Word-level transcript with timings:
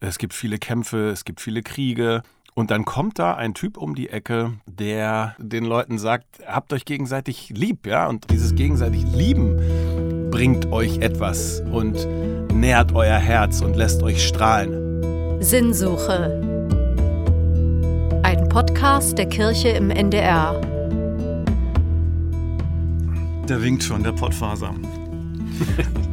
es 0.00 0.18
gibt 0.18 0.34
viele 0.34 0.58
Kämpfe, 0.58 1.10
es 1.10 1.24
gibt 1.24 1.40
viele 1.40 1.62
Kriege. 1.62 2.22
Und 2.54 2.70
dann 2.72 2.84
kommt 2.84 3.18
da 3.20 3.34
ein 3.34 3.54
Typ 3.54 3.76
um 3.76 3.94
die 3.94 4.08
Ecke, 4.08 4.54
der 4.66 5.36
den 5.38 5.64
Leuten 5.64 5.98
sagt, 5.98 6.26
habt 6.44 6.72
euch 6.72 6.84
gegenseitig 6.84 7.50
lieb, 7.50 7.86
ja? 7.86 8.08
Und 8.08 8.30
dieses 8.30 8.56
gegenseitig 8.56 9.04
Lieben 9.14 10.30
bringt 10.30 10.66
euch 10.66 10.98
etwas 10.98 11.60
und 11.60 12.06
nährt 12.52 12.92
euer 12.92 13.18
Herz 13.18 13.60
und 13.60 13.76
lässt 13.76 14.02
euch 14.02 14.26
strahlen. 14.26 15.40
Sinnsuche. 15.40 16.66
Ein 18.24 18.48
Podcast 18.48 19.18
der 19.18 19.28
Kirche 19.28 19.68
im 19.68 19.90
NDR. 19.90 20.60
Der 23.48 23.62
winkt 23.62 23.84
schon, 23.84 24.02
der 24.02 24.12
Pottfaser. 24.12 24.74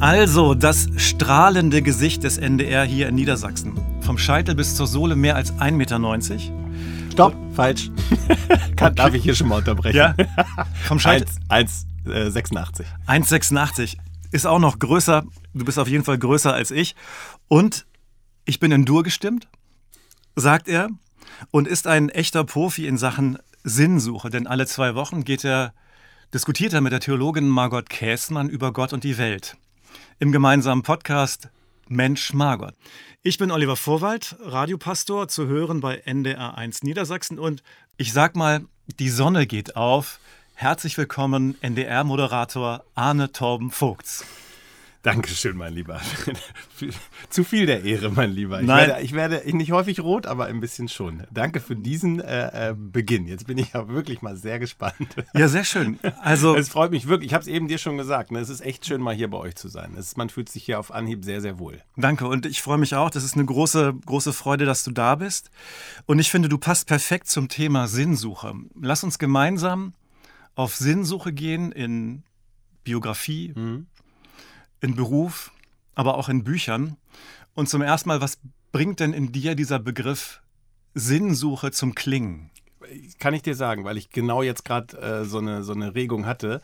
Also, 0.00 0.54
das 0.54 0.88
strahlende 0.96 1.82
Gesicht 1.82 2.22
des 2.22 2.38
NDR 2.38 2.84
hier 2.84 3.08
in 3.08 3.16
Niedersachsen. 3.16 3.78
Vom 4.00 4.16
Scheitel 4.16 4.54
bis 4.54 4.74
zur 4.74 4.86
Sohle 4.86 5.14
mehr 5.14 5.36
als 5.36 5.52
1,90 5.58 5.72
Meter. 5.72 7.12
Stopp, 7.12 7.36
falsch. 7.54 7.90
Kann, 8.76 8.94
darf 8.94 9.12
ich 9.12 9.22
hier 9.22 9.34
schon 9.34 9.48
mal 9.48 9.58
unterbrechen? 9.58 9.98
Ja. 9.98 10.14
Vom 10.86 10.98
Scheitel. 10.98 11.28
1,86. 11.50 12.86
1,86. 13.06 13.98
Ist 14.32 14.46
auch 14.46 14.58
noch 14.58 14.78
größer. 14.78 15.22
Du 15.52 15.66
bist 15.66 15.78
auf 15.78 15.86
jeden 15.86 16.04
Fall 16.04 16.16
größer 16.16 16.54
als 16.54 16.70
ich. 16.70 16.96
Und 17.48 17.84
ich 18.46 18.58
bin 18.58 18.72
in 18.72 18.86
Dur 18.86 19.02
gestimmt, 19.02 19.48
sagt 20.34 20.66
er. 20.66 20.88
Und 21.50 21.68
ist 21.68 21.86
ein 21.86 22.08
echter 22.08 22.44
Profi 22.44 22.86
in 22.86 22.96
Sachen 22.96 23.36
Sinnsuche. 23.64 24.30
Denn 24.30 24.46
alle 24.46 24.66
zwei 24.66 24.94
Wochen 24.94 25.24
geht 25.24 25.44
er, 25.44 25.74
diskutiert 26.32 26.72
er 26.72 26.80
mit 26.80 26.92
der 26.92 27.00
Theologin 27.00 27.48
Margot 27.48 27.90
Käßmann 27.90 28.48
über 28.48 28.72
Gott 28.72 28.94
und 28.94 29.04
die 29.04 29.18
Welt 29.18 29.58
im 30.20 30.32
gemeinsamen 30.32 30.82
Podcast 30.82 31.48
Mensch 31.88 32.34
Margot. 32.34 32.74
Ich 33.22 33.38
bin 33.38 33.50
Oliver 33.50 33.74
Vorwald, 33.74 34.36
Radiopastor, 34.40 35.28
zu 35.28 35.46
hören 35.46 35.80
bei 35.80 36.04
NDR1 36.04 36.84
Niedersachsen 36.84 37.38
und 37.38 37.62
ich 37.96 38.12
sag 38.12 38.36
mal, 38.36 38.66
die 38.98 39.08
Sonne 39.08 39.46
geht 39.46 39.76
auf. 39.76 40.20
Herzlich 40.54 40.98
willkommen, 40.98 41.56
NDR-Moderator 41.62 42.84
Arne 42.94 43.32
Torben 43.32 43.70
Vogts. 43.70 44.26
Dankeschön, 45.02 45.56
mein 45.56 45.72
Lieber. 45.72 45.98
Zu 47.30 47.42
viel 47.42 47.64
der 47.64 47.84
Ehre, 47.84 48.10
mein 48.10 48.32
Lieber. 48.32 48.60
Ich 48.60 48.66
Nein. 48.66 48.88
Werde, 48.88 49.02
ich 49.02 49.12
werde 49.12 49.56
nicht 49.56 49.72
häufig 49.72 50.00
rot, 50.00 50.26
aber 50.26 50.44
ein 50.44 50.60
bisschen 50.60 50.88
schon. 50.88 51.22
Danke 51.30 51.60
für 51.60 51.74
diesen 51.74 52.20
äh, 52.20 52.70
äh, 52.70 52.74
Beginn. 52.76 53.26
Jetzt 53.26 53.46
bin 53.46 53.56
ich 53.56 53.72
ja 53.72 53.88
wirklich 53.88 54.20
mal 54.20 54.36
sehr 54.36 54.58
gespannt. 54.58 54.94
Ja, 55.32 55.48
sehr 55.48 55.64
schön. 55.64 55.98
Also, 56.20 56.54
Es 56.60 56.68
freut 56.68 56.90
mich 56.90 57.08
wirklich. 57.08 57.30
Ich 57.30 57.34
habe 57.34 57.40
es 57.40 57.48
eben 57.48 57.66
dir 57.66 57.78
schon 57.78 57.96
gesagt. 57.96 58.30
Ne? 58.30 58.40
Es 58.40 58.50
ist 58.50 58.60
echt 58.60 58.84
schön, 58.84 59.00
mal 59.00 59.14
hier 59.14 59.30
bei 59.30 59.38
euch 59.38 59.54
zu 59.54 59.68
sein. 59.68 59.94
Es, 59.96 60.18
man 60.18 60.28
fühlt 60.28 60.50
sich 60.50 60.64
hier 60.64 60.78
auf 60.78 60.92
Anhieb 60.92 61.24
sehr, 61.24 61.40
sehr 61.40 61.58
wohl. 61.58 61.80
danke 61.96 62.26
und 62.26 62.44
ich 62.44 62.60
freue 62.60 62.78
mich 62.78 62.94
auch. 62.94 63.08
Das 63.08 63.24
ist 63.24 63.34
eine 63.34 63.46
große, 63.46 63.94
große 64.04 64.34
Freude, 64.34 64.66
dass 64.66 64.84
du 64.84 64.90
da 64.90 65.14
bist. 65.14 65.50
Und 66.04 66.18
ich 66.18 66.30
finde, 66.30 66.50
du 66.50 66.58
passt 66.58 66.86
perfekt 66.86 67.28
zum 67.28 67.48
Thema 67.48 67.88
Sinnsuche. 67.88 68.52
Lass 68.78 69.02
uns 69.02 69.18
gemeinsam 69.18 69.94
auf 70.56 70.76
Sinnsuche 70.76 71.32
gehen 71.32 71.72
in 71.72 72.22
Biografie, 72.84 73.54
in 74.80 74.94
Beruf, 74.96 75.52
aber 75.94 76.16
auch 76.16 76.28
in 76.28 76.44
Büchern. 76.44 76.96
Und 77.54 77.68
zum 77.68 77.82
ersten 77.82 78.08
Mal, 78.08 78.20
was 78.20 78.38
bringt 78.72 79.00
denn 79.00 79.12
in 79.12 79.32
dir 79.32 79.54
dieser 79.54 79.78
Begriff 79.78 80.40
Sinnsuche 80.94 81.70
zum 81.70 81.94
Klingen? 81.94 82.50
Kann 83.18 83.34
ich 83.34 83.42
dir 83.42 83.54
sagen, 83.54 83.84
weil 83.84 83.96
ich 83.96 84.10
genau 84.10 84.42
jetzt 84.42 84.64
gerade 84.64 84.96
äh, 84.98 85.24
so, 85.24 85.38
eine, 85.38 85.62
so 85.62 85.72
eine 85.72 85.94
Regung 85.94 86.26
hatte. 86.26 86.60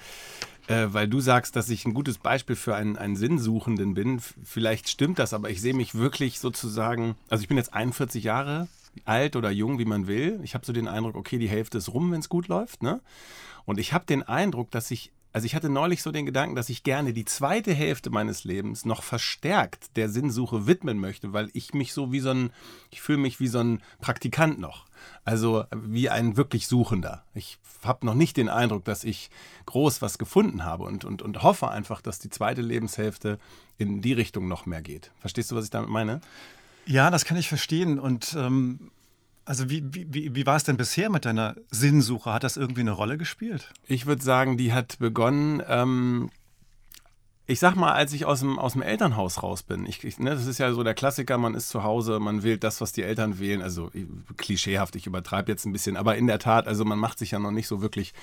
Äh, 0.69 0.89
weil 0.89 1.07
du 1.07 1.21
sagst, 1.21 1.55
dass 1.55 1.69
ich 1.69 1.85
ein 1.85 1.95
gutes 1.95 2.19
Beispiel 2.19 2.57
für 2.57 2.75
einen, 2.75 2.97
einen 2.97 3.15
Sinnsuchenden 3.15 3.95
bin. 3.95 4.17
F- 4.17 4.35
Vielleicht 4.43 4.89
stimmt 4.89 5.21
das, 5.21 5.33
aber 5.33 5.49
ich 5.51 5.61
sehe 5.61 5.75
mich 5.75 5.95
wirklich 5.95 6.41
sozusagen, 6.41 7.15
also 7.29 7.43
ich 7.43 7.49
bin 7.49 7.57
jetzt 7.57 7.73
41 7.73 8.25
Jahre 8.25 8.67
alt 9.05 9.37
oder 9.37 9.51
jung, 9.53 9.79
wie 9.79 9.85
man 9.85 10.09
will. 10.09 10.41
Ich 10.43 10.55
habe 10.55 10.67
so 10.67 10.73
den 10.73 10.89
Eindruck, 10.89 11.15
okay, 11.15 11.39
die 11.39 11.49
Hälfte 11.49 11.79
ist 11.79 11.93
rum, 11.95 12.11
wenn 12.11 12.19
es 12.19 12.29
gut 12.29 12.49
läuft. 12.49 12.83
Ne? 12.83 13.01
Und 13.65 13.79
ich 13.79 13.93
habe 13.93 14.07
den 14.07 14.25
Eindruck, 14.25 14.73
dass 14.73 14.91
ich, 14.91 15.13
also 15.37 15.45
ich 15.45 15.55
hatte 15.55 15.69
neulich 15.69 16.03
so 16.03 16.13
den 16.13 16.25
Gedanken, 16.25 16.57
dass 16.57 16.71
ich 16.71 16.83
gerne 16.83 17.13
die 17.13 17.27
zweite 17.27 17.75
Hälfte 17.75 18.09
meines 18.09 18.45
Lebens 18.45 18.87
noch 18.87 19.03
verstärkt 19.03 19.95
der 19.95 20.09
Sinnsuche 20.09 20.67
widmen 20.67 20.99
möchte, 20.99 21.35
weil 21.35 21.51
ich 21.53 21.75
mich 21.75 21.93
so 21.93 22.11
wie 22.11 22.21
so 22.21 22.31
ein, 22.31 22.49
ich 22.91 23.03
fühle 23.03 23.19
mich 23.19 23.39
wie 23.39 23.49
so 23.49 23.59
ein 23.59 23.83
Praktikant 24.01 24.59
noch. 24.59 24.87
Also 25.27 25.65
wie 25.75 26.09
ein 26.09 26.39
wirklich 26.39 26.67
Suchender. 26.69 27.23
Ich 27.35 27.59
habe 27.85 28.07
noch 28.07 28.15
nicht 28.15 28.39
den 28.39 28.49
Eindruck, 28.49 28.87
dass 28.87 29.05
ich 29.05 29.29
groß 29.67 30.01
was 30.01 30.17
gefunden 30.17 30.65
habe 30.65 30.85
und, 30.85 31.05
und, 31.05 31.21
und 31.21 31.43
hoffe 31.43 31.69
einfach, 31.69 32.01
dass 32.01 32.19
die 32.19 32.31
zweite 32.31 32.63
Lebenshälfte 32.63 33.39
in 33.77 34.01
die 34.01 34.15
Richtung 34.15 34.49
noch 34.49 34.65
mehr 34.65 34.81
geht. 34.81 35.11
Verstehst 35.21 35.51
du, 35.51 35.55
was 35.55 35.67
ich 35.67 35.71
damit 35.71 35.91
meine? 35.91 36.23
Ja, 36.87 37.11
das 37.11 37.27
kann 37.27 37.37
ich 37.37 37.51
verstehen. 37.51 37.99
Und 37.99 38.35
ähm, 38.39 38.91
also 39.47 39.71
wie, 39.71 39.83
wie, 39.91 40.35
wie- 40.35 40.47
war 40.47 40.57
es 40.57 40.65
denn 40.65 40.77
bisher 40.77 41.09
mit 41.09 41.25
deiner 41.25 41.55
Sinnsuche? 41.71 42.33
Hat 42.33 42.45
das 42.45 42.57
irgendwie 42.57 42.83
eine 42.83 42.91
Rolle 42.91 43.17
gespielt? 43.17 43.73
Ich 43.87 44.05
würde 44.07 44.23
sagen, 44.23 44.57
die 44.59 44.73
hat 44.73 44.99
begonnen, 44.99 45.63
ähm, 45.69 46.31
ich 47.47 47.61
sag 47.61 47.77
mal, 47.77 47.93
als 47.93 48.13
ich 48.13 48.25
aus 48.25 48.41
dem, 48.41 48.59
aus 48.59 48.73
dem 48.73 48.83
Elternhaus 48.83 49.43
raus 49.45 49.63
bin. 49.63 49.87
Ich, 49.87 50.03
ich, 50.03 50.19
ne, 50.19 50.31
das 50.31 50.47
ist 50.47 50.59
ja 50.59 50.73
so 50.73 50.83
der 50.83 50.95
Klassiker, 50.95 51.39
man 51.39 51.55
ist 51.55 51.69
zu 51.69 51.85
Hause, 51.85 52.19
man 52.19 52.43
wählt 52.43 52.65
das, 52.65 52.81
was 52.81 52.93
die 52.93 53.03
Eltern 53.03 53.39
wählen. 53.39 53.63
Also 53.63 53.91
ich- 53.95 54.07
klischeehaft, 54.37 54.97
ich 54.97 55.07
übertreibe 55.07 55.53
jetzt 55.53 55.65
ein 55.65 55.73
bisschen, 55.73 55.97
aber 55.97 56.17
in 56.17 56.27
der 56.27 56.41
Tat, 56.41 56.67
also 56.67 56.85
man 56.85 56.99
macht 56.99 57.19
sich 57.21 57.31
ja 57.31 57.39
noch 57.39 57.53
nicht 57.53 57.69
so 57.69 57.81
wirklich 57.81 58.15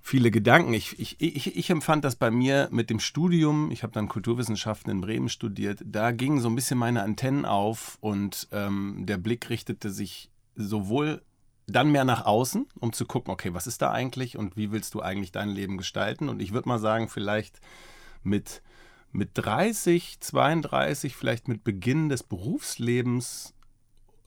viele 0.00 0.30
Gedanken. 0.30 0.72
Ich, 0.72 0.98
ich, 0.98 1.20
ich, 1.20 1.56
ich 1.58 1.68
empfand 1.68 2.04
das 2.04 2.16
bei 2.16 2.30
mir 2.30 2.68
mit 2.72 2.88
dem 2.88 3.00
Studium, 3.00 3.70
ich 3.70 3.82
habe 3.82 3.92
dann 3.92 4.08
Kulturwissenschaften 4.08 4.90
in 4.90 5.02
Bremen 5.02 5.28
studiert, 5.28 5.80
da 5.84 6.12
gingen 6.12 6.40
so 6.40 6.48
ein 6.48 6.54
bisschen 6.54 6.78
meine 6.78 7.02
Antennen 7.02 7.44
auf 7.44 7.98
und 8.00 8.48
ähm, 8.52 9.04
der 9.04 9.18
Blick 9.18 9.50
richtete 9.50 9.90
sich 9.90 10.30
sowohl 10.58 11.22
dann 11.66 11.90
mehr 11.90 12.04
nach 12.04 12.24
außen, 12.24 12.66
um 12.80 12.92
zu 12.92 13.04
gucken, 13.06 13.32
okay, 13.32 13.52
was 13.54 13.66
ist 13.66 13.82
da 13.82 13.92
eigentlich 13.92 14.36
und 14.36 14.56
wie 14.56 14.72
willst 14.72 14.94
du 14.94 15.02
eigentlich 15.02 15.32
dein 15.32 15.50
Leben 15.50 15.76
gestalten? 15.76 16.28
Und 16.28 16.40
ich 16.40 16.52
würde 16.52 16.68
mal 16.68 16.78
sagen, 16.78 17.08
vielleicht 17.08 17.60
mit, 18.22 18.62
mit 19.12 19.30
30, 19.34 20.20
32, 20.20 21.14
vielleicht 21.14 21.46
mit 21.46 21.64
Beginn 21.64 22.08
des 22.08 22.22
Berufslebens 22.22 23.54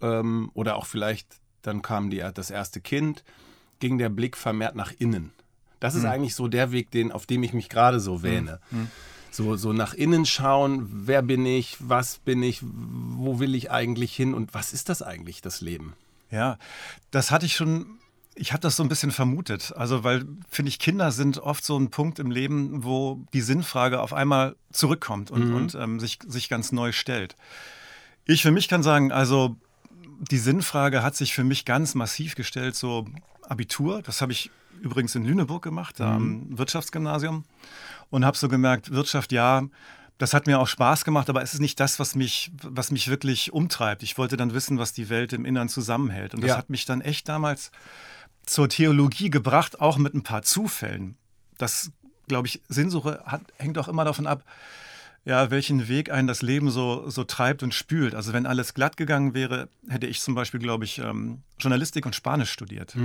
ähm, 0.02 0.52
oder 0.53 0.75
auch 0.75 0.86
vielleicht, 0.86 1.41
dann 1.64 1.81
kam 1.81 2.09
die, 2.09 2.24
das 2.34 2.52
erste 2.52 2.80
Kind, 2.80 3.24
ging 3.80 3.97
der 3.97 4.09
Blick 4.09 4.38
vermehrt 4.38 4.75
nach 4.75 4.94
innen. 4.97 5.31
Das 5.80 5.96
ist 5.96 6.06
eigentlich 6.06 6.36
so 6.36 6.47
der 6.47 6.72
Weg, 6.72 6.91
den, 6.91 7.12
auf 7.12 7.25
dem 7.25 7.41
ich 7.41 7.53
mich 7.53 7.68
gerade 7.68 8.00
so 8.00 8.22
wähne. 8.22 8.59
So, 9.31 9.56
so 9.56 9.74
nach 9.74 9.96
innen 9.96 10.28
schauen, 10.28 10.88
wer 11.08 11.24
bin 11.24 11.44
ich, 11.46 11.78
was 11.80 12.20
bin 12.20 12.44
ich, 12.44 12.62
wo 12.62 13.40
will 13.40 13.56
ich 13.56 13.72
eigentlich 13.72 14.16
hin 14.16 14.36
und 14.36 14.53
was 14.53 14.74
ist 14.74 14.90
das 14.90 15.02
eigentlich, 15.02 15.41
das 15.41 15.62
Leben? 15.62 15.94
Ja, 16.31 16.58
das 17.12 17.31
hatte 17.31 17.46
ich 17.46 17.56
schon. 17.56 17.97
Ich 18.34 18.53
habe 18.53 18.62
das 18.62 18.78
so 18.78 18.84
ein 18.84 18.90
bisschen 18.90 19.12
vermutet. 19.12 19.74
Also, 19.75 20.06
weil, 20.06 20.25
finde 20.50 20.69
ich, 20.69 20.80
Kinder 20.80 21.12
sind 21.12 21.38
oft 21.38 21.66
so 21.66 21.78
ein 21.78 21.92
Punkt 21.92 22.18
im 22.18 22.31
Leben, 22.31 22.84
wo 22.84 23.25
die 23.34 23.42
Sinnfrage 23.42 24.00
auf 24.00 24.14
einmal 24.14 24.56
zurückkommt 24.72 25.31
und, 25.31 25.53
und 25.53 25.75
ähm, 25.75 26.00
sich, 26.00 26.20
sich 26.25 26.47
ganz 26.47 26.72
neu 26.72 26.94
stellt. 26.94 27.36
Ich 28.25 28.41
für 28.41 28.52
mich 28.52 28.70
kann 28.70 28.84
sagen, 28.84 29.12
also 29.12 29.58
die 30.30 30.38
Sinnfrage 30.38 31.03
hat 31.03 31.16
sich 31.16 31.34
für 31.34 31.44
mich 31.44 31.66
ganz 31.66 31.94
massiv 31.94 32.36
gestellt, 32.36 32.75
so 32.75 33.06
Abitur. 33.44 34.02
Das 34.02 34.22
habe 34.22 34.31
ich 34.31 34.50
übrigens 34.81 35.16
in 35.16 35.25
Lüneburg 35.25 35.62
gemacht, 35.62 36.00
da 36.00 36.16
am 36.16 36.58
Wirtschaftsgymnasium. 36.58 37.44
Und 38.09 38.25
habe 38.25 38.38
so 38.38 38.50
gemerkt, 38.50 38.91
Wirtschaft, 38.91 39.31
ja, 39.31 39.64
das 40.22 40.34
hat 40.34 40.46
mir 40.48 40.59
auch 40.59 40.68
Spaß 40.68 41.04
gemacht, 41.04 41.30
aber 41.30 41.42
es 41.42 41.54
ist 41.54 41.59
nicht 41.59 41.80
das, 41.80 42.00
was 42.00 42.16
mich, 42.16 42.52
was 42.62 42.92
mich 42.92 43.08
wirklich 43.08 43.52
umtreibt. 43.54 44.04
Ich 44.04 44.18
wollte 44.18 44.38
dann 44.38 44.54
wissen, 44.54 44.78
was 44.78 44.94
die 44.94 45.09
Welt 45.09 45.34
im 45.34 45.46
Innern 45.46 45.68
zusammenhält. 45.70 46.34
Und 46.36 46.42
das 46.42 46.50
Ja. 46.50 46.58
hat 46.58 46.70
mich 46.70 46.86
dann 46.86 47.02
echt 47.02 47.28
damals 47.28 47.72
zur 48.46 48.70
Theologie 48.70 49.30
gebracht, 49.30 49.82
auch 49.82 49.98
mit 49.98 50.14
ein 50.14 50.24
paar 50.24 50.44
Zufällen. 50.44 51.18
Das, 51.58 51.92
glaube 52.28 52.48
ich, 52.48 52.62
Sinnsuche 52.70 53.22
hat, 53.26 53.42
hängt 53.58 53.78
auch 53.78 53.88
immer 53.88 54.06
davon 54.06 54.28
ab, 54.28 54.44
ja, 55.26 55.52
welchen 55.52 55.88
Weg 55.88 56.12
einen 56.12 56.28
das 56.28 56.42
Leben 56.42 56.72
so, 56.72 57.09
so 57.09 57.24
treibt 57.24 57.62
und 57.64 57.74
spült. 57.74 58.16
Also 58.16 58.34
wenn 58.34 58.46
alles 58.46 58.74
glatt 58.74 58.98
gegangen 58.98 59.34
wäre, 59.34 59.70
hätte 59.88 60.08
ich 60.08 60.20
zum 60.22 60.34
Beispiel, 60.35 60.59
glaube 60.59 60.84
ich, 60.85 60.97
ähm, 61.00 61.44
Journalistik 61.59 62.06
und 62.06 62.16
Spanisch 62.16 62.52
studiert 62.52 62.96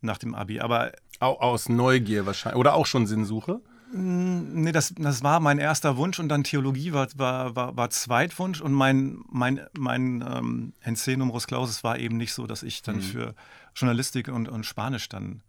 nach 0.00 0.16
dem 0.18 0.34
Abi. 0.34 0.60
Aber 0.60 0.92
Au- 1.20 1.38
Aus 1.40 1.68
Neugier 1.68 2.24
wahrscheinlich. 2.24 2.58
Oder 2.58 2.72
auch 2.74 2.86
schon 2.86 3.06
Sinnsuche. 3.06 3.60
Nee, 3.92 4.72
das, 4.72 4.94
das 4.96 5.22
war 5.22 5.40
mein 5.40 5.58
erster 5.58 5.96
Wunsch 5.96 6.20
und 6.20 6.28
dann 6.28 6.44
Theologie 6.44 6.92
war, 6.92 7.08
war, 7.16 7.56
war, 7.56 7.76
war 7.76 7.90
Zweitwunsch 7.90 8.60
und 8.60 8.72
mein, 8.72 9.18
mein, 9.28 9.60
mein 9.76 10.24
ähm, 10.26 10.72
NC 10.82 11.16
Numerus 11.16 11.46
Clausus 11.46 11.82
war 11.82 11.98
eben 11.98 12.16
nicht 12.16 12.32
so, 12.32 12.46
dass 12.46 12.62
ich 12.62 12.82
dann 12.82 13.00
für 13.02 13.34
Journalistik 13.74 14.28
und, 14.28 14.48
und 14.48 14.64
Spanisch 14.64 15.08
dann 15.08 15.42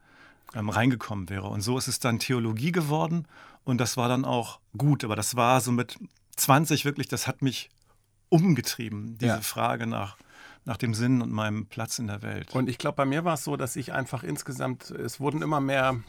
ähm, 0.56 0.70
reingekommen 0.70 1.30
wäre. 1.30 1.48
Und 1.48 1.62
so 1.62 1.78
ist 1.78 1.88
es 1.88 2.00
dann 2.00 2.18
Theologie 2.20 2.72
geworden 2.72 3.28
und 3.64 3.80
das 3.80 3.96
war 3.96 4.10
dann 4.10 4.26
auch 4.26 4.60
gut. 4.76 5.04
Aber 5.04 5.16
das 5.16 5.36
war 5.36 5.62
so 5.62 5.72
mit 5.72 6.00
20 6.38 6.84
wirklich, 6.84 7.08
das 7.08 7.28
hat 7.28 7.42
mich 7.44 7.70
umgetrieben, 8.30 9.18
diese 9.20 9.34
Ja. 9.34 9.42
Frage 9.42 9.86
nach, 9.86 10.18
nach 10.66 10.78
dem 10.78 10.94
Sinn 10.94 11.22
und 11.22 11.32
meinem 11.32 11.68
Platz 11.68 12.00
in 12.00 12.08
der 12.08 12.22
Welt. 12.22 12.54
Und 12.56 12.70
ich 12.70 12.78
glaube, 12.78 12.96
bei 12.96 13.06
mir 13.06 13.24
war 13.24 13.36
es 13.36 13.44
so, 13.44 13.56
dass 13.56 13.76
ich 13.76 13.94
einfach 13.94 14.24
insgesamt, 14.24 14.90
es 14.90 15.20
wurden 15.20 15.42
immer 15.42 15.60
mehr 15.60 16.00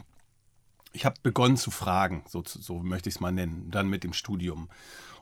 ich 0.93 1.05
habe 1.05 1.15
begonnen 1.23 1.57
zu 1.57 1.71
fragen, 1.71 2.23
so, 2.27 2.43
so 2.45 2.79
möchte 2.79 3.09
ich 3.09 3.15
es 3.15 3.21
mal 3.21 3.31
nennen, 3.31 3.69
dann 3.71 3.89
mit 3.89 4.03
dem 4.03 4.13
Studium. 4.13 4.69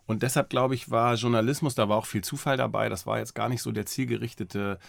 Und 0.05 0.23
deshalb 0.23 0.49
glaube 0.49 0.75
ich, 0.75 0.91
war 0.91 1.15
Journalismus, 1.15 1.75
da 1.75 1.87
war 1.87 1.97
auch 1.97 2.05
viel 2.05 2.23
Zufall 2.23 2.57
dabei. 2.57 2.89
Das 2.89 3.07
war 3.07 3.19
jetzt 3.19 3.33
gar 3.33 3.47
nicht 3.47 3.61
so 3.61 3.71
der 3.71 3.85
zielgerichtete 3.85 4.79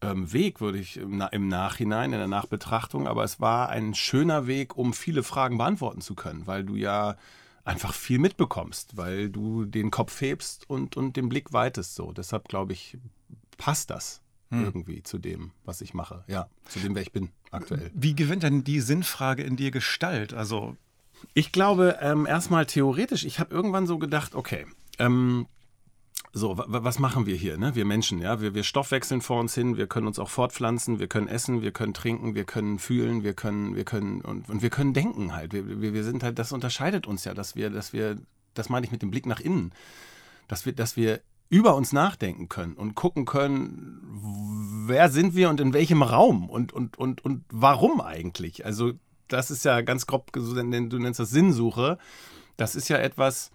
ähm, 0.00 0.32
Weg, 0.32 0.60
würde 0.60 0.78
ich 0.78 0.96
im, 0.96 1.48
Nachhinein, 1.48 2.12
in 2.12 2.18
der 2.18 2.28
Nachbetrachtung. 2.28 3.06
Aber 3.06 3.22
es 3.22 3.40
war 3.40 3.68
ein 3.68 3.94
schöner 3.94 4.46
Weg, 4.48 4.76
um 4.76 4.92
viele 4.92 5.22
Fragen 5.22 5.58
beantworten 5.58 6.00
zu 6.00 6.14
können, 6.14 6.46
weil 6.46 6.64
du 6.64 6.74
ja 6.74 7.16
einfach 7.64 7.94
viel 7.94 8.18
mitbekommst, 8.18 8.96
weil 8.96 9.30
du 9.30 9.64
den 9.64 9.90
Kopf 9.90 10.20
hebst 10.20 10.68
und, 10.68 10.96
und 10.96 11.16
den 11.16 11.28
Blick 11.28 11.52
weitest. 11.52 11.94
So. 11.94 12.12
Deshalb 12.12 12.48
glaube 12.48 12.72
ich, 12.72 12.98
passt 13.56 13.90
das 13.90 14.23
hm. 14.54 14.64
irgendwie 14.64 15.02
zu 15.02 15.18
dem, 15.18 15.52
was 15.64 15.80
ich 15.80 15.94
mache. 15.94 16.24
Ja, 16.26 16.48
zu 16.68 16.78
dem, 16.80 16.94
wer 16.94 17.02
ich 17.02 17.12
bin 17.12 17.30
aktuell. 17.50 17.90
Wie 17.94 18.14
gewinnt 18.14 18.42
denn 18.42 18.64
die 18.64 18.80
Sinnfrage 18.80 19.42
in 19.42 19.56
dir 19.56 19.70
Gestalt? 19.70 20.34
Also 20.34 20.76
ich 21.32 21.52
glaube, 21.52 21.98
ähm, 22.00 22.26
erstmal 22.26 22.66
theoretisch, 22.66 23.24
ich 23.24 23.38
habe 23.40 23.54
irgendwann 23.54 23.86
so 23.86 23.98
gedacht, 23.98 24.34
okay, 24.34 24.66
ähm, 24.98 25.46
so, 26.36 26.58
was 26.66 26.98
machen 26.98 27.26
wir 27.26 27.36
hier, 27.36 27.56
ne? 27.58 27.76
Wir 27.76 27.84
Menschen, 27.84 28.18
ja? 28.18 28.40
Wir, 28.40 28.54
wir 28.54 28.64
stoffwechseln 28.64 29.20
vor 29.20 29.38
uns 29.38 29.54
hin, 29.54 29.76
wir 29.76 29.86
können 29.86 30.08
uns 30.08 30.18
auch 30.18 30.28
fortpflanzen, 30.28 30.98
wir 30.98 31.06
können 31.06 31.28
essen, 31.28 31.62
wir 31.62 31.70
können 31.70 31.94
trinken, 31.94 32.34
wir 32.34 32.44
können 32.44 32.80
fühlen, 32.80 33.22
wir 33.22 33.34
können, 33.34 33.76
wir 33.76 33.84
können 33.84 34.20
und, 34.20 34.48
und 34.48 34.60
wir 34.60 34.70
können 34.70 34.94
denken 34.94 35.32
halt. 35.32 35.52
Wir, 35.52 35.80
wir, 35.80 35.94
wir 35.94 36.02
sind 36.02 36.24
halt, 36.24 36.40
das 36.40 36.50
unterscheidet 36.50 37.06
uns 37.06 37.24
ja, 37.24 37.34
dass 37.34 37.54
wir, 37.54 37.70
dass 37.70 37.92
wir, 37.92 38.18
das 38.54 38.68
meine 38.68 38.84
ich 38.84 38.90
mit 38.90 39.00
dem 39.00 39.12
Blick 39.12 39.26
nach 39.26 39.38
innen, 39.38 39.72
dass 40.48 40.66
wir, 40.66 40.72
dass 40.72 40.96
wir 40.96 41.20
über 41.48 41.74
uns 41.74 41.92
nachdenken 41.92 42.48
können 42.48 42.74
und 42.74 42.94
gucken 42.94 43.24
können, 43.24 44.00
wer 44.86 45.08
sind 45.08 45.34
wir 45.34 45.50
und 45.50 45.60
in 45.60 45.72
welchem 45.72 46.02
Raum 46.02 46.48
und, 46.48 46.72
und, 46.72 46.98
und, 46.98 47.24
und 47.24 47.44
warum 47.50 48.00
eigentlich. 48.00 48.64
Also 48.64 48.92
das 49.28 49.50
ist 49.50 49.64
ja 49.64 49.80
ganz 49.82 50.06
grob, 50.06 50.32
du 50.32 50.40
nennst 50.62 51.20
das 51.20 51.30
Sinnsuche. 51.30 51.98
Das 52.56 52.74
ist 52.74 52.88
ja 52.88 52.98
etwas, 52.98 53.50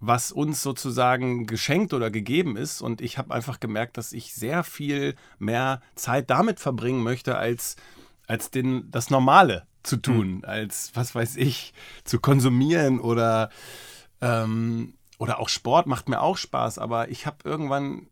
was 0.00 0.32
uns 0.32 0.62
sozusagen 0.62 1.46
geschenkt 1.46 1.92
oder 1.92 2.10
gegeben 2.10 2.56
ist. 2.56 2.80
Und 2.80 3.00
ich 3.00 3.18
habe 3.18 3.34
einfach 3.34 3.60
gemerkt, 3.60 3.96
dass 3.96 4.12
ich 4.12 4.34
sehr 4.34 4.64
viel 4.64 5.14
mehr 5.38 5.82
Zeit 5.94 6.30
damit 6.30 6.58
verbringen 6.58 7.02
möchte, 7.02 7.36
als, 7.36 7.76
als 8.26 8.50
den, 8.50 8.90
das 8.90 9.10
Normale 9.10 9.66
zu 9.82 9.96
tun, 9.96 10.38
mhm. 10.38 10.44
als, 10.44 10.90
was 10.94 11.14
weiß 11.14 11.36
ich, 11.36 11.74
zu 12.04 12.18
konsumieren 12.18 13.00
oder, 13.00 13.50
ähm, 14.20 14.94
oder 15.20 15.38
auch 15.38 15.50
Sport 15.50 15.86
macht 15.86 16.08
mir 16.08 16.22
auch 16.22 16.38
Spaß. 16.38 16.78
Aber 16.78 17.10
ich 17.10 17.26
habe 17.26 17.36
irgendwann 17.44 18.08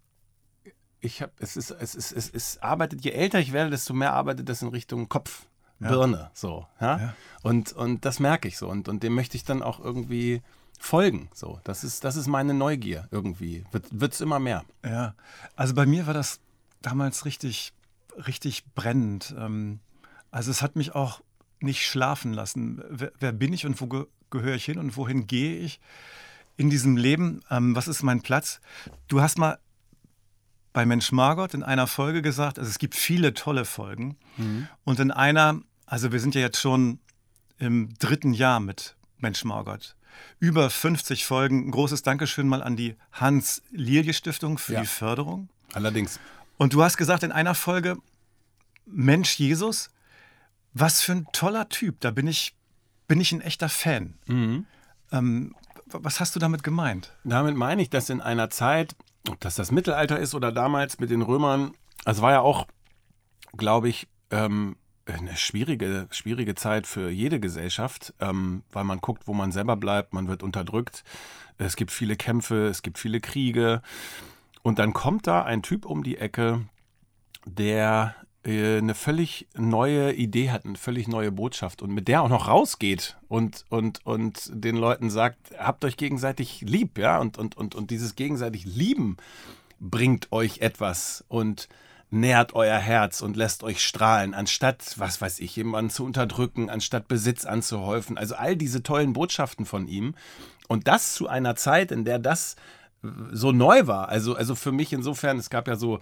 ich 1.00 1.22
habe, 1.22 1.32
es 1.38 1.56
ist, 1.56 1.70
es 1.70 1.94
ist, 1.94 2.12
es 2.12 2.28
ist, 2.28 2.62
arbeitet, 2.62 3.02
je 3.04 3.12
älter 3.12 3.38
ich 3.38 3.52
werde, 3.52 3.70
desto 3.70 3.94
mehr 3.94 4.12
arbeitet 4.12 4.48
das 4.48 4.62
in 4.62 4.68
Richtung 4.68 5.08
Kopf. 5.08 5.46
Birne. 5.78 6.30
So, 6.34 6.66
ja? 6.80 6.98
ja? 6.98 7.14
Und, 7.42 7.72
und 7.72 8.04
das 8.04 8.18
merke 8.18 8.48
ich 8.48 8.58
so. 8.58 8.68
Und, 8.68 8.88
und 8.88 9.04
dem 9.04 9.14
möchte 9.14 9.36
ich 9.36 9.44
dann 9.44 9.62
auch 9.62 9.78
irgendwie 9.78 10.42
folgen. 10.78 11.30
So, 11.32 11.60
das 11.62 11.84
ist, 11.84 12.02
das 12.02 12.16
ist 12.16 12.26
meine 12.26 12.52
Neugier 12.52 13.06
irgendwie. 13.12 13.64
Wird 13.70 14.12
es 14.12 14.20
immer 14.20 14.40
mehr. 14.40 14.64
Ja, 14.84 15.14
also 15.54 15.74
bei 15.74 15.86
mir 15.86 16.08
war 16.08 16.14
das 16.14 16.40
damals 16.82 17.24
richtig, 17.24 17.72
richtig 18.26 18.66
brennend. 18.74 19.34
Ähm, 19.38 19.78
also 20.32 20.50
es 20.50 20.62
hat 20.62 20.74
mich 20.74 20.96
auch 20.96 21.22
nicht 21.60 21.86
schlafen 21.86 22.34
lassen. 22.34 22.82
Wer, 22.90 23.12
wer 23.20 23.32
bin 23.32 23.52
ich 23.52 23.64
und 23.64 23.80
wo 23.80 23.86
ge 23.86 24.06
gehöre 24.30 24.56
ich 24.56 24.66
hin 24.66 24.78
und 24.78 24.96
wohin 24.96 25.26
gehe 25.26 25.58
ich 25.58 25.80
in 26.58 26.68
diesem 26.68 26.98
Leben? 26.98 27.40
Ähm, 27.50 27.74
was 27.74 27.88
ist 27.88 28.02
mein 28.02 28.20
Platz? 28.20 28.60
Du 29.08 29.22
hast 29.22 29.38
mal 29.38 29.58
bei 30.74 30.84
Mensch 30.84 31.10
Margot 31.12 31.54
in 31.54 31.62
einer 31.62 31.86
Folge 31.86 32.20
gesagt, 32.20 32.58
also 32.58 32.68
es 32.68 32.78
gibt 32.78 32.94
viele 32.94 33.32
tolle 33.32 33.64
Folgen. 33.64 34.18
Mhm. 34.36 34.68
Und 34.84 35.00
in 35.00 35.10
einer 35.10 35.62
also 35.88 36.12
wir 36.12 36.20
sind 36.20 36.34
ja 36.34 36.42
jetzt 36.42 36.60
schon 36.60 36.98
im 37.58 37.94
dritten 37.98 38.34
Jahr 38.34 38.60
mit 38.60 38.94
Mensch 39.16 39.42
Margot. 39.44 39.96
Über 40.38 40.68
50 40.68 41.24
Folgen. 41.24 41.66
Ein 41.66 41.70
großes 41.70 42.02
Dankeschön 42.02 42.46
mal 42.46 42.62
an 42.62 42.76
die 42.76 42.96
Hans-Lilje-Stiftung 43.12 44.58
für 44.58 44.74
ja. 44.74 44.80
die 44.82 44.86
Förderung. 44.86 45.48
Allerdings. 45.72 46.20
Und 46.58 46.74
du 46.74 46.82
hast 46.82 46.98
gesagt 46.98 47.22
in 47.22 47.32
einer 47.32 47.54
Folge, 47.54 47.96
Mensch 48.84 49.38
Jesus, 49.38 49.90
was 50.74 51.00
für 51.00 51.12
ein 51.12 51.26
toller 51.32 51.68
Typ. 51.68 52.00
Da 52.00 52.10
bin 52.10 52.26
ich, 52.26 52.54
bin 53.06 53.20
ich 53.20 53.32
ein 53.32 53.40
echter 53.40 53.70
Fan. 53.70 54.14
Mhm. 54.26 54.66
Ähm, 55.10 55.54
was 55.90 56.20
hast 56.20 56.34
du 56.36 56.40
damit 56.40 56.62
gemeint? 56.62 57.12
Damit 57.24 57.56
meine 57.56 57.82
ich, 57.82 57.90
dass 57.90 58.10
in 58.10 58.20
einer 58.20 58.50
Zeit, 58.50 58.96
ob 59.28 59.40
das 59.40 59.54
das 59.54 59.70
Mittelalter 59.70 60.18
ist 60.18 60.34
oder 60.34 60.52
damals 60.52 60.98
mit 60.98 61.10
den 61.10 61.22
Römern, 61.22 61.72
es 62.04 62.20
war 62.22 62.32
ja 62.32 62.40
auch, 62.40 62.66
glaube 63.56 63.88
ich, 63.88 64.08
ähm, 64.30 64.76
eine 65.06 65.36
schwierige, 65.36 66.06
schwierige 66.10 66.54
Zeit 66.54 66.86
für 66.86 67.10
jede 67.10 67.40
Gesellschaft, 67.40 68.14
ähm, 68.20 68.62
weil 68.72 68.84
man 68.84 69.00
guckt, 69.00 69.26
wo 69.26 69.32
man 69.32 69.52
selber 69.52 69.76
bleibt, 69.76 70.12
man 70.12 70.28
wird 70.28 70.42
unterdrückt, 70.42 71.02
es 71.56 71.76
gibt 71.76 71.90
viele 71.90 72.16
Kämpfe, 72.16 72.66
es 72.68 72.82
gibt 72.82 72.98
viele 72.98 73.20
Kriege. 73.20 73.82
Und 74.62 74.78
dann 74.78 74.92
kommt 74.92 75.26
da 75.26 75.42
ein 75.42 75.62
Typ 75.62 75.86
um 75.86 76.02
die 76.02 76.18
Ecke, 76.18 76.66
der 77.46 78.14
eine 78.48 78.94
völlig 78.94 79.48
neue 79.56 80.12
Idee 80.12 80.50
hat, 80.50 80.64
eine 80.64 80.76
völlig 80.76 81.08
neue 81.08 81.30
Botschaft 81.32 81.82
und 81.82 81.90
mit 81.92 82.08
der 82.08 82.22
auch 82.22 82.28
noch 82.28 82.48
rausgeht 82.48 83.16
und, 83.28 83.64
und, 83.68 84.04
und 84.06 84.50
den 84.52 84.76
Leuten 84.76 85.10
sagt, 85.10 85.38
habt 85.58 85.84
euch 85.84 85.96
gegenseitig 85.96 86.62
lieb, 86.62 86.98
ja, 86.98 87.18
und, 87.18 87.36
und, 87.36 87.56
und, 87.56 87.74
und 87.74 87.90
dieses 87.90 88.16
gegenseitig 88.16 88.64
Lieben 88.64 89.16
bringt 89.80 90.32
euch 90.32 90.58
etwas 90.58 91.24
und 91.28 91.68
nährt 92.10 92.54
euer 92.54 92.78
Herz 92.78 93.20
und 93.20 93.36
lässt 93.36 93.62
euch 93.62 93.82
strahlen, 93.82 94.32
anstatt, 94.32 94.94
was 94.96 95.20
weiß 95.20 95.40
ich, 95.40 95.54
jemanden 95.56 95.90
zu 95.90 96.04
unterdrücken, 96.04 96.70
anstatt 96.70 97.06
Besitz 97.06 97.44
anzuhäufen. 97.44 98.16
Also 98.16 98.34
all 98.34 98.56
diese 98.56 98.82
tollen 98.82 99.12
Botschaften 99.12 99.66
von 99.66 99.86
ihm. 99.88 100.14
Und 100.68 100.88
das 100.88 101.14
zu 101.14 101.28
einer 101.28 101.54
Zeit, 101.54 101.92
in 101.92 102.04
der 102.04 102.18
das 102.18 102.56
so 103.30 103.52
neu 103.52 103.86
war. 103.86 104.08
Also, 104.08 104.34
also 104.34 104.54
für 104.54 104.72
mich 104.72 104.92
insofern, 104.92 105.38
es 105.38 105.50
gab 105.50 105.68
ja 105.68 105.76
so, 105.76 106.00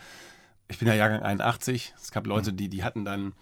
ich 0.68 0.78
bin 0.78 0.88
ja 0.88 0.94
Jahrgang 0.94 1.22
81, 1.22 1.94
es 2.00 2.10
gab 2.10 2.26
Leute, 2.26 2.52
die, 2.52 2.68
die 2.68 2.84
hatten 2.84 3.04
dann 3.04 3.32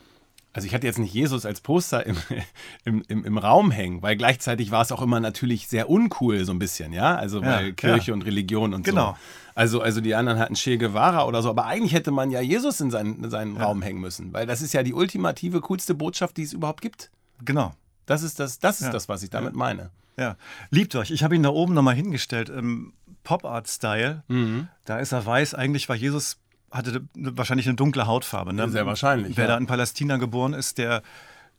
also 0.54 0.68
ich 0.68 0.74
hatte 0.74 0.86
jetzt 0.86 1.00
nicht 1.00 1.12
Jesus 1.12 1.44
als 1.44 1.60
Poster 1.60 2.06
im, 2.06 2.16
im, 2.84 3.02
im, 3.08 3.24
im, 3.24 3.38
Raum 3.38 3.72
hängen, 3.72 4.02
weil 4.02 4.16
gleichzeitig 4.16 4.70
war 4.70 4.82
es 4.82 4.92
auch 4.92 5.02
immer 5.02 5.18
natürlich 5.18 5.66
sehr 5.66 5.90
uncool, 5.90 6.44
so 6.44 6.52
ein 6.52 6.60
bisschen, 6.60 6.92
ja. 6.92 7.16
Also 7.16 7.42
ja, 7.42 7.46
weil 7.46 7.72
Kirche 7.72 8.12
ja. 8.12 8.14
und 8.14 8.22
Religion 8.22 8.72
und 8.72 8.84
genau. 8.84 9.10
so. 9.10 9.16
Also, 9.56 9.80
also 9.82 10.00
die 10.00 10.14
anderen 10.14 10.38
hatten 10.38 10.54
Che 10.54 10.78
Guevara 10.78 11.26
oder 11.26 11.42
so, 11.42 11.50
aber 11.50 11.66
eigentlich 11.66 11.92
hätte 11.92 12.12
man 12.12 12.30
ja 12.30 12.40
Jesus 12.40 12.80
in 12.80 12.92
seinen, 12.92 13.28
seinen 13.30 13.56
ja. 13.56 13.64
Raum 13.64 13.82
hängen 13.82 14.00
müssen, 14.00 14.32
weil 14.32 14.46
das 14.46 14.62
ist 14.62 14.72
ja 14.72 14.84
die 14.84 14.94
ultimative, 14.94 15.60
coolste 15.60 15.94
Botschaft, 15.94 16.36
die 16.36 16.44
es 16.44 16.52
überhaupt 16.52 16.80
gibt. 16.80 17.10
Genau. 17.44 17.74
Das 18.06 18.22
ist 18.22 18.38
das, 18.38 18.60
das, 18.60 18.80
ist 18.80 18.92
das 18.92 19.08
was 19.08 19.24
ich 19.24 19.30
damit 19.30 19.54
meine. 19.54 19.90
Ja, 20.16 20.36
liebt 20.70 20.94
euch. 20.94 21.10
Ich 21.10 21.24
habe 21.24 21.34
ihn 21.34 21.42
da 21.42 21.48
oben 21.48 21.74
nochmal 21.74 21.96
hingestellt 21.96 22.48
im 22.48 22.92
Pop-Art-Style. 23.24 24.22
Mhm. 24.28 24.68
Da 24.84 24.98
ist 24.98 25.10
er 25.10 25.26
weiß. 25.26 25.54
Eigentlich 25.54 25.88
war 25.88 25.96
Jesus 25.96 26.38
hatte 26.74 27.06
wahrscheinlich 27.14 27.66
eine 27.68 27.76
dunkle 27.76 28.06
Hautfarbe. 28.06 28.52
Ne? 28.52 28.68
Sehr 28.68 28.84
wahrscheinlich. 28.84 29.36
Wer 29.36 29.44
ja. 29.44 29.52
da 29.52 29.56
in 29.56 29.66
Palästina 29.66 30.16
geboren 30.16 30.52
ist, 30.54 30.78
der, 30.78 31.02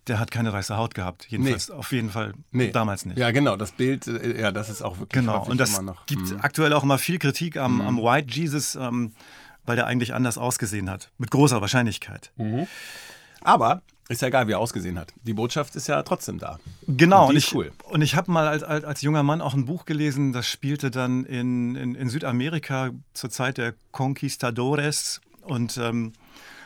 der 0.07 0.19
hat 0.19 0.29
keine 0.29 0.51
weiße 0.51 0.75
Haut 0.75 0.93
gehabt. 0.93 1.25
Jedenfalls 1.29 1.69
nee. 1.69 1.75
auf 1.75 1.91
jeden 1.93 2.09
Fall 2.09 2.33
nee. 2.51 2.71
damals 2.71 3.05
nicht. 3.05 3.17
Ja, 3.17 3.31
genau. 3.31 3.55
Das 3.55 3.71
Bild, 3.71 4.07
äh, 4.07 4.41
ja, 4.41 4.51
das 4.51 4.69
ist 4.69 4.81
auch 4.81 4.99
wirklich 4.99 5.23
Genau. 5.23 5.45
Und 5.45 5.57
das 5.57 5.81
gibt 6.05 6.31
mhm. 6.31 6.39
aktuell 6.41 6.73
auch 6.73 6.83
immer 6.83 6.97
viel 6.97 7.17
Kritik 7.17 7.57
am, 7.57 7.75
mhm. 7.75 7.81
am 7.81 7.97
White 7.97 8.33
Jesus, 8.33 8.75
ähm, 8.75 9.13
weil 9.65 9.77
der 9.77 9.87
eigentlich 9.87 10.13
anders 10.13 10.37
ausgesehen 10.37 10.89
hat. 10.89 11.11
Mit 11.17 11.31
großer 11.31 11.61
Wahrscheinlichkeit. 11.61 12.31
Mhm. 12.35 12.67
Aber 13.41 13.81
ist 14.07 14.21
ja 14.21 14.27
egal, 14.27 14.47
wie 14.47 14.51
er 14.51 14.59
ausgesehen 14.59 14.99
hat. 14.99 15.13
Die 15.23 15.33
Botschaft 15.33 15.75
ist 15.75 15.87
ja 15.87 16.03
trotzdem 16.03 16.37
da. 16.37 16.59
Genau. 16.87 17.23
Und, 17.23 17.29
und 17.31 17.37
ich, 17.37 17.55
cool. 17.55 17.71
und 17.85 18.01
ich 18.01 18.15
habe 18.15 18.31
mal 18.31 18.47
als, 18.47 18.61
als, 18.61 18.83
als, 18.83 19.01
junger 19.01 19.23
Mann 19.23 19.41
auch 19.41 19.55
ein 19.55 19.65
Buch 19.65 19.85
gelesen, 19.85 20.31
das 20.31 20.47
spielte 20.47 20.91
dann 20.91 21.25
in, 21.25 21.75
in, 21.75 21.95
in 21.95 22.09
Südamerika 22.09 22.91
zur 23.13 23.29
Zeit 23.31 23.57
der 23.57 23.73
Conquistadores. 23.91 25.21
Und 25.41 25.77
ähm, 25.77 26.13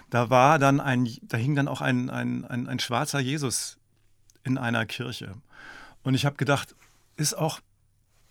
da 0.10 0.30
war 0.30 0.60
dann 0.60 0.82
ein, 0.82 1.10
da 1.22 1.38
hing 1.38 1.56
dann 1.56 1.70
auch 1.70 1.82
ein, 1.82 2.10
ein, 2.10 2.44
ein, 2.44 2.68
ein 2.68 2.80
schwarzer 2.80 3.20
Jesus 3.20 3.78
in 4.44 4.58
einer 4.58 4.86
Kirche. 4.86 5.36
Und 6.04 6.16
ich 6.16 6.26
habe 6.26 6.36
gedacht, 6.36 6.76
ist 7.16 7.38
auch, 7.38 7.62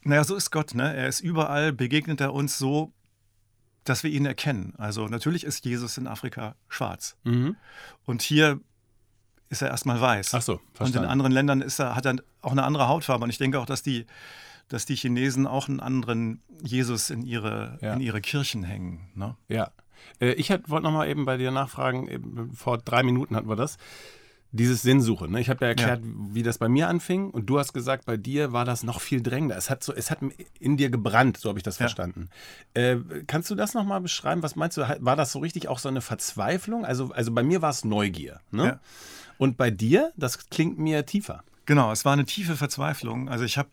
naja, 0.02 0.24
so 0.24 0.34
ist 0.34 0.50
Gott, 0.50 0.74
ne? 0.74 0.94
Er 0.94 1.08
ist 1.08 1.20
überall, 1.20 1.72
begegnet 1.72 2.20
er 2.20 2.34
uns 2.34 2.58
so, 2.58 2.92
dass 3.84 4.02
wir 4.02 4.10
ihn 4.10 4.26
erkennen. 4.26 4.74
Also 4.76 5.08
natürlich 5.08 5.44
ist 5.44 5.64
Jesus 5.64 5.96
in 5.96 6.06
Afrika 6.06 6.56
schwarz. 6.68 7.16
Mhm. 7.24 7.56
Und 8.04 8.22
hier 8.22 8.60
ist 9.48 9.62
er 9.62 9.68
erstmal 9.68 10.00
weiß. 10.00 10.34
Ach 10.34 10.42
so, 10.42 10.60
verstanden. 10.74 10.98
Und 10.98 11.04
in 11.04 11.10
anderen 11.10 11.32
Ländern 11.32 11.60
ist 11.60 11.78
er, 11.78 11.94
hat 11.94 12.06
er 12.06 12.16
auch 12.42 12.52
eine 12.52 12.64
andere 12.64 12.88
Hautfarbe. 12.88 13.24
Und 13.24 13.30
ich 13.30 13.38
denke 13.38 13.60
auch, 13.60 13.66
dass 13.66 13.82
die, 13.82 14.06
dass 14.68 14.86
die 14.86 14.96
Chinesen 14.96 15.46
auch 15.46 15.68
einen 15.68 15.80
anderen 15.80 16.42
Jesus 16.62 17.10
in 17.10 17.22
ihre, 17.22 17.78
ja. 17.80 17.94
in 17.94 18.00
ihre 18.00 18.20
Kirchen 18.20 18.64
hängen. 18.64 19.08
Ne? 19.14 19.36
Ja. 19.48 19.70
Äh, 20.20 20.32
ich 20.32 20.50
wollte 20.50 20.84
noch 20.84 20.92
mal 20.92 21.08
eben 21.08 21.24
bei 21.24 21.36
dir 21.36 21.50
nachfragen, 21.50 22.52
vor 22.54 22.78
drei 22.78 23.02
Minuten 23.02 23.36
hatten 23.36 23.48
wir 23.48 23.56
das. 23.56 23.78
Dieses 24.50 24.80
Sinnsuche. 24.80 25.28
Ne? 25.28 25.40
Ich 25.40 25.50
habe 25.50 25.64
ja 25.64 25.68
erklärt, 25.68 26.00
ja. 26.02 26.10
wie 26.30 26.42
das 26.42 26.56
bei 26.56 26.68
mir 26.68 26.88
anfing 26.88 27.28
und 27.30 27.46
du 27.46 27.58
hast 27.58 27.74
gesagt, 27.74 28.06
bei 28.06 28.16
dir 28.16 28.52
war 28.52 28.64
das 28.64 28.82
noch 28.82 29.00
viel 29.00 29.22
drängender. 29.22 29.56
Es 29.56 29.68
hat, 29.68 29.84
so, 29.84 29.92
es 29.92 30.10
hat 30.10 30.20
in 30.58 30.78
dir 30.78 30.88
gebrannt, 30.88 31.36
so 31.36 31.50
habe 31.50 31.58
ich 31.58 31.62
das 31.62 31.78
ja. 31.78 31.84
verstanden. 31.84 32.30
Äh, 32.72 32.96
kannst 33.26 33.50
du 33.50 33.54
das 33.54 33.74
nochmal 33.74 34.00
beschreiben? 34.00 34.42
Was 34.42 34.56
meinst 34.56 34.78
du? 34.78 34.82
War 35.00 35.16
das 35.16 35.32
so 35.32 35.40
richtig 35.40 35.68
auch 35.68 35.78
so 35.78 35.88
eine 35.90 36.00
Verzweiflung? 36.00 36.86
Also, 36.86 37.12
also 37.12 37.30
bei 37.32 37.42
mir 37.42 37.60
war 37.60 37.70
es 37.70 37.84
Neugier. 37.84 38.40
Ne? 38.50 38.64
Ja. 38.64 38.80
Und 39.36 39.58
bei 39.58 39.70
dir, 39.70 40.12
das 40.16 40.48
klingt 40.48 40.78
mir 40.78 41.04
tiefer. 41.04 41.44
Genau, 41.66 41.92
es 41.92 42.06
war 42.06 42.14
eine 42.14 42.24
tiefe 42.24 42.56
Verzweiflung. 42.56 43.28
Also 43.28 43.44
ich 43.44 43.58
habe 43.58 43.68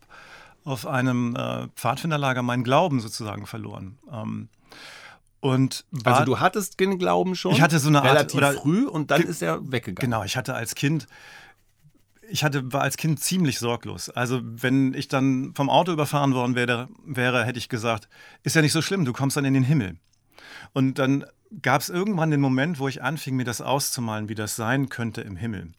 auf 0.66 0.86
einem 0.86 1.36
äh, 1.36 1.68
Pfadfinderlager 1.76 2.42
meinen 2.42 2.66
Glauben 2.66 3.00
sozusagen 3.00 3.46
verloren. 3.46 3.98
Ähm, 4.12 4.50
und 5.54 5.86
war, 5.92 6.14
Also 6.16 6.26
du 6.26 6.40
hattest 6.40 6.80
den 6.80 6.98
Glauben 6.98 7.36
schon 7.36 7.52
Ich 7.52 7.62
hatte 7.62 7.78
so 7.80 7.90
eine 7.90 8.00
Art- 8.02 8.08
relativ 8.10 8.38
oder- 8.38 8.54
früh 8.54 8.86
und 8.88 9.12
dann 9.12 9.22
ist 9.22 9.42
er 9.44 9.60
weggegangen. 9.72 10.10
Genau, 10.10 10.24
ich 10.24 10.38
hatte 10.38 10.56
als 10.56 10.74
Kind, 10.74 11.06
ich 12.28 12.44
hatte, 12.44 12.74
war 12.74 12.82
als 12.82 12.98
Kind 12.98 13.20
ziemlich 13.20 13.60
sorglos. 13.60 14.10
Also 14.10 14.42
wenn 14.44 14.94
ich 14.96 15.08
dann 15.08 15.54
vom 15.54 15.70
Auto 15.70 15.92
überfahren 15.92 16.34
worden 16.34 16.56
wäre, 16.56 16.90
wäre, 17.06 17.46
hätte 17.46 17.60
ich 17.60 17.70
gesagt, 17.70 18.10
ist 18.44 18.56
ja 18.56 18.62
nicht 18.64 18.72
so 18.74 18.82
schlimm, 18.82 19.06
du 19.06 19.14
kommst 19.14 19.38
dann 19.38 19.46
in 19.46 19.54
den 19.54 19.64
Himmel. 19.64 19.98
Und 20.74 20.98
dann 20.98 21.26
gab 21.62 21.82
es 21.82 21.90
irgendwann 21.90 22.32
den 22.32 22.42
Moment, 22.42 22.80
wo 22.80 22.88
ich 22.88 23.04
anfing, 23.04 23.36
mir 23.36 23.46
das 23.46 23.62
auszumalen, 23.62 24.28
wie 24.30 24.36
das 24.36 24.56
sein 24.56 24.90
könnte 24.90 25.22
im 25.22 25.36
Himmel. 25.36 25.74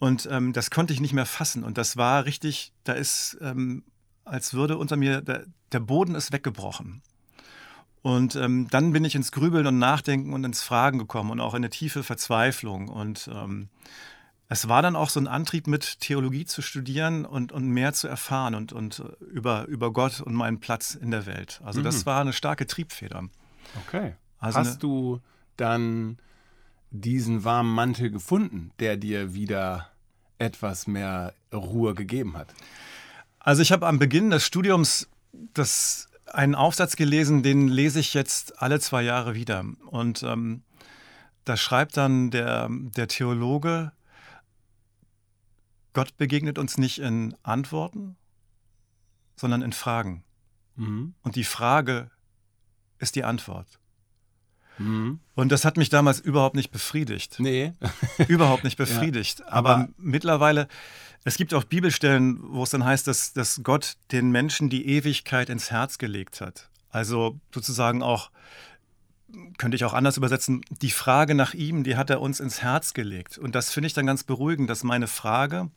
Und 0.00 0.28
ähm, 0.30 0.52
das 0.52 0.70
konnte 0.70 0.92
ich 0.92 1.00
nicht 1.00 1.12
mehr 1.12 1.26
fassen. 1.26 1.62
Und 1.62 1.78
das 1.78 1.96
war 1.96 2.24
richtig, 2.24 2.72
da 2.82 2.92
ist, 2.94 3.38
ähm, 3.40 3.84
als 4.24 4.52
würde 4.52 4.76
unter 4.76 4.96
mir, 4.96 5.20
der, 5.20 5.44
der 5.70 5.80
Boden 5.80 6.16
ist 6.16 6.32
weggebrochen. 6.32 7.02
Und 8.04 8.36
ähm, 8.36 8.68
dann 8.70 8.92
bin 8.92 9.02
ich 9.06 9.14
ins 9.14 9.32
Grübeln 9.32 9.66
und 9.66 9.78
Nachdenken 9.78 10.34
und 10.34 10.44
ins 10.44 10.62
Fragen 10.62 10.98
gekommen 10.98 11.30
und 11.30 11.40
auch 11.40 11.54
in 11.54 11.60
eine 11.60 11.70
tiefe 11.70 12.02
Verzweiflung. 12.02 12.88
Und 12.88 13.30
ähm, 13.32 13.70
es 14.50 14.68
war 14.68 14.82
dann 14.82 14.94
auch 14.94 15.08
so 15.08 15.18
ein 15.20 15.26
Antrieb, 15.26 15.66
mit 15.66 16.00
Theologie 16.00 16.44
zu 16.44 16.60
studieren 16.60 17.24
und, 17.24 17.50
und 17.50 17.66
mehr 17.66 17.94
zu 17.94 18.06
erfahren 18.06 18.54
und, 18.54 18.74
und 18.74 18.98
äh, 19.00 19.24
über, 19.24 19.64
über 19.68 19.90
Gott 19.90 20.20
und 20.20 20.34
meinen 20.34 20.60
Platz 20.60 20.94
in 20.94 21.10
der 21.12 21.24
Welt. 21.24 21.62
Also 21.64 21.80
das 21.80 22.04
war 22.04 22.20
eine 22.20 22.34
starke 22.34 22.66
Triebfeder. 22.66 23.22
Okay. 23.88 24.12
Also 24.38 24.58
Hast 24.58 24.68
eine- 24.72 24.78
du 24.80 25.20
dann 25.56 26.18
diesen 26.90 27.42
warmen 27.42 27.74
Mantel 27.74 28.10
gefunden, 28.10 28.70
der 28.80 28.98
dir 28.98 29.32
wieder 29.32 29.88
etwas 30.38 30.86
mehr 30.86 31.32
Ruhe 31.54 31.94
gegeben 31.94 32.36
hat? 32.36 32.48
Also 33.38 33.62
ich 33.62 33.72
habe 33.72 33.86
am 33.86 33.98
Beginn 33.98 34.28
des 34.28 34.44
Studiums 34.44 35.08
das, 35.54 36.08
einen 36.34 36.54
Aufsatz 36.54 36.96
gelesen, 36.96 37.42
den 37.42 37.68
lese 37.68 38.00
ich 38.00 38.14
jetzt 38.14 38.60
alle 38.60 38.80
zwei 38.80 39.02
Jahre 39.02 39.34
wieder. 39.34 39.64
Und 39.86 40.22
ähm, 40.22 40.62
da 41.44 41.56
schreibt 41.56 41.96
dann 41.96 42.30
der, 42.30 42.68
der 42.70 43.08
Theologe, 43.08 43.92
Gott 45.92 46.16
begegnet 46.16 46.58
uns 46.58 46.76
nicht 46.76 46.98
in 46.98 47.36
Antworten, 47.42 48.16
sondern 49.36 49.62
in 49.62 49.72
Fragen. 49.72 50.24
Mhm. 50.76 51.14
Und 51.22 51.36
die 51.36 51.44
Frage 51.44 52.10
ist 52.98 53.14
die 53.16 53.24
Antwort. 53.24 53.78
Mhm. 54.78 55.20
Und 55.34 55.52
das 55.52 55.64
hat 55.64 55.76
mich 55.76 55.88
damals 55.88 56.18
überhaupt 56.18 56.56
nicht 56.56 56.72
befriedigt. 56.72 57.36
Nee. 57.38 57.72
überhaupt 58.26 58.64
nicht 58.64 58.76
befriedigt. 58.84 59.46
aber, 59.46 59.76
aber- 59.76 59.88
mittlerweile, 59.98 60.66
es 61.24 61.36
gibt 61.36 61.54
auch 61.54 61.64
Bibelstellen, 61.64 62.38
wo 62.42 62.62
es 62.62 62.70
dann 62.70 62.84
heißt, 62.84 63.06
dass, 63.06 63.32
dass 63.32 63.62
Gott 63.62 63.94
den 64.12 64.30
Menschen 64.30 64.68
die 64.68 64.86
Ewigkeit 64.86 65.48
ins 65.48 65.70
Herz 65.70 65.98
gelegt 65.98 66.40
hat. 66.40 66.68
Also 66.90 67.40
sozusagen 67.52 68.02
auch, 68.02 68.30
könnte 69.58 69.74
ich 69.74 69.84
auch 69.84 69.94
anders 69.94 70.16
übersetzen, 70.16 70.60
die 70.70 70.90
Frage 70.90 71.34
nach 71.34 71.54
ihm, 71.54 71.82
die 71.82 71.96
hat 71.96 72.10
er 72.10 72.20
uns 72.20 72.40
ins 72.40 72.62
Herz 72.62 72.94
gelegt. 72.94 73.38
Und 73.38 73.54
das 73.54 73.72
finde 73.72 73.86
ich 73.86 73.94
dann 73.94 74.06
ganz 74.06 74.22
beruhigend, 74.22 74.68
dass 74.70 74.84
meine 74.84 75.06
Frage, 75.08 75.70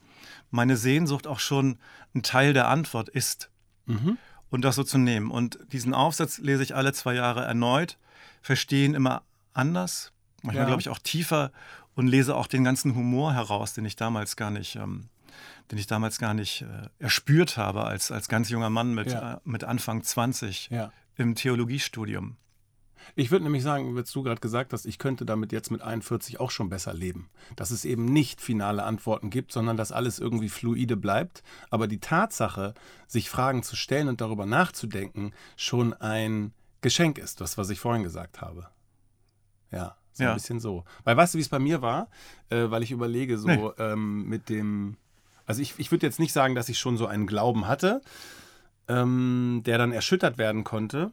meine 0.51 0.77
Sehnsucht 0.77 1.25
auch 1.27 1.39
schon 1.39 1.77
ein 2.13 2.23
Teil 2.23 2.53
der 2.53 2.67
Antwort 2.67 3.09
ist. 3.09 3.49
Mhm. 3.85 4.17
Und 4.49 4.61
das 4.63 4.75
so 4.75 4.83
zu 4.83 4.97
nehmen. 4.97 5.31
Und 5.31 5.59
diesen 5.71 5.93
Aufsatz 5.93 6.37
lese 6.37 6.63
ich 6.63 6.75
alle 6.75 6.93
zwei 6.93 7.15
Jahre 7.15 7.43
erneut, 7.43 7.97
verstehen 8.41 8.93
immer 8.95 9.23
anders, 9.53 10.11
manchmal 10.43 10.63
Ja. 10.63 10.67
glaube 10.67 10.81
ich 10.81 10.89
auch 10.89 10.99
tiefer 10.99 11.51
und 11.95 12.07
lese 12.07 12.35
auch 12.35 12.47
den 12.47 12.63
ganzen 12.63 12.95
Humor 12.95 13.33
heraus, 13.33 13.73
den 13.73 13.85
ich 13.85 13.95
damals 13.95 14.35
gar 14.35 14.51
nicht, 14.51 14.75
ähm, 14.75 15.09
den 15.71 15.77
ich 15.79 15.87
damals 15.87 16.17
gar 16.19 16.33
nicht 16.33 16.61
äh, 16.63 16.89
erspürt 16.99 17.57
habe 17.57 17.83
als, 17.85 18.11
als 18.11 18.27
ganz 18.29 18.49
junger 18.49 18.69
Mann 18.69 18.93
mit, 18.93 19.11
Ja. 19.11 19.35
äh, 19.35 19.39
mit 19.43 19.63
Anfang 19.63 20.03
20 20.03 20.69
Ja. 20.71 20.91
im 21.15 21.35
Theologiestudium. 21.35 22.37
Ich 23.15 23.31
würde 23.31 23.43
nämlich 23.45 23.63
sagen, 23.63 23.95
was 23.95 24.11
du 24.11 24.21
gerade 24.21 24.41
gesagt 24.41 24.73
hast, 24.73 24.85
ich 24.85 24.99
könnte 24.99 25.25
damit 25.25 25.53
jetzt 25.53 25.71
mit 25.71 25.81
41 25.81 26.39
auch 26.41 26.51
schon 26.51 26.67
besser 26.69 26.93
leben. 26.93 27.29
Dass 27.55 27.71
es 27.71 27.85
eben 27.85 28.03
nicht 28.05 28.41
finale 28.41 28.83
Antworten 28.83 29.29
gibt, 29.29 29.53
sondern 29.53 29.77
dass 29.77 29.93
alles 29.93 30.19
irgendwie 30.19 30.49
fluide 30.49 30.97
bleibt. 30.97 31.41
Aber 31.69 31.87
die 31.87 31.99
Tatsache, 31.99 32.73
sich 33.07 33.29
Fragen 33.29 33.63
zu 33.63 33.77
stellen 33.77 34.09
und 34.09 34.19
darüber 34.19 34.45
nachzudenken, 34.45 35.31
schon 35.55 35.93
ein 35.93 36.53
Geschenk 36.81 37.17
ist, 37.17 37.39
das, 37.39 37.57
was 37.57 37.69
ich 37.69 37.79
vorhin 37.79 38.03
gesagt 38.03 38.41
habe. 38.41 38.67
Ja, 39.71 39.95
so 40.11 40.23
Ja. 40.23 40.29
ein 40.31 40.35
bisschen 40.35 40.59
so. 40.59 40.83
Weil 41.05 41.15
weißt 41.15 41.33
du, 41.33 41.37
wie 41.37 41.41
es 41.43 41.49
bei 41.49 41.59
mir 41.59 41.81
war? 41.81 42.09
Äh, 42.49 42.69
weil 42.71 42.83
ich 42.83 42.91
überlege, 42.91 43.37
so 43.37 43.47
Nee. 43.47 43.69
ähm, 43.77 44.27
mit 44.27 44.49
dem. 44.49 44.97
Also 45.47 45.61
ich, 45.61 45.73
ich 45.77 45.89
würde 45.91 46.05
jetzt 46.05 46.19
nicht 46.19 46.33
sagen, 46.33 46.53
dass 46.53 46.69
ich 46.69 46.77
schon 46.77 46.97
so 46.97 47.07
einen 47.07 47.25
Glauben 47.25 47.67
hatte, 47.67 48.01
ähm, 48.87 49.63
der 49.65 49.79
dann 49.79 49.93
erschüttert 49.93 50.37
werden 50.37 50.63
konnte. 50.63 51.11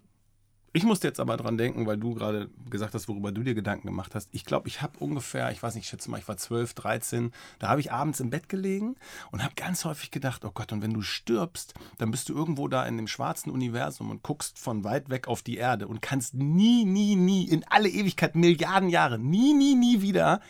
Ich 0.76 0.82
musste 0.82 1.06
jetzt 1.06 1.20
aber 1.20 1.36
dran 1.36 1.56
denken, 1.56 1.86
weil 1.86 1.98
du 1.98 2.14
gerade 2.14 2.50
gesagt 2.68 2.94
hast, 2.94 3.06
worüber 3.06 3.30
du 3.30 3.44
dir 3.44 3.54
Gedanken 3.54 3.86
gemacht 3.86 4.16
hast. 4.16 4.28
Ich 4.32 4.44
glaube, 4.44 4.66
ich 4.66 4.82
habe 4.82 4.98
ungefähr, 4.98 5.52
ich 5.52 5.62
weiß 5.62 5.76
nicht, 5.76 5.84
ich 5.84 5.90
schätze 5.90 6.10
mal, 6.10 6.18
ich 6.18 6.26
war 6.26 6.36
12, 6.36 6.74
13, 6.74 7.32
da 7.60 7.68
habe 7.68 7.80
ich 7.80 7.92
abends 7.92 8.18
im 8.18 8.30
Bett 8.30 8.48
gelegen 8.48 8.96
und 9.30 9.44
habe 9.44 9.54
ganz 9.54 9.84
häufig 9.84 10.10
gedacht, 10.10 10.44
oh 10.44 10.50
Gott, 10.52 10.72
und 10.72 10.82
wenn 10.82 10.92
du 10.92 11.00
stirbst, 11.00 11.74
dann 11.98 12.10
bist 12.10 12.28
du 12.28 12.34
irgendwo 12.34 12.66
da 12.66 12.84
in 12.86 12.96
dem 12.96 13.06
schwarzen 13.06 13.52
Universum 13.52 14.10
und 14.10 14.24
guckst 14.24 14.58
von 14.58 14.82
weit 14.82 15.10
weg 15.10 15.28
auf 15.28 15.42
die 15.42 15.58
Erde 15.58 15.86
und 15.86 16.02
kannst 16.02 16.34
nie, 16.34 16.84
nie, 16.84 17.14
nie, 17.14 17.44
in 17.44 17.64
alle 17.68 17.88
Ewigkeit, 17.88 18.34
Milliarden 18.34 18.88
Jahre, 18.88 19.16
nie, 19.16 19.54
nie, 19.54 19.76
nie 19.76 20.02
wieder 20.02 20.40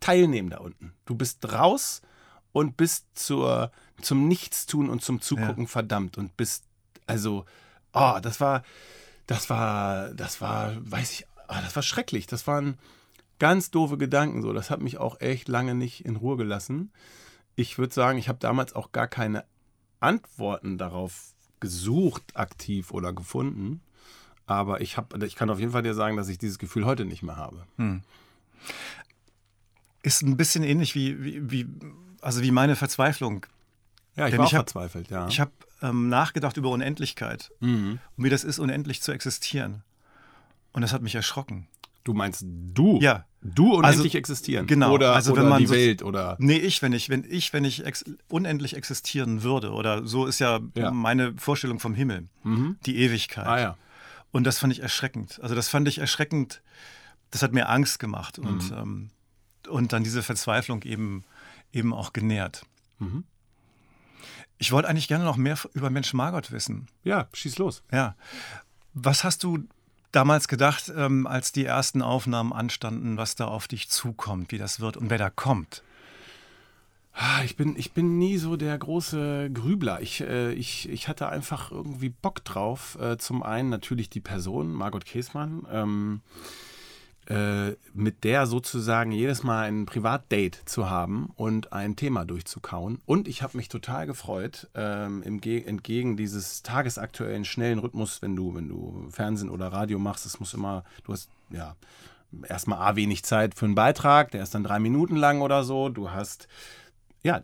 teilnehmen 0.00 0.50
da 0.50 0.58
unten. 0.58 0.94
Du 1.04 1.14
bist 1.14 1.52
raus 1.52 2.02
und 2.52 2.76
bist 2.76 3.06
zur, 3.14 3.70
zum 4.00 4.28
Nichtstun 4.28 4.90
und 4.90 5.02
zum 5.02 5.20
Zugucken 5.20 5.66
verdammt 5.66 6.18
und 6.18 6.36
bist, 6.36 6.64
also, 7.06 7.44
oh, 7.92 8.18
das 8.22 8.40
war, 8.40 8.62
das 9.26 9.50
war, 9.50 10.12
das 10.14 10.40
war, 10.40 10.74
weiß 10.80 11.12
ich, 11.12 11.26
ah, 11.48 11.60
das 11.62 11.74
war 11.76 11.82
schrecklich. 11.82 12.26
Das 12.26 12.46
waren 12.46 12.78
ganz 13.38 13.70
doofe 13.70 13.98
Gedanken. 13.98 14.42
So, 14.42 14.52
das 14.52 14.70
hat 14.70 14.80
mich 14.80 14.98
auch 14.98 15.20
echt 15.20 15.48
lange 15.48 15.74
nicht 15.74 16.04
in 16.04 16.16
Ruhe 16.16 16.36
gelassen. 16.36 16.92
Ich 17.56 17.78
würde 17.78 17.92
sagen, 17.94 18.18
ich 18.18 18.28
habe 18.28 18.38
damals 18.38 18.74
auch 18.74 18.92
gar 18.92 19.08
keine 19.08 19.44
Antworten 19.98 20.78
darauf 20.78 21.34
gesucht, 21.60 22.22
aktiv 22.34 22.90
oder 22.90 23.12
gefunden. 23.12 23.82
Aber 24.46 24.80
ich, 24.80 24.96
hab, 24.96 25.20
ich 25.22 25.36
kann 25.36 25.50
auf 25.50 25.60
jeden 25.60 25.72
Fall 25.72 25.82
dir 25.82 25.94
sagen, 25.94 26.16
dass 26.16 26.28
ich 26.28 26.38
dieses 26.38 26.58
Gefühl 26.58 26.84
heute 26.84 27.04
nicht 27.04 27.22
mehr 27.22 27.36
habe. 27.36 27.66
Ist 30.02 30.22
ein 30.22 30.36
bisschen 30.36 30.64
ähnlich 30.64 30.94
wie, 30.94 31.22
wie, 31.22 31.50
wie 31.50 31.68
also 32.22 32.42
wie 32.42 32.50
meine 32.50 32.76
Verzweiflung. 32.76 33.46
Ja, 34.16 34.26
ich 34.26 34.30
Denn 34.32 34.38
war 34.40 34.46
ich 34.46 34.54
hab- 34.54 34.60
verzweifelt, 34.70 35.08
ja. 35.10 35.26
Ich 35.28 35.40
habe 35.40 35.52
ähm, 35.82 36.08
nachgedacht 36.08 36.56
über 36.56 36.70
Unendlichkeit 36.70 37.50
mhm. 37.60 37.98
und 38.16 38.24
wie 38.24 38.28
das 38.30 38.44
ist, 38.44 38.58
unendlich 38.58 39.02
zu 39.02 39.12
existieren. 39.12 39.82
Und 40.72 40.82
das 40.82 40.92
hat 40.92 41.02
mich 41.02 41.14
erschrocken. 41.14 41.68
Du 42.04 42.12
meinst 42.14 42.44
du? 42.46 42.98
Ja. 43.00 43.24
Du 43.42 43.74
unendlich 43.74 44.06
Also, 44.14 44.18
existieren. 44.18 44.66
genau, 44.66 44.92
Oder, 44.92 45.14
also 45.14 45.32
oder 45.32 45.42
wenn 45.42 45.48
man 45.48 45.58
die 45.60 45.66
so- 45.66 45.74
Welt 45.74 46.02
oder. 46.02 46.36
Nee, 46.38 46.56
ich, 46.58 46.82
wenn 46.82 46.92
ich, 46.92 47.08
wenn 47.08 47.24
ich, 47.28 47.52
wenn 47.52 47.64
ich 47.64 47.84
ex 47.86 48.04
unendlich 48.28 48.76
existieren 48.76 49.42
würde, 49.42 49.70
oder 49.72 50.06
so 50.06 50.26
ist 50.26 50.38
ja, 50.40 50.60
Ja. 50.74 50.90
meine 50.90 51.34
Vorstellung 51.38 51.78
vom 51.80 51.94
Himmel, 51.94 52.26
Mhm. 52.42 52.76
die 52.86 52.96
Ewigkeit. 52.98 53.46
Ah 53.46 53.60
ja. 53.60 53.76
Und 54.32 54.44
das 54.44 54.58
fand 54.58 54.72
ich 54.72 54.80
erschreckend. 54.80 55.40
Also 55.42 55.54
das 55.54 55.68
fand 55.68 55.88
ich 55.88 55.98
erschreckend, 55.98 56.62
das 57.30 57.42
hat 57.42 57.52
mir 57.52 57.68
Angst 57.68 57.98
gemacht 57.98 58.38
und, 58.38 58.70
ähm, 58.72 59.10
und 59.68 59.92
dann 59.92 60.04
diese 60.04 60.22
Verzweiflung 60.22 60.82
eben, 60.82 61.24
eben 61.72 61.92
auch 61.94 62.12
genährt. 62.12 62.64
Mhm. 62.98 63.24
Ich 64.58 64.72
wollte 64.72 64.88
eigentlich 64.88 65.08
gerne 65.08 65.24
noch 65.24 65.36
mehr 65.36 65.58
über 65.72 65.88
Mensch 65.90 66.12
Margot 66.12 66.52
wissen. 66.52 66.86
Ja, 67.02 67.28
schieß 67.32 67.58
los. 67.58 67.82
Ja. 67.90 68.14
Was 68.92 69.24
hast 69.24 69.42
du 69.42 69.60
damals 70.12 70.48
gedacht, 70.48 70.92
ähm, 70.94 71.26
als 71.26 71.52
die 71.52 71.64
ersten 71.64 72.02
Aufnahmen 72.02 72.52
anstanden, 72.52 73.16
was 73.16 73.36
da 73.36 73.46
auf 73.46 73.68
dich 73.68 73.88
zukommt, 73.88 74.52
wie 74.52 74.58
das 74.58 74.80
wird 74.80 74.96
und 74.96 75.08
wer 75.08 75.18
da 75.18 75.30
kommt? 75.30 75.82
Ah, 77.12 77.42
Ich 77.44 77.56
bin, 77.56 77.74
ich 77.76 77.92
bin 77.92 78.18
nie 78.18 78.36
so 78.38 78.56
der 78.56 78.76
große 78.78 79.50
Grübler. 79.52 80.00
Ich, 80.00 80.20
äh, 80.20 80.52
ich, 80.52 80.88
ich 80.88 81.08
hatte 81.08 81.28
einfach 81.28 81.70
irgendwie 81.70 82.08
Bock 82.10 82.44
drauf. 82.44 82.96
Äh, 83.00 83.18
zum 83.18 83.42
einen 83.42 83.68
natürlich 83.68 84.10
die 84.10 84.20
Person, 84.20 84.72
Margot 84.72 85.04
Käßmann, 85.04 85.66
ähm, 85.70 86.20
äh, 87.30 87.76
mit 87.94 88.24
der 88.24 88.46
sozusagen 88.46 89.12
jedes 89.12 89.44
Mal 89.44 89.68
ein 89.68 89.86
Privatdate 89.86 90.62
zu 90.64 90.90
haben 90.90 91.32
und 91.36 91.72
ein 91.72 91.94
Thema 91.94 92.24
durchzukauen. 92.24 93.00
Und 93.06 93.28
ich 93.28 93.42
habe 93.42 93.56
mich 93.56 93.68
total 93.68 94.06
gefreut, 94.06 94.68
ähm, 94.74 95.22
entgegen 95.22 96.16
dieses 96.16 96.64
tagesaktuellen 96.64 97.44
schnellen 97.44 97.78
Rhythmus, 97.78 98.20
wenn 98.20 98.34
du, 98.34 98.56
wenn 98.56 98.68
du 98.68 99.06
Fernsehen 99.10 99.48
oder 99.48 99.68
Radio 99.68 100.00
machst, 100.00 100.26
es 100.26 100.40
muss 100.40 100.54
immer, 100.54 100.82
du 101.04 101.12
hast 101.12 101.30
ja 101.50 101.76
erstmal 102.48 102.78
A 102.80 102.96
wenig 102.96 103.22
Zeit 103.22 103.54
für 103.54 103.66
einen 103.66 103.76
Beitrag, 103.76 104.32
der 104.32 104.42
ist 104.42 104.56
dann 104.56 104.64
drei 104.64 104.80
Minuten 104.80 105.14
lang 105.14 105.40
oder 105.40 105.62
so. 105.62 105.88
Du 105.88 106.10
hast 106.10 106.48
ja, 107.22 107.42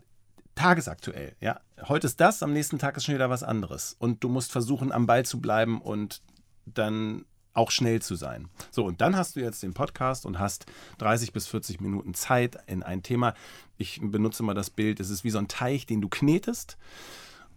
tagesaktuell. 0.55 1.33
Ja, 1.39 1.61
heute 1.87 2.07
ist 2.07 2.19
das, 2.19 2.43
am 2.43 2.51
nächsten 2.51 2.77
Tag 2.77 2.97
ist 2.97 3.05
schon 3.05 3.15
wieder 3.15 3.29
was 3.29 3.43
anderes. 3.43 3.95
Und 3.99 4.21
du 4.21 4.27
musst 4.27 4.51
versuchen, 4.51 4.91
am 4.91 5.05
Ball 5.05 5.23
zu 5.23 5.39
bleiben 5.39 5.79
und 5.79 6.21
dann 6.65 7.23
auch 7.57 7.71
schnell 7.71 8.01
zu 8.01 8.15
sein. 8.15 8.49
So, 8.71 8.85
und 8.85 9.01
dann 9.01 9.15
hast 9.15 9.35
du 9.35 9.39
jetzt 9.39 9.63
den 9.63 9.73
Podcast 9.73 10.25
und 10.25 10.39
hast 10.39 10.67
30 10.99 11.33
bis 11.33 11.47
40 11.47 11.81
Minuten 11.81 12.13
Zeit 12.13 12.57
in 12.67 12.83
ein 12.83 13.03
Thema. 13.03 13.33
Ich 13.77 13.99
benutze 14.01 14.43
mal 14.43 14.53
das 14.53 14.69
Bild, 14.69 14.99
es 14.99 15.09
ist 15.09 15.23
wie 15.23 15.31
so 15.31 15.39
ein 15.39 15.47
Teich, 15.47 15.85
den 15.85 16.01
du 16.01 16.07
knetest 16.07 16.77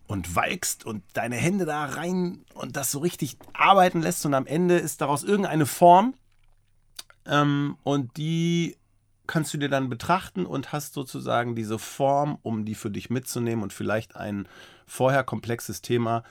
und 0.07 0.35
walkst 0.35 0.85
und 0.85 1.04
deine 1.12 1.37
Hände 1.37 1.66
da 1.66 1.85
rein 1.85 2.45
und 2.54 2.76
das 2.76 2.90
so 2.90 2.99
richtig 2.99 3.37
arbeiten 3.52 4.00
lässt 4.00 4.25
und 4.26 4.35
am 4.35 4.47
Ende 4.47 4.78
ist 4.78 5.00
daraus 5.00 5.23
irgendeine 5.23 5.66
Form 5.66 6.14
ähm, 7.26 7.76
und 7.83 8.16
die 8.16 8.76
kannst 9.26 9.54
du 9.54 9.59
dir 9.59 9.69
dann 9.69 9.88
betrachten 9.88 10.47
und 10.47 10.73
hast 10.73 10.95
sozusagen 10.95 11.54
diese 11.54 11.78
Form, 11.78 12.38
um 12.42 12.64
die 12.64 12.75
für 12.75 12.90
dich 12.90 13.11
mitzunehmen 13.11 13.62
und 13.62 13.73
vielleicht 13.73 14.16
ein 14.16 14.49
vorher 14.87 15.23
komplexes 15.23 15.83
Thema 15.83 16.25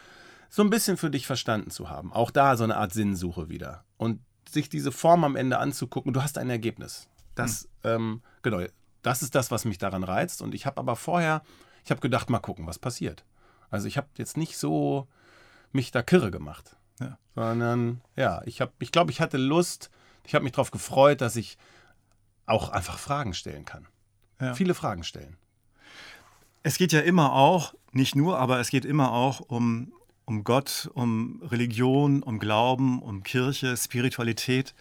so 0.50 0.64
ein 0.64 0.70
bisschen 0.70 0.98
für 0.98 1.10
dich 1.10 1.28
verstanden 1.28 1.70
zu 1.70 1.90
haben. 1.90 2.12
Auch 2.12 2.32
da 2.32 2.58
so 2.58 2.64
eine 2.64 2.78
Art 2.78 2.94
Sinnsuche 2.94 3.50
wieder. 3.50 3.86
Und 3.98 4.20
sich 4.50 4.70
diese 4.70 4.92
Form 4.92 5.24
am 5.24 5.36
Ende 5.36 5.60
anzugucken, 5.60 6.12
du 6.12 6.24
hast 6.24 6.38
ein 6.38 6.50
Ergebnis. 6.50 7.08
Das, 7.36 7.70
mhm. 7.84 7.90
ähm, 7.90 8.22
genau, 8.42 8.62
das 9.04 9.22
ist 9.22 9.36
das, 9.36 9.52
was 9.52 9.66
mich 9.66 9.78
daran 9.78 10.04
reizt. 10.04 10.42
Und 10.42 10.56
ich 10.56 10.66
habe 10.66 10.78
aber 10.80 10.96
vorher, 10.96 11.44
ich 11.86 11.92
habe 11.92 12.02
gedacht, 12.02 12.30
mal 12.30 12.40
gucken, 12.40 12.68
was 12.68 12.80
passiert. 12.80 13.24
Also 13.70 13.88
ich 13.88 13.98
habe 13.98 14.08
jetzt 14.18 14.38
nicht 14.38 14.58
so 14.58 15.08
mich 15.72 15.92
da 15.92 16.02
kirre 16.02 16.32
gemacht. 16.32 16.76
Ja. 17.00 17.18
Sondern 17.36 18.02
ja, 18.16 18.42
ich 18.46 18.62
habe, 18.62 18.74
ich 18.80 18.92
glaube, 18.92 19.12
ich 19.12 19.22
hatte 19.22 19.38
Lust, 19.38 19.92
ich 20.26 20.36
habe 20.36 20.44
mich 20.44 20.54
darauf 20.54 20.72
gefreut, 20.72 21.22
dass 21.22 21.36
ich 21.36 21.58
auch 22.46 22.70
einfach 22.70 22.98
Fragen 22.98 23.34
stellen 23.34 23.66
kann. 23.66 23.88
Ja. 24.42 24.56
Viele 24.56 24.74
Fragen 24.74 25.04
stellen. 25.04 25.38
Es 26.64 26.78
geht 26.78 26.92
ja 26.92 27.02
immer 27.02 27.34
auch, 27.34 27.74
nicht 27.92 28.16
nur, 28.16 28.38
aber 28.38 28.60
es 28.60 28.70
geht 28.70 28.86
immer 28.86 29.12
auch 29.12 29.40
um, 29.40 29.94
um 30.30 30.44
Gott, 30.44 30.90
um 30.94 31.42
Religion, 31.42 32.22
um 32.22 32.38
Glauben, 32.38 33.02
um 33.02 33.24
Kirche, 33.24 33.76
Spiritualität. 33.76 34.76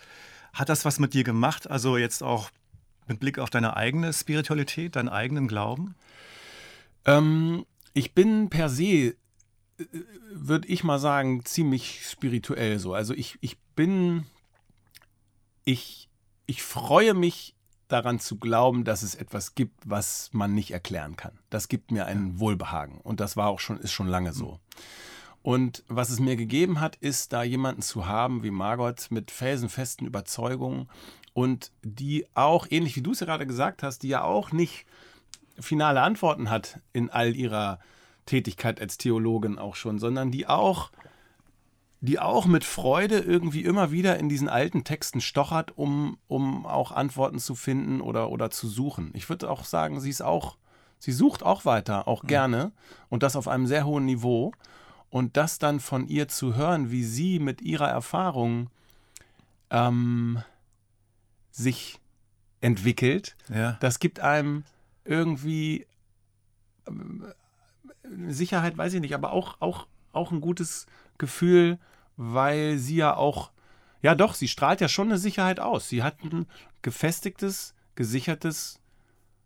Hat 0.53 0.69
das 0.69 0.85
was 0.85 0.99
mit 0.99 1.15
dir 1.15 1.25
gemacht? 1.25 1.71
Also 1.71 1.97
jetzt 1.97 2.23
auch 2.23 2.51
mit 3.07 3.19
Blick 3.19 3.39
auf 3.39 3.49
deine 3.49 3.75
eigene 3.75 4.13
Spiritualität, 4.13 4.95
deinen 4.95 5.09
eigenen 5.09 5.49
Glauben? 5.49 5.95
Ähm, 7.07 7.65
ich 7.95 8.15
bin 8.15 8.51
per 8.51 8.69
se, 8.69 8.85
äh, 8.85 9.15
würde 10.31 10.69
ich 10.69 10.85
mal 10.85 10.99
sagen, 10.99 11.47
ziemlich 11.47 12.07
spirituell 12.07 12.79
so. 12.79 12.93
Also 12.93 13.15
ich, 13.15 13.39
ich 13.41 13.59
bin, 13.75 14.27
ich, 15.65 16.11
ich 16.45 16.63
freue 16.63 17.15
mich 17.15 17.55
daran 17.89 18.21
zu 18.21 18.37
glauben, 18.37 18.85
dass 18.85 19.03
es 19.03 19.15
etwas 19.15 19.55
gibt, 19.55 19.89
was 19.89 20.29
man 20.33 20.55
nicht 20.55 20.73
erklären 20.73 21.17
kann. 21.17 21.39
Das 21.49 21.69
gibt 21.69 21.91
mir 21.91 22.05
ein 22.05 22.39
Wohlbehagen 22.39 23.01
und 23.01 23.21
das 23.21 23.39
war 23.39 23.49
auch 23.49 23.61
schon 23.61 23.79
ist 23.79 23.93
schon 23.93 24.09
lange 24.09 24.35
so. 24.35 24.61
Und 25.49 25.83
was 25.89 26.11
es 26.11 26.21
mir 26.21 26.37
gegeben 26.37 26.79
hat, 26.79 26.97
ist 26.97 27.33
da 27.33 27.43
jemanden 27.43 27.81
zu 27.81 28.07
haben 28.07 28.43
wie 28.43 28.51
Margot 28.51 29.07
mit 29.09 29.31
felsenfesten 29.31 30.07
Überzeugungen 30.07 30.91
und 31.33 31.73
die 31.83 32.27
auch 32.35 32.67
ähnlich 32.69 32.97
wie 32.97 33.01
du 33.01 33.13
es 33.13 33.21
gerade 33.21 33.47
gesagt 33.47 33.83
hast, 33.83 34.03
die 34.03 34.09
ja 34.09 34.25
auch 34.25 34.53
nicht 34.53 34.85
finale 35.59 36.03
Antworten 36.03 36.51
hat 36.51 36.81
in 36.93 37.09
all 37.09 37.35
ihrer 37.35 37.79
Tätigkeit 38.27 38.79
als 38.79 38.99
Theologin 38.99 39.59
auch 39.59 39.75
schon, 39.75 39.99
sondern 39.99 40.31
die 40.31 40.47
auch 40.47 40.91
die 42.03 42.19
auch 42.19 42.45
mit 42.45 42.65
Freude 42.65 43.19
irgendwie 43.19 43.65
immer 43.65 43.91
wieder 43.91 44.19
in 44.19 44.29
diesen 44.29 44.51
alten 44.51 44.85
Texten 44.85 45.23
stochert, 45.23 45.73
um, 45.79 46.19
um 46.29 46.67
auch 46.67 46.93
Antworten 46.93 47.39
zu 47.39 47.55
finden 47.55 48.03
oder, 48.03 48.29
oder 48.29 48.51
zu 48.51 48.69
suchen. 48.69 49.13
Ich 49.15 49.31
würde 49.31 49.49
auch 49.49 49.65
sagen, 49.65 49.99
sie 49.99 50.11
ist 50.11 50.21
auch, 50.21 50.59
sie 50.99 51.13
sucht 51.13 51.43
auch 51.43 51.65
weiter, 51.65 52.07
auch 52.07 52.23
mhm. 52.23 52.27
gerne 52.27 52.73
und 53.09 53.23
das 53.23 53.35
auf 53.35 53.49
einem 53.49 53.67
sehr 53.67 53.87
hohen 53.87 54.05
Niveau. 54.05 54.53
Und 55.11 55.37
das 55.37 55.59
dann 55.59 55.81
von 55.81 56.07
ihr 56.07 56.29
zu 56.29 56.55
hören, 56.55 56.91
wie 56.91 57.05
sie 57.05 57.39
mit 57.39 57.63
ihrer 57.63 57.89
Erfahrung 57.89 58.71
ähm, 59.71 60.43
sich 61.51 61.99
entwickelt, 62.61 63.37
ja. 63.49 63.79
das 63.81 63.99
gibt 64.01 64.21
einem 64.21 64.65
irgendwie 65.05 65.87
äh, 66.87 66.93
Sicherheit, 68.29 68.77
weiß 68.77 68.95
ich 68.95 69.01
nicht, 69.01 69.15
aber 69.15 69.33
auch, 69.33 69.61
auch, 69.61 69.87
auch 70.13 70.31
ein 70.33 70.41
gutes 70.41 70.87
Gefühl, 71.19 71.79
weil 72.17 72.79
sie 72.79 72.97
ja 72.97 73.15
auch, 73.15 73.51
ja 74.03 74.15
doch, 74.15 74.35
sie 74.35 74.49
strahlt 74.49 74.81
ja 74.81 74.89
schon 74.89 75.09
eine 75.09 75.19
Sicherheit 75.19 75.61
aus. 75.61 75.89
Sie 75.89 76.03
hat 76.03 76.23
ein 76.23 76.47
gefestigtes, 76.83 77.75
gesichertes, 77.95 78.81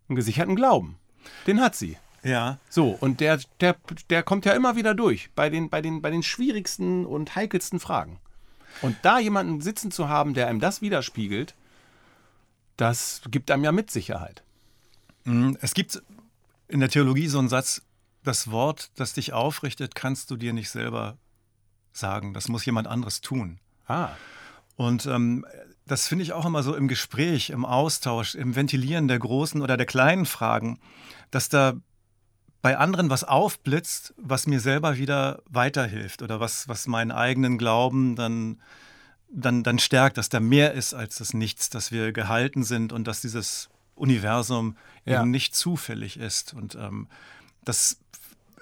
einen 0.09 0.16
gesicherten 0.16 0.57
Glauben. 0.57 0.98
Den 1.46 1.61
hat 1.61 1.75
sie. 1.75 1.96
Ja. 2.25 2.59
So, 2.69 2.91
und 2.91 3.21
der, 3.21 3.41
der, 3.61 3.77
der 4.11 4.23
kommt 4.23 4.45
ja 4.45 4.53
immer 4.53 4.77
wieder 4.77 4.95
durch 4.95 5.31
bei 5.35 5.51
den, 5.51 5.71
bei, 5.71 5.83
den, 5.83 6.03
bei 6.03 6.11
den 6.11 6.23
schwierigsten 6.23 7.05
und 7.05 7.35
heikelsten 7.35 7.81
Fragen. 7.81 8.21
Und 8.81 8.97
da 9.03 9.19
jemanden 9.19 9.61
sitzen 9.61 9.91
zu 9.91 10.09
haben, 10.09 10.35
der 10.35 10.49
einem 10.49 10.61
das 10.61 10.81
widerspiegelt, 10.81 11.55
das 12.77 13.23
gibt 13.31 13.51
einem 13.51 13.65
ja 13.65 13.73
mit 13.73 13.91
Sicherheit. 13.91 14.43
Mhm. 15.25 15.59
Es 15.61 15.75
gibt 15.75 16.03
in 16.69 16.81
der 16.81 16.89
Theologie 16.89 17.29
so 17.29 17.39
einen 17.39 17.49
Satz, 17.49 17.83
das 18.25 18.51
Wort, 18.51 18.91
das 18.95 19.13
dich 19.13 19.33
aufrichtet, 19.33 19.95
kannst 19.95 20.31
du 20.31 20.37
dir 20.37 20.53
nicht 20.53 20.71
selber 20.71 21.19
sagen. 21.93 22.35
Das 22.35 22.49
muss 22.49 22.65
jemand 22.65 22.87
anderes 22.87 23.21
tun. 23.21 23.59
Ah. 23.87 24.11
Und 24.77 25.07
ähm, 25.07 25.45
das 25.87 26.07
finde 26.07 26.23
ich 26.23 26.33
auch 26.33 26.47
immer 26.47 26.63
so 26.63 26.75
im 26.75 26.89
Gespräch, 26.89 27.51
im 27.51 27.65
Austausch, 27.65 28.35
im 28.35 28.55
Ventilieren 28.55 29.09
der 29.09 29.19
großen 29.19 29.61
oder 29.61 29.77
der 29.77 29.87
kleinen 29.87 30.25
Fragen, 30.25 30.79
dass 31.31 31.49
da 31.49 31.75
bei 32.62 32.79
anderen 32.79 33.11
was 33.11 33.25
aufblitzt, 33.25 34.14
was 34.16 34.46
mir 34.46 34.61
selber 34.61 34.96
wieder 34.96 35.42
weiterhilft 35.46 36.22
oder 36.22 36.38
was, 36.38 36.68
was 36.68 36.87
meinen 36.87 37.11
eigenen 37.11 37.59
Glauben 37.59 38.14
dann, 38.14 38.61
dann, 39.29 39.64
dann 39.64 39.81
stärkt, 39.81 40.16
dass 40.16 40.29
da 40.29 40.38
mehr 40.38 40.72
ist 40.72 40.94
als 40.94 41.18
das 41.18 41.35
Nichts, 41.35 41.70
dass 41.70 41.90
wir 41.90 42.12
gehalten 42.12 42.62
sind 42.62 42.92
und 42.92 43.09
dass 43.09 43.20
dieses 43.20 43.68
Universum 43.96 44.77
ja. 45.05 45.20
eben 45.20 45.31
nicht 45.33 45.57
zufällig 45.57 46.16
ist. 46.16 46.55
Und 46.55 46.77
ähm, 46.77 47.09
das 47.64 47.98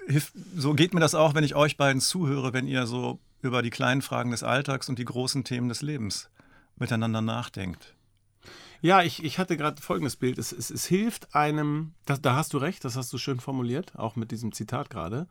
hilft, 0.07 0.33
so 0.55 0.73
geht 0.73 0.95
mir 0.95 0.99
das 0.99 1.13
auch, 1.13 1.35
wenn 1.35 1.43
ich 1.43 1.55
euch 1.55 1.77
beiden 1.77 2.01
zuhöre, 2.01 2.53
wenn 2.53 2.67
ihr 2.67 2.87
so 2.87 3.19
über 3.43 3.61
die 3.61 3.69
kleinen 3.69 4.01
Fragen 4.01 4.31
des 4.31 4.43
Alltags 4.43 4.89
und 4.89 4.97
die 4.97 5.05
großen 5.05 5.43
Themen 5.43 5.69
des 5.69 5.83
Lebens 5.83 6.29
miteinander 6.75 7.21
nachdenkt. 7.21 7.93
Ja, 8.81 9.03
ich, 9.03 9.23
ich 9.23 9.37
hatte 9.37 9.57
gerade 9.57 9.81
folgendes 9.81 10.15
Bild. 10.15 10.37
Es, 10.37 10.51
es, 10.51 10.69
es 10.71 10.85
hilft 10.85 11.35
einem, 11.35 11.93
das, 12.05 12.21
da 12.21 12.35
hast 12.35 12.53
du 12.53 12.57
recht, 12.57 12.83
das 12.83 12.95
hast 12.95 13.13
du 13.13 13.17
schön 13.17 13.39
formuliert, 13.39 13.97
auch 13.97 14.15
mit 14.15 14.31
diesem 14.31 14.51
Zitat 14.51 14.89
gerade. 14.89 15.27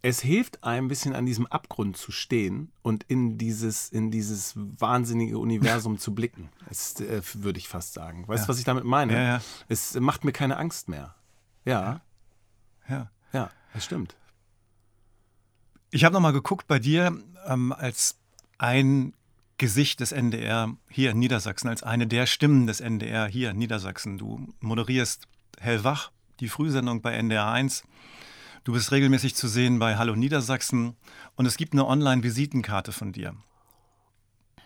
Es 0.00 0.20
hilft 0.20 0.64
einem 0.64 0.86
ein 0.86 0.88
bisschen 0.88 1.14
an 1.14 1.26
diesem 1.26 1.46
Abgrund 1.46 1.96
zu 1.96 2.10
stehen 2.10 2.72
und 2.82 3.04
in 3.04 3.38
dieses, 3.38 3.88
in 3.88 4.10
dieses 4.10 4.54
wahnsinnige 4.56 5.38
Universum 5.38 5.98
zu 5.98 6.14
blicken. 6.14 6.48
Das 6.68 6.98
äh, 7.00 7.20
würde 7.34 7.58
ich 7.58 7.68
fast 7.68 7.92
sagen. 7.92 8.26
Weißt 8.26 8.44
du, 8.44 8.46
ja. 8.46 8.48
was 8.48 8.58
ich 8.58 8.64
damit 8.64 8.84
meine? 8.84 9.12
Ja, 9.12 9.22
ja. 9.22 9.40
Es 9.68 9.94
macht 10.00 10.24
mir 10.24 10.32
keine 10.32 10.56
Angst 10.56 10.88
mehr. 10.88 11.14
Ja. 11.66 12.00
Ja. 12.88 13.10
Ja, 13.32 13.50
das 13.74 13.84
stimmt. 13.84 14.16
Ich 15.90 16.04
habe 16.04 16.14
nochmal 16.14 16.32
geguckt 16.32 16.66
bei 16.66 16.78
dir 16.78 17.14
ähm, 17.46 17.72
als 17.72 18.18
ein 18.56 19.12
Gesicht 19.62 20.00
des 20.00 20.10
NDR 20.10 20.76
hier 20.90 21.12
in 21.12 21.20
Niedersachsen, 21.20 21.68
als 21.68 21.84
eine 21.84 22.08
der 22.08 22.26
Stimmen 22.26 22.66
des 22.66 22.80
NDR 22.80 23.28
hier 23.28 23.50
in 23.50 23.58
Niedersachsen. 23.58 24.18
Du 24.18 24.52
moderierst 24.58 25.28
Hellwach, 25.60 26.10
die 26.40 26.48
Frühsendung 26.48 27.00
bei 27.00 27.12
NDR 27.12 27.46
1. 27.46 27.84
Du 28.64 28.72
bist 28.72 28.90
regelmäßig 28.90 29.36
zu 29.36 29.46
sehen 29.46 29.78
bei 29.78 29.96
Hallo 29.98 30.16
Niedersachsen 30.16 30.96
und 31.36 31.46
es 31.46 31.56
gibt 31.56 31.74
eine 31.74 31.86
Online-Visitenkarte 31.86 32.90
von 32.90 33.12
dir 33.12 33.36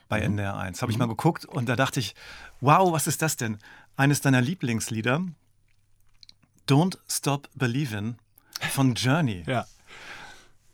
bei 0.09 0.21
mhm. 0.21 0.39
NDR 0.39 0.57
1. 0.57 0.81
Habe 0.81 0.93
ich 0.93 0.97
mal 0.97 1.09
geguckt 1.09 1.45
und 1.45 1.69
da 1.69 1.77
dachte 1.77 2.01
ich, 2.01 2.15
wow, 2.63 2.91
was 2.91 3.07
ist 3.07 3.21
das 3.21 3.37
denn? 3.37 3.59
Eines 3.99 4.23
deiner 4.23 4.41
Lieblingslieder, 4.41 5.27
Don't 6.67 6.97
Stop 7.07 7.51
Believin' 7.55 8.17
von 8.71 8.95
Journey. 8.95 9.45
Ja. 9.47 9.67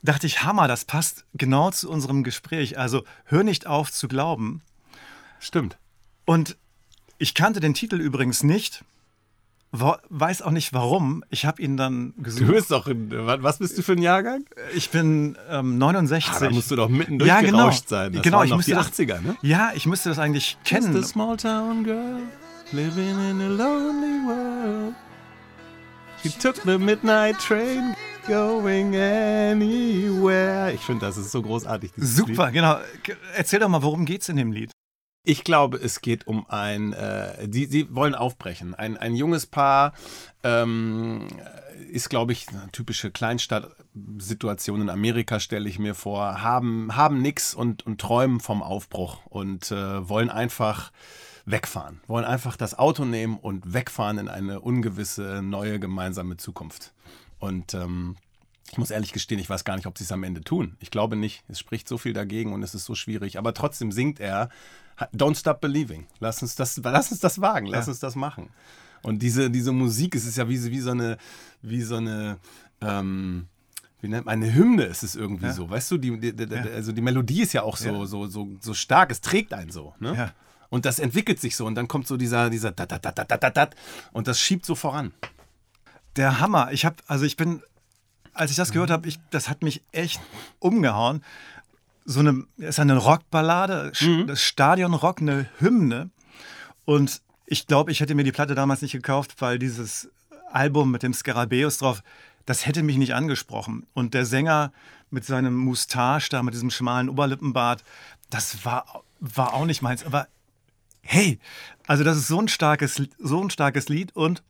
Dachte 0.03 0.27
ich, 0.27 0.43
Hammer, 0.43 0.67
das 0.69 0.85
passt 0.85 1.25
genau 1.35 1.71
zu 1.71 1.89
unserem 1.89 2.25
Gespräch. 2.25 2.79
Also 2.79 3.05
hör 3.25 3.45
nicht 3.45 3.67
auf 3.67 3.93
zu 3.93 4.09
glauben. 4.09 4.63
Stimmt. 5.39 5.79
Und 6.25 6.57
ich 7.19 7.35
kannte 7.35 7.61
den 7.61 7.75
Titel 7.75 8.01
übrigens 8.01 8.43
nicht. 8.43 8.85
Weiß 9.71 10.43
auch 10.43 10.51
nicht 10.51 10.75
warum. 10.75 11.25
Ich 11.31 11.47
habe 11.47 11.63
ihn 11.63 11.77
dann 11.77 12.13
gesucht. 12.19 12.49
Du 12.49 12.53
bist 12.53 12.71
doch 12.71 12.87
in, 12.89 13.11
was 13.11 13.59
bist 13.59 13.79
du 13.79 13.83
für 13.83 13.93
ein 13.93 14.03
Jahrgang? 14.03 14.45
Ich 14.75 14.91
bin 14.91 15.39
ähm, 15.49 15.79
69. 15.79 16.31
Ah, 16.31 16.41
da 16.41 16.51
musst 16.51 16.71
du 16.71 16.77
doch 16.77 16.91
mitten 16.91 17.19
ja, 17.25 17.41
genau. 17.41 17.71
sein. 17.71 18.13
Das 18.13 18.23
genau, 18.23 18.43
ich 18.43 18.55
müsste 18.55 18.73
die 18.73 18.77
80er, 18.77 19.21
ne? 19.21 19.37
Ja, 19.41 19.73
ich 19.75 19.87
müsste 19.87 20.11
das 20.11 20.19
eigentlich 20.19 20.59
kennen. 20.65 20.93
Just 20.95 21.07
a 21.07 21.09
small 21.09 21.37
town 21.37 21.85
girl 21.85 22.21
living 22.73 23.19
in 23.31 23.41
a 23.41 23.49
lonely 23.49 24.27
world. 24.27 24.95
He 26.23 26.29
took 26.29 26.57
the 26.57 26.79
midnight 26.79 27.39
train 27.39 27.95
going 28.27 28.95
anywhere. 28.97 30.73
Ich 30.73 30.81
finde, 30.81 31.07
das 31.07 31.17
ist 31.17 31.31
so 31.31 31.43
großartig. 31.43 31.93
Super, 31.97 32.47
Lied. 32.47 32.55
genau. 32.55 32.79
Erzähl 33.37 33.61
doch 33.61 33.69
mal, 33.69 33.83
worum 33.83 34.05
geht's 34.05 34.29
in 34.29 34.37
dem 34.37 34.53
Lied? 34.53 34.71
Ich 35.25 35.45
glaube, 35.45 35.77
es 35.77 36.01
geht 36.01 36.27
um 36.27 36.47
ein, 36.49 36.93
äh, 36.93 37.47
die, 37.49 37.67
sie 37.67 37.95
wollen 37.95 38.15
aufbrechen. 38.15 38.75
Ein, 38.75 38.97
ein 38.97 39.15
junges 39.15 39.47
Paar 39.47 39.93
ähm, 40.43 41.29
ist, 41.91 42.11
glaube 42.11 42.33
ich, 42.33 42.49
eine 42.49 42.71
typische 42.73 43.11
Kleinstadtsituation 43.13 44.81
in 44.81 44.91
Amerika, 44.91 45.39
stelle 45.39 45.69
ich 45.69 45.79
mir 45.79 45.95
vor, 45.95 46.43
haben, 46.43 46.97
haben 46.97 47.23
nichts 47.23 47.55
und, 47.55 47.87
und 47.87 48.01
träumen 48.01 48.41
vom 48.41 48.63
Aufbruch 48.63 49.25
und 49.27 49.71
äh, 49.71 50.09
wollen 50.09 50.31
einfach 50.31 50.91
wegfahren, 51.45 52.01
wollen 52.07 52.25
einfach 52.25 52.57
das 52.57 52.79
Auto 52.79 53.05
nehmen 53.05 53.37
und 53.37 53.75
wegfahren 53.75 54.19
in 54.19 54.29
eine 54.29 54.61
ungewisse, 54.61 55.41
neue 55.43 55.79
gemeinsame 55.79 56.37
Zukunft. 56.37 56.93
Und 57.43 57.75
ähm, 57.75 58.15
ich 58.71 58.79
muss 58.79 58.93
ehrlich 58.93 59.13
gestehen, 59.13 59.41
ich 59.41 59.51
weiß 59.51 59.65
gar 59.65 59.75
nicht, 59.75 59.87
ob 59.87 59.99
sie 59.99 60.05
es 60.05 60.13
am 60.13 60.23
Ende 60.23 60.43
tun. 60.43 60.77
Ich 60.79 60.93
glaube 60.93 61.17
nicht. 61.17 61.43
Es 61.49 61.59
spricht 61.59 61.89
so 61.89 61.99
viel 61.99 62.13
dagegen 62.13 62.53
und 62.53 62.63
es 62.63 62.73
ist 62.73 62.85
so 62.85 62.95
schwierig. 62.95 63.37
Aber 63.37 63.53
trotzdem 63.53 63.91
singt 63.91 64.21
er 64.21 64.49
Don't 65.13 65.37
Stop 65.37 65.61
Believing. 65.61 66.07
Lass 66.21 66.41
uns 66.41 66.55
das, 66.55 66.77
lass 66.77 67.11
uns 67.11 67.19
das 67.19 67.41
wagen, 67.41 67.67
lass 67.67 67.87
ja. 67.87 67.91
uns 67.91 67.99
das 67.99 68.15
machen. 68.15 68.51
Und 69.03 69.23
diese, 69.23 69.51
diese 69.51 69.73
Musik, 69.73 70.15
es 70.15 70.25
ist 70.25 70.39
ja 70.39 70.49
wie, 70.49 70.71
wie 70.71 70.79
so 70.79 70.93
eine, 70.93 71.19
wie 71.63 71.83
so 71.83 71.97
eine, 71.97 72.39
ähm, 72.81 73.49
wie 74.01 74.07
nennt 74.07 74.27
man, 74.27 74.35
eine 74.35 74.55
Hymne 74.55 74.85
ist 74.85 75.03
es 75.03 75.17
irgendwie 75.17 75.47
ja. 75.47 75.53
so, 75.53 75.69
weißt 75.69 75.91
du? 75.91 75.99
Die, 75.99 76.17
die, 76.21 76.37
die, 76.37 76.55
also 76.55 76.93
die 76.93 77.03
Melodie 77.03 77.43
ist 77.43 77.55
ja 77.55 77.65
auch 77.65 77.77
so, 77.77 78.05
so, 78.05 78.29
so, 78.29 78.51
so 78.61 78.73
stark, 78.73 79.11
es 79.11 79.21
trägt 79.21 79.53
einen 79.53 79.73
so. 79.73 79.95
Ne? 79.99 80.15
Ja. 80.15 80.33
Und 80.71 80.85
das 80.85 81.01
entwickelt 81.01 81.41
sich 81.41 81.57
so 81.57 81.67
und 81.67 81.75
dann 81.75 81.89
kommt 81.89 82.07
so 82.07 82.17
dieser, 82.17 82.51
dieser 82.51 82.71
dat, 82.71 82.93
dat, 82.93 83.05
dat, 83.05 83.19
dat, 83.19 83.43
dat, 83.43 83.57
dat, 83.57 83.75
und 84.13 84.29
das 84.29 84.39
schiebt 84.39 84.65
so 84.65 84.77
voran. 84.77 85.13
Der 86.17 86.41
Hammer. 86.41 86.73
Ich 86.73 86.85
habe, 86.85 86.97
also 87.07 87.25
ich 87.25 87.37
bin, 87.37 87.63
als 88.35 88.51
ich 88.51 88.57
das 88.57 88.73
gehört 88.73 88.91
habe, 88.91 89.09
das 89.31 89.49
hat 89.49 89.63
mich 89.63 89.83
echt 89.93 90.21
umgehauen 90.59 91.23
so 92.05 92.21
eine, 92.21 92.45
ist 92.57 92.81
eine 92.81 92.97
Rockballade, 92.97 93.93
mhm. 94.01 94.27
das 94.27 94.43
Stadionrock, 94.43 95.21
eine 95.21 95.47
Hymne. 95.59 96.11
Und 96.85 97.23
ich 97.47 97.67
glaube, 97.67 97.93
ich 97.93 98.01
hätte 98.01 98.15
mir 98.15 98.25
die 98.25 98.33
Platte 98.33 98.55
damals 98.55 98.83
nicht 98.83 98.93
gekauft, 98.93 99.37
weil 99.41 99.59
dieses 99.59 100.11
Album 100.51 100.91
mit 100.91 101.03
dem 101.03 101.15
Skarabäus 101.15 101.79
drauf, 101.79 102.03
das 102.47 102.67
hätte 102.67 102.83
mich 102.83 102.97
nicht 102.97 103.15
angesprochen. 103.15 103.87
Und 103.95 104.15
der 104.15 104.27
Sänger 104.27 104.73
mit 105.11 105.25
seinem 105.25 105.57
Moustache 105.57 106.29
da, 106.31 106.43
mit 106.43 106.55
diesem 106.55 106.71
schmalen 106.71 107.09
Oberlippenbart, 107.09 107.85
das 108.31 108.65
war, 108.65 109.05
war 109.21 109.55
auch 109.55 109.67
nicht 109.67 109.83
meins. 109.83 110.05
Aber 110.05 110.27
hey, 111.03 111.39
also 111.87 112.03
das 112.03 112.17
ist 112.17 112.29
so 112.29 112.41
ein 112.41 112.49
starkes, 112.49 113.01
so 113.19 113.43
ein 113.43 113.51
starkes 113.51 113.89
Lied 113.89 114.15
und 114.17 114.43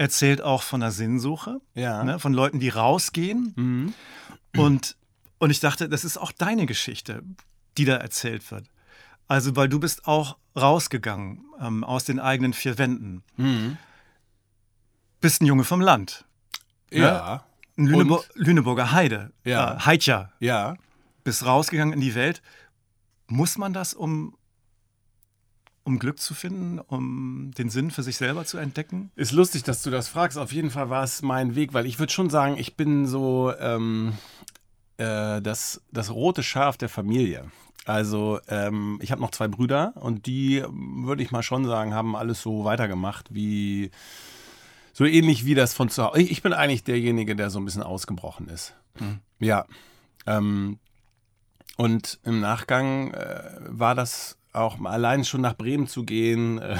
erzählt 0.00 0.40
auch 0.40 0.62
von 0.62 0.80
der 0.80 0.92
Sinnsuche, 0.92 1.60
ja. 1.74 2.02
ne, 2.02 2.18
von 2.18 2.32
Leuten, 2.32 2.58
die 2.58 2.70
rausgehen. 2.70 3.52
Mhm. 3.54 3.94
Und 4.56 4.96
und 5.38 5.50
ich 5.50 5.60
dachte, 5.60 5.88
das 5.88 6.04
ist 6.04 6.18
auch 6.18 6.32
deine 6.32 6.66
Geschichte, 6.66 7.22
die 7.76 7.84
da 7.84 7.96
erzählt 7.96 8.50
wird. 8.50 8.66
Also, 9.28 9.56
weil 9.56 9.68
du 9.68 9.78
bist 9.78 10.06
auch 10.06 10.36
rausgegangen 10.56 11.44
ähm, 11.60 11.84
aus 11.84 12.04
den 12.04 12.18
eigenen 12.18 12.52
vier 12.52 12.78
Wänden. 12.78 13.22
Mhm. 13.36 13.76
Bist 15.20 15.42
ein 15.42 15.46
Junge 15.46 15.64
vom 15.64 15.80
Land. 15.80 16.24
Ne? 16.90 17.00
Ja. 17.00 17.44
Ein 17.76 17.86
Lüneburg, 17.86 18.28
Lüneburger 18.34 18.92
Heide. 18.92 19.32
Ja. 19.44 19.76
Äh, 19.76 19.80
Heidja. 19.80 20.32
Ja. 20.40 20.76
Bist 21.24 21.44
rausgegangen 21.44 21.94
in 21.94 22.00
die 22.00 22.14
Welt. 22.14 22.42
Muss 23.28 23.56
man 23.56 23.72
das, 23.72 23.94
um, 23.94 24.36
um 25.90 25.98
Glück 25.98 26.18
zu 26.18 26.34
finden, 26.34 26.78
um 26.78 27.50
den 27.58 27.68
Sinn 27.68 27.90
für 27.90 28.02
sich 28.02 28.16
selber 28.16 28.44
zu 28.44 28.58
entdecken? 28.58 29.10
Ist 29.16 29.32
lustig, 29.32 29.64
dass 29.64 29.82
du 29.82 29.90
das 29.90 30.08
fragst. 30.08 30.38
Auf 30.38 30.52
jeden 30.52 30.70
Fall 30.70 30.88
war 30.88 31.04
es 31.04 31.22
mein 31.22 31.54
Weg, 31.54 31.74
weil 31.74 31.86
ich 31.86 31.98
würde 31.98 32.12
schon 32.12 32.30
sagen, 32.30 32.56
ich 32.58 32.76
bin 32.76 33.06
so. 33.06 33.52
Ähm 33.58 34.14
äh, 35.00 35.40
das, 35.40 35.80
das 35.90 36.10
rote 36.10 36.42
Schaf 36.42 36.76
der 36.76 36.90
Familie. 36.90 37.50
Also 37.86 38.38
ähm, 38.48 38.98
ich 39.00 39.10
habe 39.10 39.22
noch 39.22 39.30
zwei 39.30 39.48
Brüder 39.48 39.94
und 39.96 40.26
die, 40.26 40.62
würde 40.70 41.22
ich 41.22 41.30
mal 41.30 41.42
schon 41.42 41.64
sagen, 41.64 41.94
haben 41.94 42.14
alles 42.14 42.42
so 42.42 42.64
weitergemacht 42.64 43.34
wie 43.34 43.90
so 44.92 45.06
ähnlich 45.06 45.46
wie 45.46 45.54
das 45.54 45.72
von 45.72 45.88
zu 45.88 46.04
Hause. 46.04 46.20
Ich 46.20 46.42
bin 46.42 46.52
eigentlich 46.52 46.84
derjenige, 46.84 47.34
der 47.34 47.48
so 47.48 47.58
ein 47.58 47.64
bisschen 47.64 47.82
ausgebrochen 47.82 48.48
ist. 48.48 48.74
Mhm. 48.98 49.20
Ja. 49.38 49.64
Ähm, 50.26 50.78
und 51.78 52.20
im 52.24 52.40
Nachgang 52.40 53.14
äh, 53.14 53.60
war 53.68 53.94
das 53.94 54.36
auch 54.52 54.80
allein 54.84 55.24
schon 55.24 55.40
nach 55.40 55.54
Bremen 55.54 55.86
zu 55.86 56.04
gehen, 56.04 56.58
äh, 56.58 56.76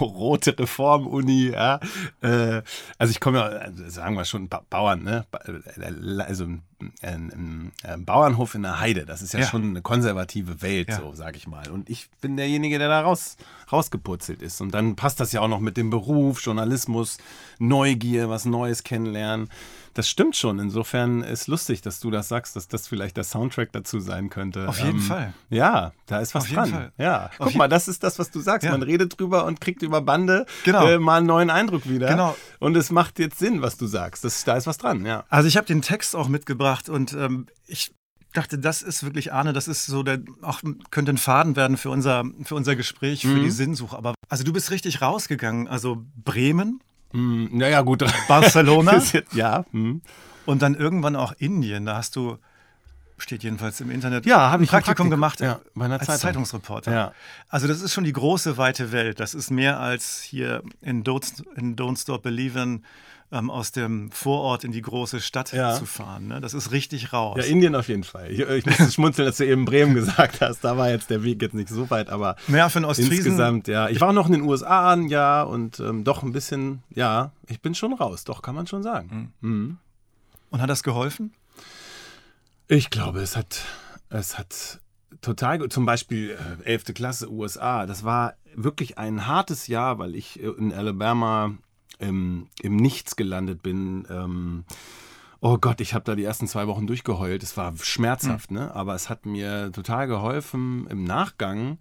rote 0.00 0.58
Reformuni, 0.58 1.50
ja. 1.50 1.80
Äh, 2.20 2.62
also 2.98 3.10
ich 3.10 3.20
komme 3.20 3.38
ja, 3.38 3.44
also 3.44 3.88
sagen 3.88 4.16
wir 4.16 4.24
schon, 4.24 4.48
ba 4.48 4.62
Bauern, 4.68 5.02
ne? 5.02 5.26
Äh, 5.44 6.20
also 6.22 6.44
ein, 6.44 6.62
ein, 7.02 7.72
ein, 7.82 8.04
Bauernhof 8.04 8.54
in 8.54 8.62
der 8.62 8.80
Heide, 8.80 9.06
das 9.06 9.22
ist 9.22 9.32
ja, 9.32 9.40
ja. 9.40 9.46
schon 9.46 9.62
eine 9.62 9.82
konservative 9.82 10.62
Welt, 10.62 10.88
ja. 10.88 10.98
so 10.98 11.14
sage 11.14 11.36
ich 11.36 11.46
mal. 11.46 11.70
Und 11.70 11.88
ich 11.88 12.08
bin 12.20 12.36
derjenige, 12.36 12.78
der 12.78 12.88
da 12.88 13.00
raus, 13.00 13.36
rausgepurzelt 13.72 14.42
ist. 14.42 14.60
Und 14.60 14.72
dann 14.72 14.94
passt 14.94 15.18
das 15.20 15.32
ja 15.32 15.40
auch 15.40 15.48
noch 15.48 15.60
mit 15.60 15.76
dem 15.76 15.90
Beruf, 15.90 16.44
Journalismus, 16.44 17.18
Neugier, 17.58 18.28
was 18.28 18.44
Neues 18.44 18.82
kennenlernen. 18.82 19.48
Das 19.94 20.10
stimmt 20.10 20.36
schon. 20.36 20.58
Insofern 20.58 21.22
ist 21.22 21.46
lustig, 21.46 21.80
dass 21.80 22.00
du 22.00 22.10
das 22.10 22.28
sagst, 22.28 22.54
dass 22.54 22.68
das 22.68 22.86
vielleicht 22.86 23.16
der 23.16 23.24
Soundtrack 23.24 23.72
dazu 23.72 23.98
sein 23.98 24.28
könnte. 24.28 24.68
Auf 24.68 24.78
jeden 24.78 24.98
ähm, 24.98 25.00
Fall. 25.00 25.32
Ja, 25.48 25.92
da 26.04 26.20
ist 26.20 26.34
was 26.34 26.44
Auf 26.44 26.52
dran. 26.52 26.70
Fall. 26.70 26.92
Ja, 26.98 27.30
guck 27.38 27.54
mal, 27.54 27.68
das 27.68 27.88
ist 27.88 28.02
das, 28.02 28.18
was 28.18 28.30
du 28.30 28.40
sagst. 28.40 28.66
Ja. 28.66 28.72
Man 28.72 28.82
redet 28.82 29.18
drüber 29.18 29.46
und 29.46 29.60
kriegt 29.60 29.80
über 29.82 30.02
Bande 30.02 30.44
genau. 30.64 30.86
äh, 30.86 30.98
mal 30.98 31.18
einen 31.18 31.26
neuen 31.26 31.48
Eindruck 31.48 31.88
wieder. 31.88 32.08
Genau. 32.08 32.36
Und 32.58 32.76
es 32.76 32.90
macht 32.90 33.18
jetzt 33.18 33.38
Sinn, 33.38 33.62
was 33.62 33.78
du 33.78 33.86
sagst. 33.86 34.22
Das, 34.22 34.44
da 34.44 34.56
ist 34.56 34.66
was 34.66 34.76
dran, 34.76 35.06
ja. 35.06 35.24
Also 35.30 35.48
ich 35.48 35.56
habe 35.56 35.66
den 35.66 35.80
Text 35.80 36.14
auch 36.14 36.28
mitgebracht 36.28 36.90
und 36.90 37.14
ähm, 37.14 37.46
ich 37.66 37.94
dachte, 38.36 38.58
das 38.58 38.82
ist 38.82 39.02
wirklich 39.02 39.32
Arne, 39.32 39.52
das 39.52 39.68
ist 39.68 39.86
so 39.86 40.02
der 40.02 40.20
auch 40.42 40.60
könnte 40.90 41.12
ein 41.12 41.18
Faden 41.18 41.56
werden 41.56 41.76
für 41.76 41.90
unser 41.90 42.24
für 42.42 42.54
unser 42.54 42.76
Gespräch, 42.76 43.22
für 43.22 43.28
mhm. 43.28 43.44
die 43.44 43.50
Sinnsuche. 43.50 43.96
Aber 43.96 44.14
also 44.28 44.44
du 44.44 44.52
bist 44.52 44.70
richtig 44.70 45.00
rausgegangen. 45.00 45.68
Also 45.68 46.04
Bremen, 46.16 46.80
hm, 47.12 47.50
naja, 47.52 47.82
gut. 47.82 48.04
Barcelona. 48.28 49.02
ja. 49.32 49.64
Hm. 49.72 50.02
Und 50.44 50.62
dann 50.62 50.74
irgendwann 50.74 51.16
auch 51.16 51.32
Indien. 51.38 51.86
Da 51.86 51.96
hast 51.96 52.16
du, 52.16 52.38
steht 53.18 53.42
jedenfalls 53.42 53.80
im 53.80 53.90
Internet, 53.90 54.26
ja, 54.26 54.50
habe 54.50 54.62
ich 54.62 54.70
Praktikum, 54.70 55.08
Praktikum 55.08 55.10
gemacht 55.10 55.40
ja, 55.40 55.60
als 55.90 56.06
Zeitung. 56.06 56.20
Zeitungsreporter. 56.20 56.92
Ja. 56.92 57.12
Also 57.48 57.66
das 57.66 57.80
ist 57.80 57.92
schon 57.92 58.04
die 58.04 58.12
große, 58.12 58.56
weite 58.56 58.92
Welt. 58.92 59.18
Das 59.20 59.34
ist 59.34 59.50
mehr 59.50 59.80
als 59.80 60.22
hier 60.22 60.62
in 60.80 61.04
Don't, 61.04 61.44
in 61.56 61.76
Don't 61.76 62.00
Stop 62.00 62.22
Believin' 62.22 62.84
ähm, 63.32 63.50
aus 63.50 63.72
dem 63.72 64.10
Vorort 64.10 64.64
in 64.64 64.72
die 64.72 64.82
große 64.82 65.20
Stadt 65.20 65.52
ja. 65.52 65.74
zu 65.74 65.86
fahren. 65.86 66.28
Ne? 66.28 66.40
Das 66.40 66.54
ist 66.54 66.70
richtig 66.70 67.12
raus. 67.12 67.36
Ja, 67.38 67.44
Indien 67.44 67.74
auf 67.74 67.88
jeden 67.88 68.04
Fall. 68.04 68.30
Ich, 68.30 68.40
ich 68.40 68.66
musste 68.66 68.90
schmunzeln, 68.90 69.26
dass 69.26 69.38
du 69.38 69.46
eben 69.46 69.64
Bremen 69.64 69.94
gesagt 69.94 70.40
hast. 70.40 70.60
Da 70.60 70.76
war 70.76 70.90
jetzt 70.90 71.10
der 71.10 71.22
Weg 71.24 71.42
jetzt 71.42 71.54
nicht 71.54 71.68
so 71.68 71.90
weit, 71.90 72.08
aber 72.08 72.36
mehr 72.46 72.70
für 72.70 72.84
Ostfriesen. 72.84 73.16
insgesamt, 73.16 73.68
ja. 73.68 73.88
Ich 73.88 74.00
war 74.00 74.10
auch 74.10 74.14
noch 74.14 74.26
in 74.26 74.32
den 74.32 74.42
USA 74.42 74.92
ein 74.92 75.08
Jahr 75.08 75.48
und 75.48 75.80
ähm, 75.80 76.04
doch 76.04 76.22
ein 76.22 76.32
bisschen, 76.32 76.82
ja, 76.90 77.32
ich 77.48 77.60
bin 77.60 77.74
schon 77.74 77.92
raus. 77.92 78.24
Doch, 78.24 78.42
kann 78.42 78.54
man 78.54 78.66
schon 78.66 78.82
sagen. 78.82 79.32
Mhm. 79.40 79.50
Mhm. 79.50 79.78
Und 80.50 80.62
hat 80.62 80.70
das 80.70 80.82
geholfen? 80.82 81.32
Ich 82.68 82.90
glaube, 82.90 83.20
es 83.20 83.36
hat, 83.36 83.60
es 84.08 84.38
hat 84.38 84.80
total 85.20 85.58
gut. 85.58 85.72
Zum 85.72 85.86
Beispiel 85.86 86.36
äh, 86.62 86.64
11. 86.64 86.94
Klasse 86.94 87.30
USA. 87.30 87.86
Das 87.86 88.04
war 88.04 88.34
wirklich 88.54 88.98
ein 88.98 89.26
hartes 89.26 89.66
Jahr, 89.66 89.98
weil 89.98 90.14
ich 90.14 90.42
äh, 90.42 90.46
in 90.46 90.72
Alabama 90.72 91.54
im, 91.98 92.48
im 92.60 92.76
Nichts 92.76 93.16
gelandet 93.16 93.62
bin. 93.62 94.06
Ähm, 94.10 94.64
oh 95.40 95.58
Gott, 95.58 95.80
ich 95.80 95.94
habe 95.94 96.04
da 96.04 96.14
die 96.14 96.24
ersten 96.24 96.48
zwei 96.48 96.66
Wochen 96.66 96.86
durchgeheult. 96.86 97.42
Es 97.42 97.56
war 97.56 97.74
schmerzhaft, 97.76 98.50
mhm. 98.50 98.58
ne? 98.58 98.74
aber 98.74 98.94
es 98.94 99.08
hat 99.08 99.26
mir 99.26 99.70
total 99.72 100.06
geholfen, 100.06 100.86
im 100.88 101.04
Nachgang 101.04 101.78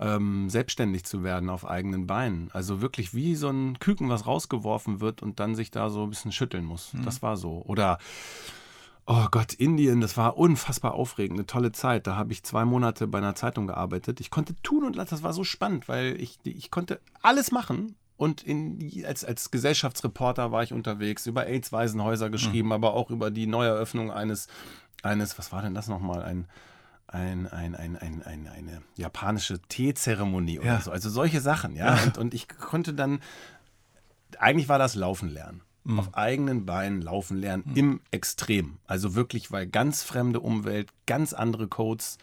ähm, 0.00 0.48
selbstständig 0.48 1.04
zu 1.04 1.22
werden 1.22 1.50
auf 1.50 1.68
eigenen 1.68 2.06
Beinen. 2.06 2.50
Also 2.52 2.80
wirklich 2.80 3.14
wie 3.14 3.34
so 3.34 3.48
ein 3.48 3.78
Küken, 3.78 4.08
was 4.08 4.26
rausgeworfen 4.26 5.00
wird 5.00 5.22
und 5.22 5.40
dann 5.40 5.54
sich 5.54 5.70
da 5.70 5.90
so 5.90 6.04
ein 6.04 6.10
bisschen 6.10 6.32
schütteln 6.32 6.64
muss. 6.64 6.92
Mhm. 6.94 7.04
Das 7.04 7.22
war 7.22 7.36
so. 7.36 7.62
Oder 7.66 7.98
Oh 9.10 9.26
Gott, 9.30 9.54
Indien, 9.54 10.02
das 10.02 10.18
war 10.18 10.36
unfassbar 10.36 10.92
aufregend, 10.92 11.38
eine 11.38 11.46
tolle 11.46 11.72
Zeit. 11.72 12.06
Da 12.06 12.16
habe 12.16 12.30
ich 12.30 12.42
zwei 12.42 12.66
Monate 12.66 13.06
bei 13.06 13.16
einer 13.16 13.34
Zeitung 13.34 13.66
gearbeitet. 13.66 14.20
Ich 14.20 14.30
konnte 14.30 14.54
tun 14.62 14.84
und 14.84 14.96
lassen, 14.96 15.08
das 15.08 15.22
war 15.22 15.32
so 15.32 15.44
spannend, 15.44 15.88
weil 15.88 16.20
ich, 16.20 16.38
ich 16.44 16.70
konnte 16.70 17.00
alles 17.22 17.50
machen 17.50 17.96
und 18.18 18.42
in, 18.42 19.04
als, 19.06 19.24
als 19.24 19.50
Gesellschaftsreporter 19.50 20.50
war 20.50 20.64
ich 20.64 20.72
unterwegs, 20.72 21.26
über 21.26 21.46
AIDS-Waisenhäuser 21.46 22.30
geschrieben, 22.30 22.68
mhm. 22.68 22.72
aber 22.72 22.94
auch 22.94 23.10
über 23.10 23.30
die 23.30 23.46
Neueröffnung 23.46 24.10
eines, 24.10 24.48
eines, 25.02 25.38
was 25.38 25.52
war 25.52 25.62
denn 25.62 25.72
das 25.72 25.86
nochmal? 25.86 26.22
Ein, 26.22 26.48
ein, 27.06 27.46
ein, 27.46 27.76
ein, 27.76 27.96
ein, 27.96 28.22
ein, 28.24 28.48
eine 28.48 28.82
japanische 28.96 29.60
Teezeremonie 29.60 30.58
oder 30.58 30.66
ja. 30.66 30.80
so. 30.80 30.90
Also 30.90 31.08
solche 31.08 31.40
Sachen, 31.40 31.76
ja. 31.76 31.94
ja. 31.96 32.02
Und, 32.02 32.18
und 32.18 32.34
ich 32.34 32.48
konnte 32.48 32.92
dann, 32.92 33.20
eigentlich 34.38 34.68
war 34.68 34.78
das 34.80 34.96
Laufen 34.96 35.28
lernen. 35.28 35.62
Mhm. 35.84 36.00
Auf 36.00 36.14
eigenen 36.14 36.66
Beinen 36.66 37.00
laufen 37.00 37.36
lernen 37.36 37.62
mhm. 37.66 37.76
im 37.76 38.00
Extrem. 38.10 38.78
Also 38.88 39.14
wirklich, 39.14 39.52
weil 39.52 39.68
ganz 39.68 40.02
fremde 40.02 40.40
Umwelt, 40.40 40.90
ganz 41.06 41.32
andere 41.32 41.68
Codes, 41.68 42.18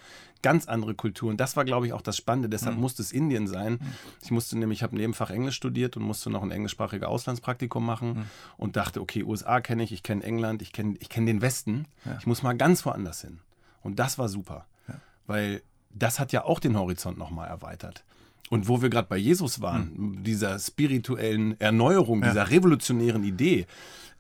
ganz 0.45 0.67
andere 0.67 0.93
Kulturen. 0.93 1.38
Das 1.38 1.58
war, 1.58 1.65
glaube 1.65 1.88
ich, 1.88 1.93
auch 1.93 2.03
das 2.03 2.17
Spannende. 2.17 2.49
Deshalb 2.49 2.75
mhm. 2.75 2.81
musste 2.81 3.01
es 3.01 3.12
Indien 3.12 3.47
sein. 3.47 3.73
Mhm. 3.73 3.79
Ich 4.21 4.29
musste 4.29 4.55
nämlich, 4.60 4.79
ich 4.79 4.84
habe 4.84 4.95
Nebenfach 4.95 5.31
Englisch 5.31 5.55
studiert 5.55 5.97
und 5.97 6.03
musste 6.03 6.29
noch 6.29 6.43
ein 6.43 6.51
englischsprachiges 6.51 7.08
Auslandspraktikum 7.08 7.84
machen 7.84 8.10
mhm. 8.10 8.25
und 8.58 8.75
dachte, 8.75 9.01
okay, 9.01 9.23
USA 9.23 9.60
kenne 9.60 9.81
ich, 9.81 9.91
ich 9.91 10.03
kenne 10.03 10.23
England, 10.23 10.62
ich 10.62 10.71
kenne 10.71 10.97
ich 10.99 11.10
kenn 11.10 11.25
den 11.25 11.41
Westen. 11.41 11.88
Ja. 12.05 12.17
Ich 12.19 12.27
muss 12.27 12.43
mal 12.43 12.55
ganz 12.55 12.86
woanders 12.86 13.21
hin. 13.21 13.39
Und 13.81 13.97
das 13.97 14.19
war 14.19 14.29
super, 14.29 14.67
ja. 14.88 14.95
weil 15.25 15.63
das 15.89 16.19
hat 16.19 16.31
ja 16.31 16.43
auch 16.43 16.60
den 16.60 16.77
Horizont 16.77 17.17
nochmal 17.17 17.47
erweitert. 17.47 18.03
Und 18.51 18.67
wo 18.67 18.84
wir 18.84 18.89
gerade 18.89 19.08
bei 19.08 19.17
Jesus 19.17 19.62
waren, 19.62 19.95
Hm. 19.95 20.23
dieser 20.23 20.60
spirituellen 20.60 21.60
Erneuerung, 21.60 22.21
Ja. 22.21 22.29
dieser 22.29 22.51
revolutionären 22.51 23.23
Idee, 23.23 23.65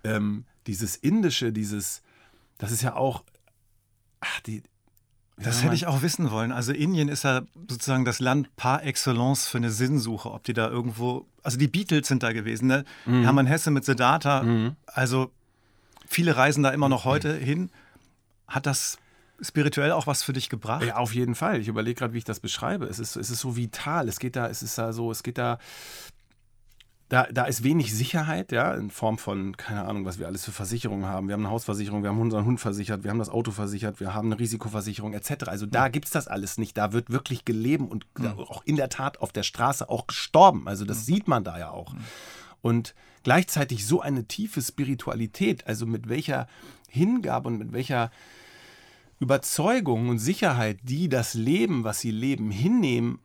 ähm, 0.03 0.45
dieses 0.65 0.95
Indische, 0.95 1.51
dieses, 1.51 2.01
das 2.57 2.71
ist 2.71 2.81
ja 2.81 2.95
auch, 2.95 3.23
ach, 4.21 4.39
die. 4.41 4.63
Das 5.37 5.63
hätte 5.63 5.75
ich 5.75 5.85
auch 5.85 6.01
wissen 6.01 6.31
wollen. 6.31 6.51
Also 6.51 6.71
Indien 6.71 7.09
ist 7.09 7.23
ja 7.23 7.41
sozusagen 7.67 8.05
das 8.05 8.19
Land 8.19 8.55
par 8.55 8.83
excellence 8.83 9.47
für 9.47 9.57
eine 9.57 9.69
Sinnsuche. 9.69 10.31
Ob 10.31 10.43
die 10.43 10.53
da 10.53 10.69
irgendwo, 10.69 11.25
also 11.43 11.57
die 11.57 11.67
Beatles 11.67 12.07
sind 12.07 12.23
da 12.23 12.31
gewesen, 12.31 12.67
ne? 12.67 12.85
Mhm. 13.05 13.23
Hermann 13.23 13.45
Hesse 13.45 13.69
mit 13.69 13.83
Siddhartha. 13.83 14.45
Also 14.85 15.31
viele 16.07 16.37
reisen 16.37 16.63
da 16.63 16.69
immer 16.69 16.87
noch 16.87 17.03
heute 17.03 17.35
hin. 17.35 17.69
Hat 18.47 18.65
das 18.65 18.97
spirituell 19.41 19.91
auch 19.91 20.07
was 20.07 20.23
für 20.23 20.33
dich 20.33 20.49
gebracht? 20.49 20.85
Ja, 20.85 20.95
auf 20.95 21.13
jeden 21.13 21.35
Fall. 21.35 21.59
Ich 21.59 21.67
überlege 21.67 21.99
gerade, 21.99 22.13
wie 22.13 22.19
ich 22.19 22.23
das 22.23 22.39
beschreibe. 22.39 22.85
Es 22.85 22.99
ist, 22.99 23.17
es 23.17 23.29
ist 23.29 23.39
so 23.39 23.57
vital. 23.57 24.07
Es 24.07 24.19
geht 24.19 24.37
da, 24.37 24.47
es 24.47 24.63
ist 24.63 24.77
da 24.77 24.93
so, 24.93 25.11
es 25.11 25.23
geht 25.23 25.37
da. 25.37 25.59
Da, 27.07 27.27
da 27.31 27.45
ist 27.45 27.63
wenig 27.63 27.93
Sicherheit, 27.93 28.51
ja, 28.51 28.73
in 28.73 28.89
Form 28.89 29.19
von, 29.19 29.55
keine 29.57 29.85
Ahnung, 29.85 30.05
was 30.05 30.17
wir 30.17 30.25
alles 30.25 30.43
für 30.43 30.51
Versicherungen 30.51 31.05
haben. 31.05 31.27
Wir 31.27 31.33
haben 31.33 31.45
eine 31.45 31.51
Hausversicherung, 31.51 32.01
wir 32.01 32.09
haben 32.09 32.19
unseren 32.19 32.45
Hund 32.45 32.59
versichert, 32.59 33.03
wir 33.03 33.11
haben 33.11 33.19
das 33.19 33.29
Auto 33.29 33.51
versichert, 33.51 33.99
wir 33.99 34.15
haben 34.15 34.31
eine 34.31 34.39
Risikoversicherung 34.39 35.13
etc. 35.13 35.47
Also 35.47 35.67
da 35.67 35.89
gibt 35.89 36.05
es 36.05 36.11
das 36.11 36.27
alles 36.27 36.57
nicht. 36.57 36.75
Da 36.77 36.93
wird 36.93 37.11
wirklich 37.11 37.45
gelebt 37.45 37.83
und 37.83 38.07
auch 38.37 38.63
in 38.65 38.75
der 38.75 38.89
Tat 38.89 39.21
auf 39.21 39.31
der 39.31 39.43
Straße 39.43 39.87
auch 39.87 40.07
gestorben. 40.07 40.67
Also 40.67 40.83
das 40.83 41.05
sieht 41.05 41.27
man 41.27 41.43
da 41.43 41.59
ja 41.59 41.69
auch. 41.69 41.93
Und 42.63 42.95
gleichzeitig 43.21 43.85
so 43.85 44.01
eine 44.01 44.25
tiefe 44.25 44.61
Spiritualität, 44.63 45.67
also 45.67 45.85
mit 45.85 46.09
welcher 46.09 46.47
Hingabe 46.89 47.49
und 47.49 47.59
mit 47.59 47.71
welcher 47.71 48.09
Überzeugung 49.19 50.09
und 50.09 50.17
Sicherheit, 50.19 50.79
die 50.81 51.07
das 51.07 51.35
Leben, 51.35 51.83
was 51.83 51.99
sie 51.99 52.11
leben, 52.11 52.49
hinnehmen, 52.49 53.19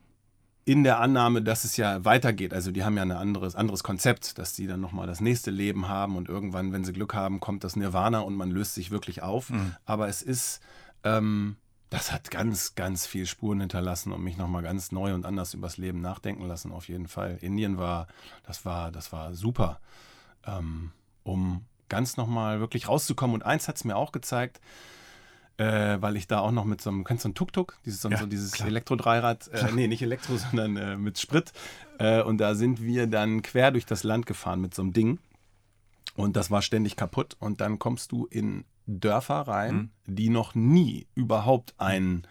in 0.71 0.85
der 0.85 1.01
Annahme, 1.01 1.41
dass 1.41 1.65
es 1.65 1.75
ja 1.75 2.05
weitergeht. 2.05 2.53
Also 2.53 2.71
die 2.71 2.85
haben 2.85 2.95
ja 2.95 3.01
ein 3.01 3.11
anderes, 3.11 3.55
anderes 3.55 3.83
Konzept, 3.83 4.37
dass 4.37 4.53
die 4.53 4.67
dann 4.67 4.79
nochmal 4.79 5.05
das 5.05 5.19
nächste 5.19 5.51
Leben 5.51 5.89
haben 5.89 6.15
und 6.15 6.29
irgendwann, 6.29 6.71
wenn 6.71 6.85
sie 6.85 6.93
Glück 6.93 7.13
haben, 7.13 7.41
kommt 7.41 7.65
das 7.65 7.75
Nirvana 7.75 8.19
und 8.19 8.35
man 8.35 8.49
löst 8.49 8.75
sich 8.75 8.89
wirklich 8.89 9.21
auf. 9.21 9.49
Aber 9.83 10.07
es 10.07 10.21
ist, 10.21 10.61
ähm, 11.03 11.57
das 11.89 12.13
hat 12.13 12.31
ganz, 12.31 12.73
ganz 12.75 13.05
viel 13.05 13.25
Spuren 13.25 13.59
hinterlassen 13.59 14.13
und 14.13 14.23
mich 14.23 14.37
nochmal 14.37 14.63
ganz 14.63 14.93
neu 14.93 15.13
und 15.13 15.25
anders 15.25 15.53
übers 15.53 15.75
Leben 15.75 15.99
nachdenken 15.99 16.47
lassen, 16.47 16.71
auf 16.71 16.87
jeden 16.87 17.09
Fall. 17.09 17.37
Indien 17.41 17.77
war, 17.77 18.07
das 18.43 18.63
war, 18.63 18.93
das 18.93 19.11
war 19.11 19.33
super, 19.33 19.81
ähm, 20.47 20.91
um 21.23 21.65
ganz 21.89 22.15
nochmal 22.15 22.61
wirklich 22.61 22.87
rauszukommen. 22.87 23.33
Und 23.33 23.43
eins 23.43 23.67
hat 23.67 23.75
es 23.75 23.83
mir 23.83 23.97
auch 23.97 24.13
gezeigt, 24.13 24.61
äh, 25.57 26.01
weil 26.01 26.17
ich 26.17 26.27
da 26.27 26.39
auch 26.39 26.51
noch 26.51 26.65
mit 26.65 26.81
so 26.81 26.89
einem, 26.89 27.03
kennst 27.03 27.25
du 27.25 27.29
ein 27.29 27.35
Tuk-Tuk? 27.35 27.77
Dieses, 27.85 28.01
so, 28.01 28.09
Ja, 28.09 28.17
so 28.17 28.25
dieses. 28.25 28.59
Elektro-Dreirad, 28.59 29.47
äh, 29.49 29.71
nee, 29.73 29.87
nicht 29.87 30.01
Elektro, 30.01 30.37
sondern 30.51 30.77
äh, 30.77 30.97
mit 30.97 31.19
Sprit. 31.19 31.51
Äh, 31.99 32.21
und 32.21 32.39
da 32.39 32.55
sind 32.55 32.81
wir 32.81 33.07
dann 33.07 33.41
quer 33.41 33.71
durch 33.71 33.85
das 33.85 34.03
Land 34.03 34.25
gefahren 34.25 34.61
mit 34.61 34.73
so 34.73 34.81
einem 34.81 34.93
Ding. 34.93 35.19
Und 36.15 36.35
das 36.35 36.51
war 36.51 36.61
ständig 36.61 36.95
kaputt. 36.95 37.37
Und 37.39 37.61
dann 37.61 37.79
kommst 37.79 38.11
du 38.11 38.25
in 38.25 38.65
Dörfer 38.87 39.41
rein, 39.41 39.91
die 40.05 40.29
noch 40.29 40.55
nie 40.55 41.07
überhaupt 41.15 41.73
ein 41.77 42.27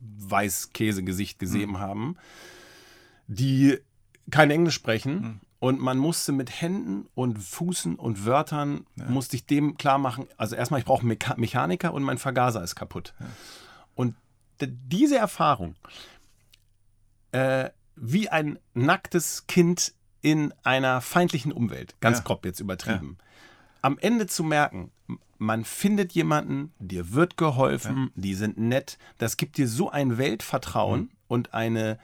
Weißkäsegesicht 0.00 1.38
gesehen 1.38 1.78
haben, 1.78 2.16
die 3.26 3.78
kein 4.30 4.50
Englisch 4.50 4.74
sprechen. 4.74 5.40
Und 5.64 5.80
man 5.80 5.96
musste 5.96 6.32
mit 6.32 6.60
Händen 6.60 7.06
und 7.14 7.38
Füßen 7.38 7.96
und 7.96 8.26
Wörtern, 8.26 8.86
musste 9.08 9.36
ich 9.36 9.46
dem 9.46 9.78
klar 9.78 9.96
machen, 9.98 10.26
also 10.36 10.56
erstmal, 10.56 10.80
ich 10.80 10.84
brauche 10.86 11.06
Mecha 11.06 11.36
Mechaniker 11.38 11.94
und 11.94 12.02
mein 12.02 12.18
Vergaser 12.18 12.62
ist 12.62 12.74
kaputt. 12.74 13.14
Und 13.94 14.14
d- 14.60 14.68
diese 14.88 15.16
Erfahrung, 15.16 15.74
äh, 17.32 17.70
wie 17.96 18.28
ein 18.28 18.58
nacktes 18.74 19.46
Kind 19.46 19.94
in 20.20 20.52
einer 20.64 21.00
feindlichen 21.00 21.52
Umwelt, 21.52 21.94
ganz 22.00 22.18
Ja. 22.18 22.24
grob 22.24 22.44
jetzt 22.44 22.60
übertrieben, 22.60 23.16
am 23.82 23.98
Ende 23.98 24.26
zu 24.26 24.42
merken, 24.44 24.90
man 25.38 25.64
findet 25.64 26.12
jemanden, 26.12 26.72
dir 26.78 27.12
wird 27.12 27.36
geholfen, 27.36 28.10
die 28.14 28.34
sind 28.34 28.58
nett, 28.58 28.98
das 29.18 29.36
gibt 29.36 29.56
dir 29.58 29.68
so 29.68 29.90
ein 29.90 30.16
Weltvertrauen 30.18 31.10
und 31.28 31.52
eine, 31.54 31.98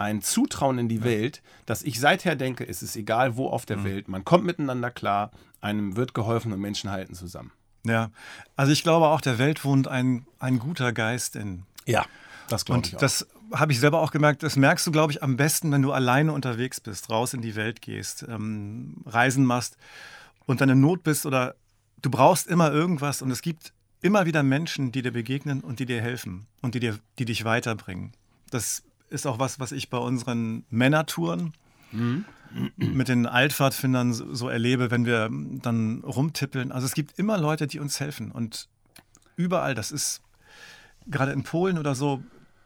ein 0.00 0.22
Zutrauen 0.22 0.78
in 0.78 0.88
die 0.88 1.04
Welt, 1.04 1.42
dass 1.66 1.82
ich 1.82 2.00
seither 2.00 2.34
denke, 2.34 2.66
es 2.66 2.82
ist 2.82 2.96
egal 2.96 3.36
wo 3.36 3.48
auf 3.48 3.66
der 3.66 3.84
Welt, 3.84 4.08
man 4.08 4.24
kommt 4.24 4.44
miteinander 4.44 4.90
klar, 4.90 5.30
einem 5.60 5.94
wird 5.94 6.14
geholfen 6.14 6.52
und 6.52 6.60
Menschen 6.60 6.90
halten 6.90 7.14
zusammen. 7.14 7.52
Ja. 7.84 8.10
Also 8.56 8.72
ich 8.72 8.82
glaube 8.82 9.08
auch, 9.08 9.20
der 9.20 9.38
Welt 9.38 9.64
wohnt 9.64 9.88
ein, 9.88 10.26
ein 10.38 10.58
guter 10.58 10.92
Geist 10.92 11.36
in. 11.36 11.64
Ja, 11.86 12.06
das 12.48 12.64
glaube 12.64 12.82
ich 12.86 12.94
Und 12.94 13.02
das 13.02 13.26
habe 13.52 13.72
ich 13.72 13.80
selber 13.80 14.00
auch 14.00 14.10
gemerkt, 14.10 14.42
das 14.42 14.56
merkst 14.56 14.86
du, 14.86 14.90
glaube 14.90 15.12
ich, 15.12 15.22
am 15.22 15.36
besten, 15.36 15.70
wenn 15.70 15.82
du 15.82 15.92
alleine 15.92 16.32
unterwegs 16.32 16.80
bist, 16.80 17.10
raus 17.10 17.34
in 17.34 17.42
die 17.42 17.54
Welt 17.54 17.82
gehst, 17.82 18.24
ähm, 18.26 19.02
Reisen 19.04 19.44
machst 19.44 19.76
und 20.46 20.62
dann 20.62 20.70
in 20.70 20.80
Not 20.80 21.02
bist 21.02 21.26
oder 21.26 21.56
du 22.00 22.10
brauchst 22.10 22.46
immer 22.46 22.72
irgendwas 22.72 23.20
und 23.20 23.30
es 23.30 23.42
gibt 23.42 23.74
immer 24.00 24.24
wieder 24.24 24.42
Menschen, 24.42 24.92
die 24.92 25.02
dir 25.02 25.12
begegnen 25.12 25.60
und 25.60 25.78
die 25.78 25.84
dir 25.84 26.00
helfen 26.00 26.46
und 26.62 26.74
die, 26.74 26.80
dir, 26.80 26.98
die 27.18 27.26
dich 27.26 27.44
weiterbringen. 27.44 28.12
Das 28.50 28.82
ist 29.10 29.26
auch 29.26 29.38
was, 29.38 29.60
was 29.60 29.72
ich 29.72 29.90
bei 29.90 29.98
unseren 29.98 30.64
Männertouren 30.70 31.52
mit 32.76 33.08
den 33.08 33.26
Altpfadfindern 33.26 34.12
so 34.12 34.48
erlebe, 34.48 34.90
wenn 34.90 35.04
wir 35.04 35.30
dann 35.30 36.00
rumtippeln. 36.00 36.72
Also 36.72 36.86
es 36.86 36.94
gibt 36.94 37.18
immer 37.18 37.38
Leute, 37.38 37.66
die 37.66 37.78
uns 37.78 38.00
helfen 38.00 38.30
und 38.32 38.68
überall, 39.36 39.74
das 39.74 39.92
ist 39.92 40.22
gerade 41.06 41.32
in 41.32 41.42
Polen 41.42 41.78
oder 41.78 41.94
so, 41.94 42.22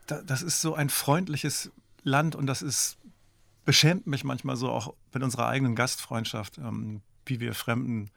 da, 0.07 0.22
das 0.22 0.42
ist 0.42 0.61
so 0.61 0.74
ein 0.74 0.90
freundliches 0.90 1.70
Land 2.02 2.35
und 2.37 2.46
das 2.46 2.62
ist, 2.62 2.98
beschämt 3.64 4.07
mich 4.07 4.24
manchmal 4.24 4.57
so 4.57 4.70
auch 4.70 4.94
mit 5.12 5.22
unserer 5.22 5.48
eigenen 5.48 5.74
Gastfreundschaft, 5.74 6.59
ähm, 6.59 7.00
wie 7.26 7.40
wir 7.40 7.54
Fremden 7.54 8.11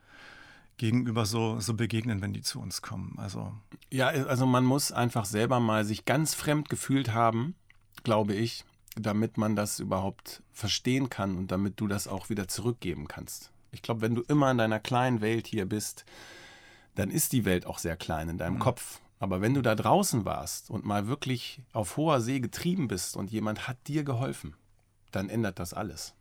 gegenüber 0.78 1.26
so, 1.26 1.60
so 1.60 1.74
begegnen, 1.74 2.22
wenn 2.22 2.34
die 2.34 2.42
zu 2.42 2.60
uns 2.60 2.82
kommen. 2.82 3.16
Also 3.18 3.54
Ja, 3.92 4.08
also 4.08 4.46
man 4.46 4.64
muss 4.64 4.92
einfach 4.92 5.26
selber 5.26 5.60
mal 5.60 5.86
sich 5.86 6.06
ganz 6.06 6.34
fremd 6.34 6.70
gefühlt 6.70 7.14
haben, 7.14 7.56
glaube 8.04 8.34
ich, 8.34 8.66
damit 8.96 9.38
man 9.38 9.56
das 9.56 9.80
überhaupt 9.80 10.42
verstehen 10.52 11.10
kann 11.10 11.38
und 11.38 11.52
damit 11.52 11.80
du 11.80 11.88
das 11.88 12.08
auch 12.08 12.30
wieder 12.30 12.48
zurückgeben 12.48 13.08
kannst. 13.08 13.52
Ich 13.72 13.82
glaube, 13.82 14.02
wenn 14.02 14.16
du 14.16 14.24
immer 14.24 14.50
in 14.52 14.58
deiner 14.58 14.80
kleinen 14.80 15.22
Welt 15.22 15.48
hier 15.48 15.66
bist, 15.66 16.06
dann 16.96 17.12
ist 17.12 17.32
die 17.34 17.46
Welt 17.46 17.66
auch 17.66 17.78
sehr 17.78 17.96
klein 17.96 18.30
in 18.30 18.38
deinem 18.38 18.60
Kopf. 18.60 19.00
Aber 19.20 19.42
wenn 19.42 19.54
du 19.54 19.62
da 19.62 19.76
draußen 19.76 20.26
warst 20.26 20.70
und 20.70 20.86
mal 20.86 21.08
wirklich 21.08 21.62
auf 21.74 21.98
hoher 21.98 22.22
See 22.22 22.40
getrieben 22.40 22.88
bist 22.88 23.16
und 23.16 23.32
jemand 23.32 23.68
hat 23.68 23.78
dir 23.88 24.04
geholfen, 24.04 24.56
dann 25.12 25.30
ändert 25.30 25.60
das 25.60 25.74
alles. 25.74 26.14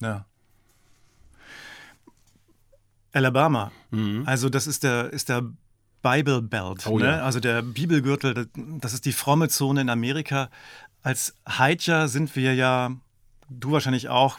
Ja. 0.00 0.26
Alabama. 3.12 3.72
Also 4.26 4.48
das 4.48 4.66
ist 4.66 4.82
der, 4.82 5.12
ist 5.12 5.28
der 5.28 5.50
Bible 6.02 6.42
Belt, 6.42 6.86
Oh 6.86 6.98
ne? 6.98 7.06
ja. 7.06 7.22
also 7.24 7.40
der 7.40 7.62
Bibelgürtel, 7.62 8.48
das- 8.80 8.92
ist 8.94 9.04
die 9.06 9.12
fromme 9.12 9.48
Zone 9.48 9.80
in 9.80 9.88
Amerika. 9.90 10.50
Als 11.02 11.34
Hiker 11.58 12.08
sind 12.08 12.34
wir 12.36 12.54
ja, 12.54 12.92
du 13.48 13.72
wahrscheinlich 13.72 14.08
auch, 14.08 14.38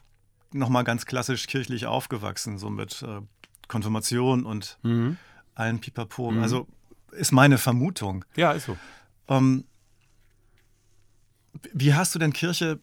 nochmal 0.54 0.84
ganz 0.86 1.06
klassisch 1.06 1.48
kirchlich 1.48 1.86
aufgewachsen, 1.86 2.58
so 2.58 2.70
mit 2.70 3.02
äh, 3.02 3.20
Konfirmation 3.67 4.46
und 4.46 4.78
allen 5.56 5.80
Pipapo. 5.82 6.32
Also 6.41 6.67
ist 7.12 7.32
meine 7.34 7.58
Vermutung. 7.58 8.24
Ja, 8.38 8.52
ist 8.54 8.65
so. 8.65 8.78
Ähm, 9.28 9.65
wie 11.74 11.93
hast 11.93 12.13
du 12.15 12.20
denn 12.20 12.34
Kirche 12.34 12.80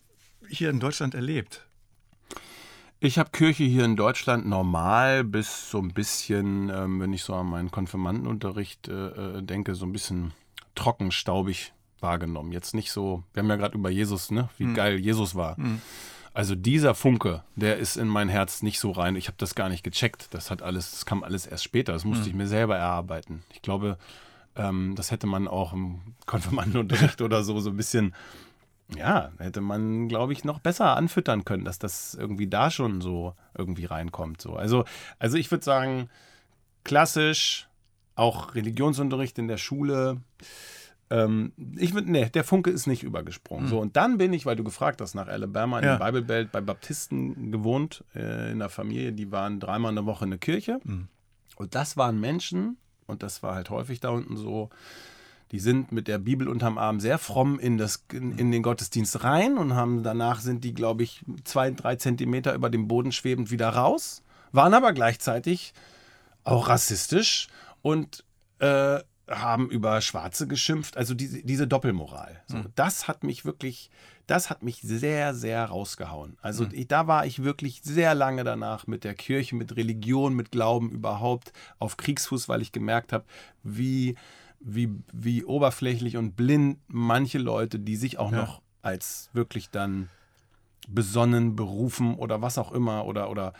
hier 0.49 0.69
in 0.71 0.81
Deutschland 0.81 1.15
erlebt? 1.15 1.67
Ich 3.05 3.19
habe 3.19 3.29
Kirche 3.33 3.65
hier 3.65 3.85
in 3.85 3.97
Deutschland 3.97 4.47
normal 4.47 5.25
bis 5.25 5.71
so 5.71 5.79
ein 5.79 5.93
bisschen, 5.93 6.71
ähm, 6.71 7.01
wenn 7.01 7.13
ich 7.13 7.23
so 7.23 7.35
an 7.35 7.51
meinen 7.51 7.71
Konfirmandenunterricht 7.71 8.89
äh, 8.89 8.93
äh, 8.93 9.43
denke, 9.43 9.75
so 9.75 9.85
ein 9.85 9.93
bisschen 9.93 10.33
trocken, 10.75 11.13
staubig 11.13 11.75
wahrgenommen. 12.01 12.51
Jetzt 12.51 12.73
nicht 12.73 12.91
so, 12.91 13.23
wir 13.35 13.43
haben 13.43 13.51
ja 13.51 13.57
gerade 13.57 13.77
über 13.77 13.91
Jesus, 13.91 14.31
ne, 14.31 14.49
wie 14.57 14.73
geil 14.73 14.99
Jesus 14.99 15.35
war. 15.35 15.59
Also 16.33 16.55
dieser 16.55 16.95
Funke, 16.95 17.43
der 17.57 17.77
ist 17.77 17.99
in 17.99 18.09
mein 18.09 18.31
Herz 18.31 18.63
nicht 18.63 18.81
so 18.81 18.91
rein. 18.91 19.17
Ich 19.17 19.27
habe 19.27 19.37
das 19.37 19.55
gar 19.55 19.69
nicht 19.69 19.85
gecheckt. 19.85 20.29
Das 20.31 20.51
hat 20.51 20.63
alles, 20.63 20.93
das 20.93 21.05
kam 21.05 21.23
alles 21.25 21.45
erst 21.45 21.65
später. 21.65 21.93
Das 21.93 22.07
musste 22.07 22.31
ich 22.31 22.35
mir 22.35 22.47
selber 22.47 22.79
erarbeiten. 22.79 23.43
Ich 23.53 23.61
glaube, 23.61 23.99
ähm, 24.57 24.95
das 24.97 25.11
hätte 25.11 25.27
man 25.27 25.47
auch 25.47 25.75
im 25.75 26.01
Konfirmandenunterricht 26.25 27.21
oder 27.21 27.45
so 27.45 27.61
so 27.61 27.69
ein 27.69 27.77
bisschen 27.77 28.15
ja, 28.97 29.33
hätte 29.39 29.61
man, 29.61 30.09
glaube 30.09 30.33
ich, 30.33 30.45
noch 30.45 30.59
besser 30.59 30.97
anfüttern 30.97 31.45
können, 31.45 31.65
dass 31.65 31.79
das 31.79 32.15
irgendwie 32.15 32.47
da 32.47 32.71
schon 32.71 33.01
so 33.01 33.35
irgendwie 33.57 33.87
reinkommt. 33.87 34.41
So. 34.43 34.57
Also, 34.57 34.85
also 35.19 35.37
ich 35.37 35.51
würde 35.51 35.65
sagen, 35.65 36.09
klassisch, 36.85 37.69
auch 38.15 38.55
Religionsunterricht 38.55 39.39
in 39.39 39.49
der 39.49 39.57
Schule. 39.57 40.19
Ähm, 41.11 41.53
ich 41.77 41.95
würde, 41.95 42.11
nee, 42.11 42.29
der 42.29 42.45
Funke 42.45 42.71
ist 42.71 42.87
nicht 42.87 43.03
übergesprungen. 43.03 43.69
So, 43.69 43.81
und 43.81 43.97
dann 43.97 44.19
bin 44.19 44.33
ich, 44.33 44.47
weil 44.47 44.57
du 44.57 44.65
gefragt 44.65 45.01
hast, 45.01 45.15
nach 45.15 45.29
Alabama 45.29 45.79
in 45.79 45.85
Ja. 45.85 45.97
der 45.97 46.05
Bible 46.05 46.23
Belt 46.23 46.53
bei 46.53 46.61
Baptisten 46.61 47.51
gewohnt, 47.53 48.05
äh, 48.15 48.53
in 48.53 48.59
der 48.59 48.69
Familie, 48.69 49.13
die 49.13 49.33
waren 49.33 49.61
dreimal 49.61 49.91
in 49.91 49.97
der 49.97 50.07
Woche 50.07 50.25
in 50.25 50.31
der 50.31 50.39
Kirche. 50.39 50.81
Und 51.57 51.75
das 51.75 51.97
waren 51.97 52.21
Menschen, 52.21 52.77
und 53.07 53.23
das 53.23 53.43
war 53.43 53.55
halt 53.55 53.71
häufig 53.71 54.01
da 54.01 54.11
unten 54.11 54.37
so, 54.37 54.71
Die 55.53 55.61
sind 55.61 55.93
mit 55.93 56.09
der 56.09 56.19
Bibel 56.19 56.49
unterm 56.49 56.79
Arm 56.79 57.01
sehr 57.01 57.19
fromm 57.19 57.59
in, 57.61 57.79
das, 57.79 58.05
in, 58.13 58.37
in 58.39 58.51
den 58.51 58.63
Gottesdienst 58.63 59.23
rein 59.23 59.57
und 59.59 59.75
haben 59.75 60.03
danach 60.03 60.41
sind 60.41 60.65
die, 60.65 60.75
glaube 60.75 61.03
ich, 61.03 61.25
zwei, 61.45 61.71
drei 61.71 61.97
Zentimeter 61.97 62.55
über 62.55 62.71
dem 62.71 62.89
Boden 62.89 63.13
schwebend 63.13 63.51
wieder 63.51 63.69
raus, 63.69 64.23
waren 64.53 64.75
aber 64.75 64.93
gleichzeitig 64.93 65.73
auch 66.45 66.69
rassistisch 66.69 67.49
und 67.83 68.25
äh, 68.59 68.99
haben 69.29 69.71
über 69.71 70.01
Schwarze 70.01 70.47
geschimpft. 70.47 70.97
Also 70.97 71.15
diese, 71.15 71.43
diese 71.43 71.67
Doppelmoral. 71.67 72.43
So, 72.47 72.59
Mhm. 72.59 72.67
Das 72.75 73.09
hat 73.09 73.25
mich 73.25 73.45
wirklich, 73.47 73.91
das 74.27 74.51
hat 74.51 74.63
mich 74.63 74.81
sehr, 74.83 75.35
sehr 75.35 75.65
rausgehauen. 75.65 76.37
Also 76.43 76.65
Mhm. 76.65 76.71
ich, 76.73 76.89
da 76.89 77.07
war 77.07 77.25
ich 77.25 77.43
wirklich 77.43 77.81
sehr 77.83 78.15
lange 78.15 78.45
danach 78.45 78.87
mit 78.87 79.03
der 79.05 79.15
Kirche, 79.15 79.57
mit 79.57 79.77
Religion, 79.77 80.35
mit 80.35 80.51
Glauben 80.51 80.91
überhaupt 80.91 81.53
auf 81.79 81.97
Kriegsfuß, 81.97 82.49
weil 82.49 82.61
ich 82.61 82.73
gemerkt 82.73 83.13
habe, 83.15 83.25
wie, 83.63 84.17
wie, 84.67 84.89
wie 85.13 85.45
oberflächlich 85.45 86.17
und 86.17 86.37
blind 86.37 86.79
manche 86.89 87.39
Leute, 87.39 87.79
die 87.79 87.97
sich 87.97 88.19
auch 88.19 88.33
Ja. 88.33 88.39
noch 88.39 88.63
als 88.83 89.29
wirklich 89.33 89.71
dann 89.71 90.09
besonnen, 90.89 91.55
berufen 91.55 92.15
oder 92.15 92.43
was 92.43 92.59
auch 92.59 92.73
immer 92.73 93.05
oder, 93.07 93.31
oder 93.31 93.53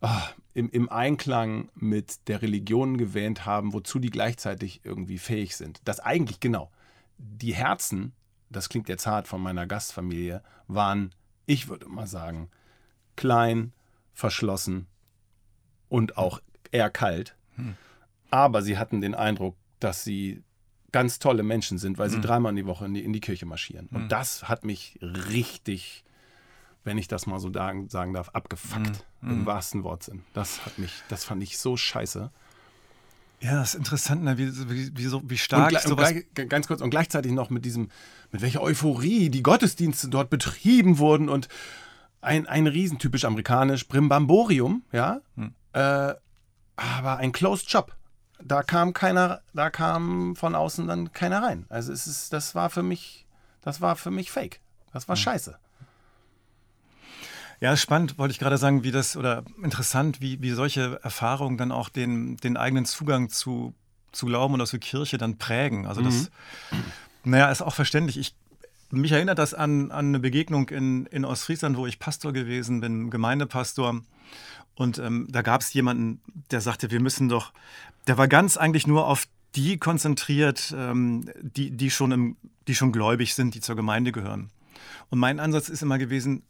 ah, 0.00 0.22
im, 0.52 0.70
im 0.70 0.88
Einklang 0.88 1.70
mit 1.74 2.28
der 2.28 2.42
Religion 2.42 2.98
gewähnt 2.98 3.46
haben, 3.46 3.72
wozu 3.72 3.98
die 3.98 4.10
gleichzeitig 4.10 4.80
irgendwie 4.84 5.18
fähig 5.18 5.56
sind. 5.56 5.80
Das 5.84 6.00
eigentlich, 6.00 6.40
genau, 6.40 6.70
die 7.18 7.54
Herzen, 7.54 8.12
das 8.50 8.68
klingt 8.68 8.88
jetzt 8.88 9.06
hart 9.06 9.26
von 9.28 9.40
meiner 9.40 9.66
Gastfamilie, 9.66 10.42
waren, 10.68 11.10
ich 11.46 11.68
würde 11.68 11.88
mal 11.88 12.06
sagen, 12.06 12.50
klein, 13.16 13.72
verschlossen 14.12 14.86
und 15.88 16.16
auch 16.18 16.40
eher 16.70 16.90
kalt. 16.90 17.36
Aber 18.30 18.62
sie 18.62 18.78
hatten 18.78 19.00
den 19.00 19.14
Eindruck, 19.14 19.56
dass 19.84 20.04
sie 20.04 20.42
ganz 20.92 21.18
tolle 21.18 21.42
Menschen 21.42 21.78
sind, 21.78 21.98
weil 21.98 22.08
sie 22.08 22.20
dreimal 22.20 22.50
in 22.50 22.56
die 22.56 22.66
Woche 22.66 22.86
in 22.86 22.94
die, 22.94 23.04
in 23.04 23.12
die 23.12 23.20
Kirche 23.20 23.46
marschieren. 23.46 23.88
Und 23.92 24.12
das 24.12 24.48
hat 24.48 24.64
mich 24.64 24.96
richtig, 25.02 26.04
wenn 26.84 26.98
ich 26.98 27.08
das 27.08 27.26
mal 27.26 27.40
so 27.40 27.52
sagen, 27.52 27.88
sagen 27.88 28.12
darf, 28.12 28.28
abgefuckt. 28.30 29.04
Im 29.22 29.46
wahrsten 29.46 29.84
Wortsinn. 29.84 30.22
Das 30.34 30.64
hat 30.66 30.78
mich, 30.78 30.92
das 31.08 31.24
fand 31.24 31.42
ich 31.42 31.58
so 31.58 31.76
scheiße. 31.76 32.30
Ja, 33.40 33.56
das 33.56 33.70
ist 33.70 33.74
interessant, 33.74 34.22
ne? 34.22 34.38
wie, 34.38 34.52
wie, 34.70 34.96
wie, 34.96 35.06
so, 35.06 35.22
wie 35.28 35.36
stark 35.36 35.72
und 35.72 35.80
sowas. 35.82 36.12
gleich, 36.12 36.48
ganz 36.48 36.66
kurz, 36.66 36.80
und 36.80 36.90
gleichzeitig 36.90 37.32
noch 37.32 37.50
mit 37.50 37.64
diesem, 37.64 37.90
mit 38.30 38.42
welcher 38.42 38.62
Euphorie 38.62 39.30
die 39.30 39.42
Gottesdienste 39.42 40.08
dort 40.08 40.30
betrieben 40.30 40.98
wurden 40.98 41.28
und 41.28 41.48
ein, 42.20 42.46
ein 42.46 42.66
riesen, 42.66 42.98
typisch 42.98 43.24
amerikanisch, 43.24 43.88
Brimbamborium, 43.88 44.82
ja, 44.92 45.20
äh, 45.72 46.14
aber 46.76 47.16
ein 47.18 47.32
Closed 47.32 47.70
Shop. 47.70 47.96
Da 48.46 48.62
kam 48.62 48.92
keiner, 48.92 49.40
da 49.54 49.70
kam 49.70 50.36
von 50.36 50.54
außen 50.54 50.86
dann 50.86 51.12
keiner 51.12 51.42
rein. 51.42 51.64
Also 51.70 51.92
es 51.92 52.06
ist, 52.06 52.32
das 52.32 52.54
war 52.54 52.68
für 52.68 52.82
mich, 52.82 53.26
das 53.62 53.80
war 53.80 53.96
für 53.96 54.10
mich 54.10 54.30
fake. 54.30 54.60
Das 54.92 55.08
war 55.08 55.16
scheiße. 55.16 55.58
Ja, 57.60 57.76
spannend, 57.76 58.18
wollte 58.18 58.32
ich 58.32 58.38
gerade 58.38 58.58
sagen, 58.58 58.84
wie 58.84 58.90
das, 58.90 59.16
oder 59.16 59.42
interessant, 59.62 60.20
wie, 60.20 60.42
wie 60.42 60.50
solche 60.50 61.00
Erfahrungen 61.02 61.56
dann 61.56 61.72
auch 61.72 61.88
den, 61.88 62.36
den 62.36 62.56
eigenen 62.58 62.84
Zugang 62.84 63.30
zu, 63.30 63.74
zu 64.12 64.26
Glauben 64.26 64.54
oder 64.54 64.66
zur 64.66 64.80
Kirche 64.80 65.16
dann 65.16 65.38
prägen. 65.38 65.86
Also 65.86 66.02
das, 66.02 66.30
naja, 67.24 67.50
ist 67.50 67.62
auch 67.62 67.74
verständlich. 67.74 68.18
Ich, 68.18 68.34
mich 68.90 69.12
erinnert 69.12 69.38
das 69.38 69.54
an, 69.54 69.90
an 69.90 70.08
eine 70.08 70.20
Begegnung 70.20 70.68
in, 70.68 71.06
in 71.06 71.24
Ostfriesland, 71.24 71.76
wo 71.76 71.86
ich 71.86 71.98
Pastor 71.98 72.32
gewesen 72.32 72.80
bin, 72.80 73.10
Gemeindepastor. 73.10 74.02
Und 74.74 74.98
ähm, 74.98 75.28
da 75.30 75.42
gab 75.42 75.60
es 75.60 75.72
jemanden, 75.72 76.20
der 76.50 76.60
sagte, 76.60 76.90
wir 76.90 77.00
müssen 77.00 77.28
doch, 77.28 77.52
der 78.06 78.18
war 78.18 78.28
ganz 78.28 78.56
eigentlich 78.56 78.86
nur 78.86 79.06
auf 79.06 79.26
die 79.54 79.78
konzentriert, 79.78 80.74
ähm, 80.76 81.30
die, 81.40 81.70
die, 81.70 81.90
schon 81.90 82.12
im, 82.12 82.36
die 82.66 82.74
schon 82.74 82.92
gläubig 82.92 83.34
sind, 83.34 83.54
die 83.54 83.60
zur 83.60 83.76
Gemeinde 83.76 84.10
gehören. 84.10 84.50
Und 85.10 85.18
mein 85.18 85.38
Ansatz 85.38 85.68
ist 85.68 85.82
immer 85.82 85.98
gewesen, 85.98 86.42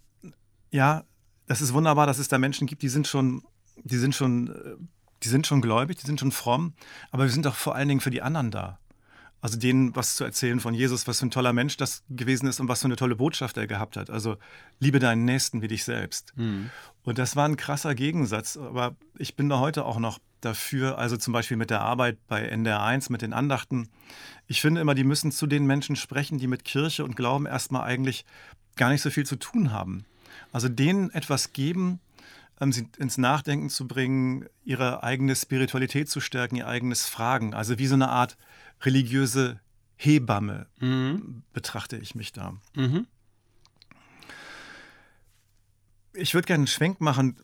ja, 0.70 1.04
das 1.46 1.60
ist 1.60 1.74
wunderbar, 1.74 2.06
dass 2.06 2.18
es 2.18 2.28
da 2.28 2.38
Menschen 2.38 2.66
gibt, 2.66 2.82
die 2.82 2.88
sind 2.88 3.06
schon, 3.06 3.42
die 3.82 3.98
sind 3.98 4.14
schon, 4.14 4.48
äh, 4.48 4.76
die 5.22 5.28
sind 5.28 5.46
schon 5.46 5.60
gläubig, 5.60 5.98
die 5.98 6.06
sind 6.06 6.20
schon 6.20 6.32
fromm, 6.32 6.74
aber 7.10 7.24
wir 7.24 7.30
sind 7.30 7.46
doch 7.46 7.54
vor 7.54 7.74
allen 7.74 7.88
Dingen 7.88 8.00
für 8.00 8.10
die 8.10 8.22
anderen 8.22 8.50
da. 8.50 8.78
Also 9.44 9.58
denen 9.58 9.94
was 9.94 10.16
zu 10.16 10.24
erzählen 10.24 10.58
von 10.58 10.72
Jesus, 10.72 11.06
was 11.06 11.18
für 11.18 11.26
ein 11.26 11.30
toller 11.30 11.52
Mensch 11.52 11.76
das 11.76 12.02
gewesen 12.08 12.46
ist 12.46 12.60
und 12.60 12.68
was 12.68 12.80
für 12.80 12.86
eine 12.86 12.96
tolle 12.96 13.14
Botschaft 13.14 13.58
er 13.58 13.66
gehabt 13.66 13.98
hat. 13.98 14.08
Also 14.08 14.38
liebe 14.80 15.00
deinen 15.00 15.26
Nächsten 15.26 15.60
wie 15.60 15.68
dich 15.68 15.84
selbst. 15.84 16.32
Und 17.02 17.18
das 17.18 17.36
war 17.36 17.46
ein 17.46 17.58
krasser 17.58 17.94
Gegensatz, 17.94 18.56
aber 18.56 18.96
ich 19.18 19.36
bin 19.36 19.50
da 19.50 19.58
heute 19.58 19.84
auch 19.84 19.98
noch 19.98 20.18
dafür, 20.40 20.96
also 20.96 21.18
zum 21.18 21.34
Beispiel 21.34 21.58
mit 21.58 21.68
der 21.68 21.82
Arbeit 21.82 22.16
bei 22.26 22.50
NDR1, 22.50 23.12
mit 23.12 23.20
den 23.20 23.34
Andachten. 23.34 23.90
Ich 24.46 24.62
finde 24.62 24.80
immer, 24.80 24.94
die 24.94 25.04
müssen 25.04 25.30
zu 25.30 25.46
den 25.46 25.66
Menschen 25.66 25.96
sprechen, 25.96 26.38
die 26.38 26.46
mit 26.46 26.64
Kirche 26.64 27.04
und 27.04 27.14
Glauben 27.14 27.44
erstmal 27.44 27.84
eigentlich 27.84 28.24
gar 28.76 28.88
nicht 28.88 29.02
so 29.02 29.10
viel 29.10 29.26
zu 29.26 29.36
tun 29.36 29.72
haben. 29.72 30.06
Also 30.52 30.70
denen 30.70 31.10
etwas 31.10 31.52
geben, 31.52 32.00
ähm, 32.62 32.72
sie 32.72 32.88
ins 32.96 33.18
Nachdenken 33.18 33.68
zu 33.68 33.86
bringen, 33.86 34.46
ihre 34.64 35.02
eigene 35.02 35.36
Spiritualität 35.36 36.08
zu 36.08 36.22
stärken, 36.22 36.56
ihr 36.56 36.66
eigenes 36.66 37.06
Fragen. 37.06 37.52
Also 37.52 37.78
wie 37.78 37.86
so 37.86 37.94
eine 37.94 38.08
Art 38.08 38.38
religiöse 38.80 39.60
Hebamme 39.96 40.66
betrachte 41.52 41.96
ich 41.96 42.14
mich 42.14 42.32
da. 42.32 42.54
Mhm. 42.74 43.06
Ich 46.12 46.34
würde 46.34 46.46
gerne 46.46 46.60
einen 46.60 46.66
Schwenk 46.66 47.00
machen 47.00 47.36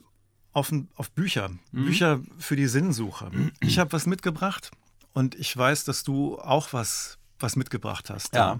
auf, 0.52 0.72
auf 0.94 1.10
Bücher. 1.10 1.50
Mhm. 1.72 1.84
Bücher 1.84 2.20
für 2.38 2.56
die 2.56 2.66
Sinnsuche. 2.66 3.30
Ich 3.60 3.78
habe 3.78 3.92
was 3.92 4.06
mitgebracht 4.06 4.70
und 5.12 5.34
ich 5.34 5.56
weiß, 5.56 5.84
dass 5.84 6.04
du 6.04 6.38
auch 6.38 6.72
was, 6.72 7.18
was 7.38 7.56
mitgebracht 7.56 8.10
hast. 8.10 8.34
Ja. 8.34 8.58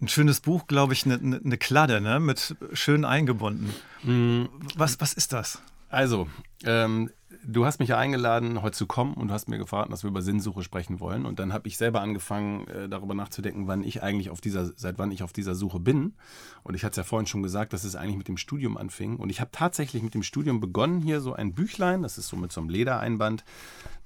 Ein 0.00 0.08
schönes 0.08 0.40
Buch, 0.40 0.66
glaube 0.66 0.94
ich, 0.94 1.04
eine 1.04 1.18
ne, 1.18 1.40
ne 1.42 1.58
Kladde, 1.58 2.00
ne? 2.00 2.18
mit 2.18 2.56
schön 2.72 3.04
eingebunden. 3.04 3.72
Mhm. 4.02 4.48
Was, 4.74 5.00
was 5.00 5.12
ist 5.12 5.32
das? 5.32 5.62
Also, 5.88 6.28
ähm, 6.64 7.10
du 7.44 7.64
hast 7.64 7.78
mich 7.78 7.90
ja 7.90 7.98
eingeladen, 7.98 8.62
heute 8.62 8.76
zu 8.76 8.86
kommen 8.86 9.14
und 9.14 9.28
du 9.28 9.34
hast 9.34 9.48
mir 9.48 9.58
gefragt, 9.58 9.92
dass 9.92 10.02
wir 10.02 10.10
über 10.10 10.22
Sinnsuche 10.22 10.62
sprechen 10.62 11.00
wollen. 11.00 11.26
Und 11.26 11.38
dann 11.38 11.52
habe 11.52 11.68
ich 11.68 11.76
selber 11.76 12.00
angefangen, 12.00 12.66
äh, 12.68 12.88
darüber 12.88 13.14
nachzudenken, 13.14 13.66
wann 13.66 13.82
ich 13.82 14.02
eigentlich 14.02 14.30
auf 14.30 14.40
dieser, 14.40 14.72
seit 14.76 14.98
wann 14.98 15.10
ich 15.10 15.22
auf 15.22 15.32
dieser 15.32 15.54
Suche 15.54 15.80
bin. 15.80 16.14
Und 16.62 16.74
ich 16.74 16.84
hatte 16.84 16.92
es 16.92 16.96
ja 16.98 17.04
vorhin 17.04 17.26
schon 17.26 17.42
gesagt, 17.42 17.72
dass 17.72 17.84
es 17.84 17.96
eigentlich 17.96 18.16
mit 18.16 18.28
dem 18.28 18.36
Studium 18.36 18.76
anfing. 18.76 19.16
Und 19.16 19.30
ich 19.30 19.40
habe 19.40 19.50
tatsächlich 19.52 20.02
mit 20.02 20.14
dem 20.14 20.22
Studium 20.22 20.60
begonnen, 20.60 21.00
hier 21.00 21.20
so 21.20 21.32
ein 21.32 21.54
Büchlein, 21.54 22.02
das 22.02 22.18
ist 22.18 22.28
so 22.28 22.36
mit 22.36 22.52
so 22.52 22.60
einem 22.60 22.70
Ledereinband. 22.70 23.44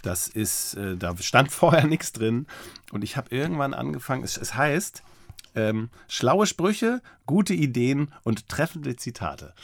Das 0.03 0.29
ist, 0.29 0.75
äh, 0.75 0.97
da 0.97 1.17
stand 1.17 1.51
vorher 1.53 1.87
nichts 1.87 2.13
drin. 2.13 2.47
Und 2.93 3.05
ich 3.05 3.17
habe 3.17 3.35
irgendwann 3.35 3.75
angefangen, 3.75 4.25
es, 4.25 4.55
heißt, 4.55 5.03
ähm, 5.55 5.91
schlaue 6.09 6.47
Sprüche, 6.47 7.03
gute 7.27 7.55
Ideen 7.55 8.13
und 8.23 8.49
treffende 8.49 8.97
Zitate. 8.97 9.55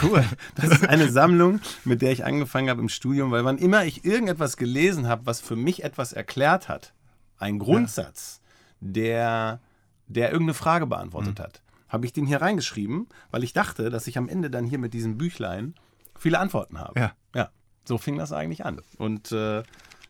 Cool. 0.00 0.24
Das 0.54 0.70
ist 0.70 0.88
eine 0.88 1.10
Sammlung, 1.10 1.60
mit 1.84 2.00
der 2.02 2.12
ich 2.12 2.24
angefangen 2.24 2.70
habe 2.70 2.80
im 2.80 2.88
Studium, 2.88 3.30
weil 3.30 3.44
wann 3.44 3.58
immer 3.58 3.84
ich 3.84 4.04
irgendetwas 4.04 4.56
gelesen 4.56 5.06
habe, 5.08 5.26
was 5.26 5.40
für 5.40 5.56
mich 5.56 5.84
etwas 5.84 6.12
erklärt 6.12 6.68
hat, 6.68 6.92
ein 7.38 7.58
Grundsatz, 7.58 8.40
der, 8.80 9.60
der 10.06 10.30
irgendeine 10.32 10.54
Frage 10.54 10.86
beantwortet 10.86 11.38
Mhm. 11.38 11.42
hat, 11.42 11.62
habe 11.88 12.06
ich 12.06 12.12
den 12.12 12.26
hier 12.26 12.40
reingeschrieben, 12.40 13.06
weil 13.30 13.44
ich 13.44 13.52
dachte, 13.52 13.90
dass 13.90 14.06
ich 14.06 14.16
am 14.18 14.28
Ende 14.28 14.50
dann 14.50 14.64
hier 14.66 14.78
mit 14.78 14.94
diesem 14.94 15.18
Büchlein 15.18 15.74
viele 16.18 16.38
Antworten 16.38 16.78
habe. 16.78 16.98
Ja. 16.98 17.12
Ja, 17.34 17.50
so 17.84 17.98
fing 17.98 18.16
das 18.16 18.32
eigentlich 18.32 18.64
an. 18.64 18.80
Und 18.98 19.30
äh, 19.32 19.62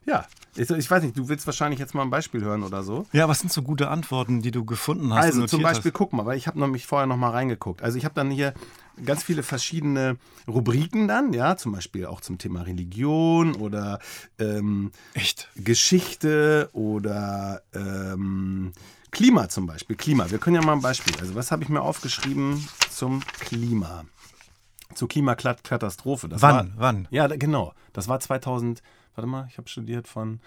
ja, 0.04 0.26
ich, 0.54 0.68
ich 0.70 0.90
weiß 0.90 1.02
nicht, 1.02 1.16
du 1.16 1.28
willst 1.28 1.46
wahrscheinlich 1.46 1.80
jetzt 1.80 1.94
mal 1.94 2.02
ein 2.02 2.10
Beispiel 2.10 2.42
hören 2.42 2.62
oder 2.62 2.82
so. 2.82 3.06
Ja, 3.12 3.28
was 3.28 3.40
sind 3.40 3.52
so 3.52 3.62
gute 3.62 3.88
Antworten, 3.88 4.42
die 4.42 4.50
du 4.50 4.64
gefunden 4.64 5.12
hast? 5.14 5.24
Also 5.24 5.46
zum 5.46 5.62
Beispiel, 5.62 5.90
guck 5.92 6.12
mal, 6.12 6.26
weil 6.26 6.36
ich 6.36 6.46
habe 6.46 6.58
nämlich 6.60 6.86
vorher 6.86 7.06
noch 7.06 7.16
mal 7.16 7.30
reingeguckt. 7.30 7.82
Also 7.82 7.98
ich 7.98 8.04
habe 8.04 8.14
dann 8.14 8.30
hier 8.30 8.52
ganz 9.04 9.22
viele 9.22 9.42
verschiedene 9.42 10.16
Rubriken 10.46 11.08
dann, 11.08 11.32
ja, 11.32 11.56
zum 11.56 11.72
Beispiel 11.72 12.06
auch 12.06 12.20
zum 12.20 12.38
Thema 12.38 12.62
Religion 12.62 13.54
oder 13.54 13.98
ähm? 14.38 14.92
Geschichte 15.56 16.68
oder 16.72 17.62
ähm, 17.74 18.72
Klima 19.10 19.48
zum 19.48 19.66
Beispiel. 19.66 19.96
Klima, 19.96 20.30
wir 20.30 20.38
können 20.38 20.56
ja 20.56 20.62
mal 20.62 20.72
ein 20.72 20.80
Beispiel. 20.80 21.14
Also 21.20 21.34
was 21.34 21.50
habe 21.52 21.62
ich 21.62 21.68
mir 21.68 21.82
aufgeschrieben 21.82 22.66
zum 22.90 23.20
Klima? 23.40 24.04
Zur 24.94 25.08
Klimakatastrophe. 25.08 26.28
Das 26.28 26.42
Wann? 26.42 26.72
War, 26.76 26.94
Wann? 26.94 27.08
ja, 27.10 27.26
genau. 27.26 27.74
Das 27.92 28.08
war 28.08 28.20
2000, 28.20 28.82
warte 29.14 29.26
mal, 29.28 29.46
ich 29.50 29.58
habe 29.58 29.68
studiert 29.68 30.08
von 30.08 30.40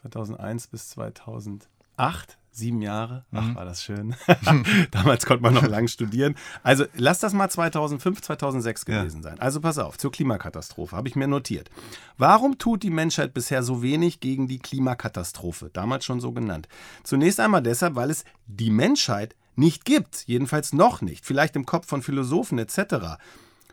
2001 0.00 0.68
bis 0.68 0.88
2008, 1.98 2.38
sieben 2.52 2.80
Jahre. 2.80 3.24
Ach, 3.32 3.54
war 3.56 3.64
das 3.64 3.82
schön. 3.82 4.14
Damals 4.92 5.26
konnte 5.26 5.42
man 5.42 5.54
noch 5.54 5.66
lang 5.66 5.88
studieren. 5.88 6.36
Also 6.62 6.84
lass 6.94 7.18
das 7.18 7.32
mal 7.32 7.50
2005, 7.50 8.22
2006 8.22 8.84
Ja. 8.86 9.00
gewesen 9.02 9.22
sein. 9.22 9.38
Also 9.40 9.60
pass 9.60 9.78
auf, 9.78 9.98
zur 9.98 10.12
Klimakatastrophe 10.12 10.96
habe 10.96 11.08
ich 11.08 11.16
mir 11.16 11.26
notiert. 11.28 11.70
Warum 12.16 12.56
tut 12.58 12.82
die 12.84 12.90
Menschheit 12.90 13.34
bisher 13.34 13.62
so 13.64 13.82
wenig 13.82 14.20
gegen 14.20 14.46
die 14.48 14.58
Klimakatastrophe? 14.60 15.70
Damals 15.72 16.04
schon 16.04 16.20
so 16.20 16.32
genannt. 16.32 16.68
Zunächst 17.02 17.40
einmal 17.40 17.62
deshalb, 17.62 17.96
weil 17.96 18.10
es 18.10 18.24
die 18.46 18.70
Menschheit 18.70 19.34
nicht 19.56 19.84
gibt. 19.84 20.24
Jedenfalls 20.26 20.72
noch 20.72 21.02
nicht. 21.02 21.26
Vielleicht 21.26 21.56
im 21.56 21.66
Kopf 21.66 21.86
von 21.88 22.02
Philosophen 22.02 22.58
etc. 22.58 23.18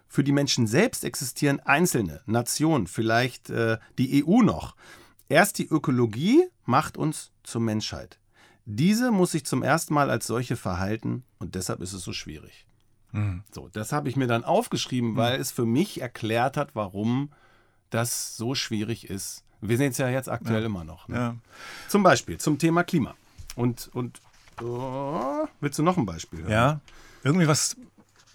Für 0.07 0.23
die 0.23 0.31
Menschen 0.31 0.65
selbst 0.65 1.03
existieren 1.05 1.59
einzelne 1.59 2.21
Nationen, 2.25 2.87
vielleicht 2.87 3.49
äh, 3.51 3.77
die 3.99 4.25
EU 4.25 4.41
noch. 4.41 4.75
Erst 5.29 5.57
die 5.57 5.67
Ökologie 5.67 6.43
macht 6.65 6.97
uns 6.97 7.31
zur 7.43 7.61
Menschheit. 7.61 8.19
Diese 8.65 9.11
muss 9.11 9.31
sich 9.31 9.45
zum 9.45 9.63
ersten 9.63 9.93
Mal 9.93 10.09
als 10.09 10.27
solche 10.27 10.55
verhalten 10.55 11.23
und 11.37 11.55
deshalb 11.55 11.81
ist 11.81 11.93
es 11.93 12.03
so 12.03 12.13
schwierig. 12.13 12.65
So, 13.53 13.69
das 13.71 13.93
habe 13.93 14.09
ich 14.09 14.17
mir 14.17 14.27
dann 14.27 14.43
aufgeschrieben, 14.43 15.15
weil 15.15 15.39
es 15.39 15.49
für 15.49 15.65
mich 15.65 16.01
erklärt 16.01 16.57
hat, 16.57 16.75
warum 16.75 17.31
das 17.89 18.35
so 18.35 18.55
schwierig 18.55 19.09
ist. 19.09 19.45
Wir 19.61 19.77
sehen 19.77 19.91
es 19.91 19.97
ja 19.97 20.09
jetzt 20.09 20.27
aktuell 20.27 20.63
immer 20.65 20.83
noch. 20.83 21.07
Ne? 21.07 21.15
Ja. 21.15 21.35
Zum 21.87 22.03
Beispiel 22.03 22.37
zum 22.39 22.57
Thema 22.57 22.83
Klima. 22.83 23.15
Und, 23.55 23.89
und 23.93 24.19
oh, 24.61 25.47
willst 25.61 25.79
du 25.79 25.83
noch 25.83 25.95
ein 25.95 26.05
Beispiel 26.05 26.41
hören? 26.41 26.51
ja. 26.51 26.81
Irgendwie 27.23 27.47
was 27.47 27.77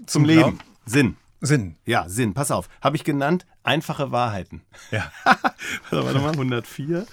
Zum 0.06 0.24
Glauben. 0.24 0.56
Leben. 0.56 0.58
Sinn. 0.86 1.16
Sinn. 1.40 1.76
Ja, 1.86 2.08
Sinn. 2.08 2.34
Pass 2.34 2.50
auf. 2.50 2.68
Habe 2.82 2.96
ich 2.96 3.04
genannt, 3.04 3.46
einfache 3.62 4.12
Wahrheiten. 4.12 4.62
Ja. 4.90 5.10
Warte, 5.24 5.48
warte 5.90 6.18
mal, 6.20 6.32
104. 6.32 7.06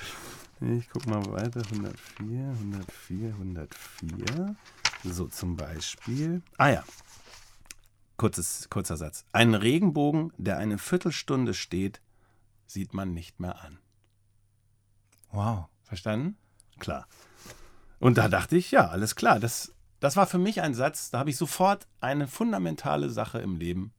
Ich 0.62 0.90
guck 0.90 1.06
mal 1.08 1.26
weiter. 1.32 1.62
104, 1.62 2.50
104, 2.60 3.30
104. 3.30 4.56
So, 5.04 5.28
zum 5.28 5.56
Beispiel. 5.56 6.42
Ah 6.58 6.70
ja. 6.70 6.84
Kurzes, 8.18 8.68
kurzer 8.70 8.98
Satz. 8.98 9.26
Einen 9.32 9.54
Regenbogen, 9.54 10.34
der 10.38 10.58
eine 10.58 10.78
Viertelstunde 10.78 11.54
steht, 11.54 12.02
sieht 12.66 12.94
man 12.94 13.14
nicht 13.14 13.40
mehr 13.40 13.62
an. 13.62 13.80
Wow. 15.32 15.68
Verstanden? 15.84 16.38
Klar. 16.80 17.08
Und 18.00 18.18
da 18.18 18.28
dachte 18.28 18.58
ich, 18.58 18.72
ja, 18.72 18.88
alles 18.88 19.16
klar. 19.16 19.40
Das, 19.40 19.74
das 20.00 20.18
war 20.18 20.28
für 20.28 20.38
mich 20.38 20.62
ein 20.62 20.74
Satz, 20.74 21.12
da 21.12 21.20
habe 21.20 21.30
ich 21.30 21.38
sofort 21.38 21.88
eine 22.02 22.28
fundamentale 22.28 23.10
Sache 23.10 23.40
im 23.40 23.56
Leben 23.56 23.94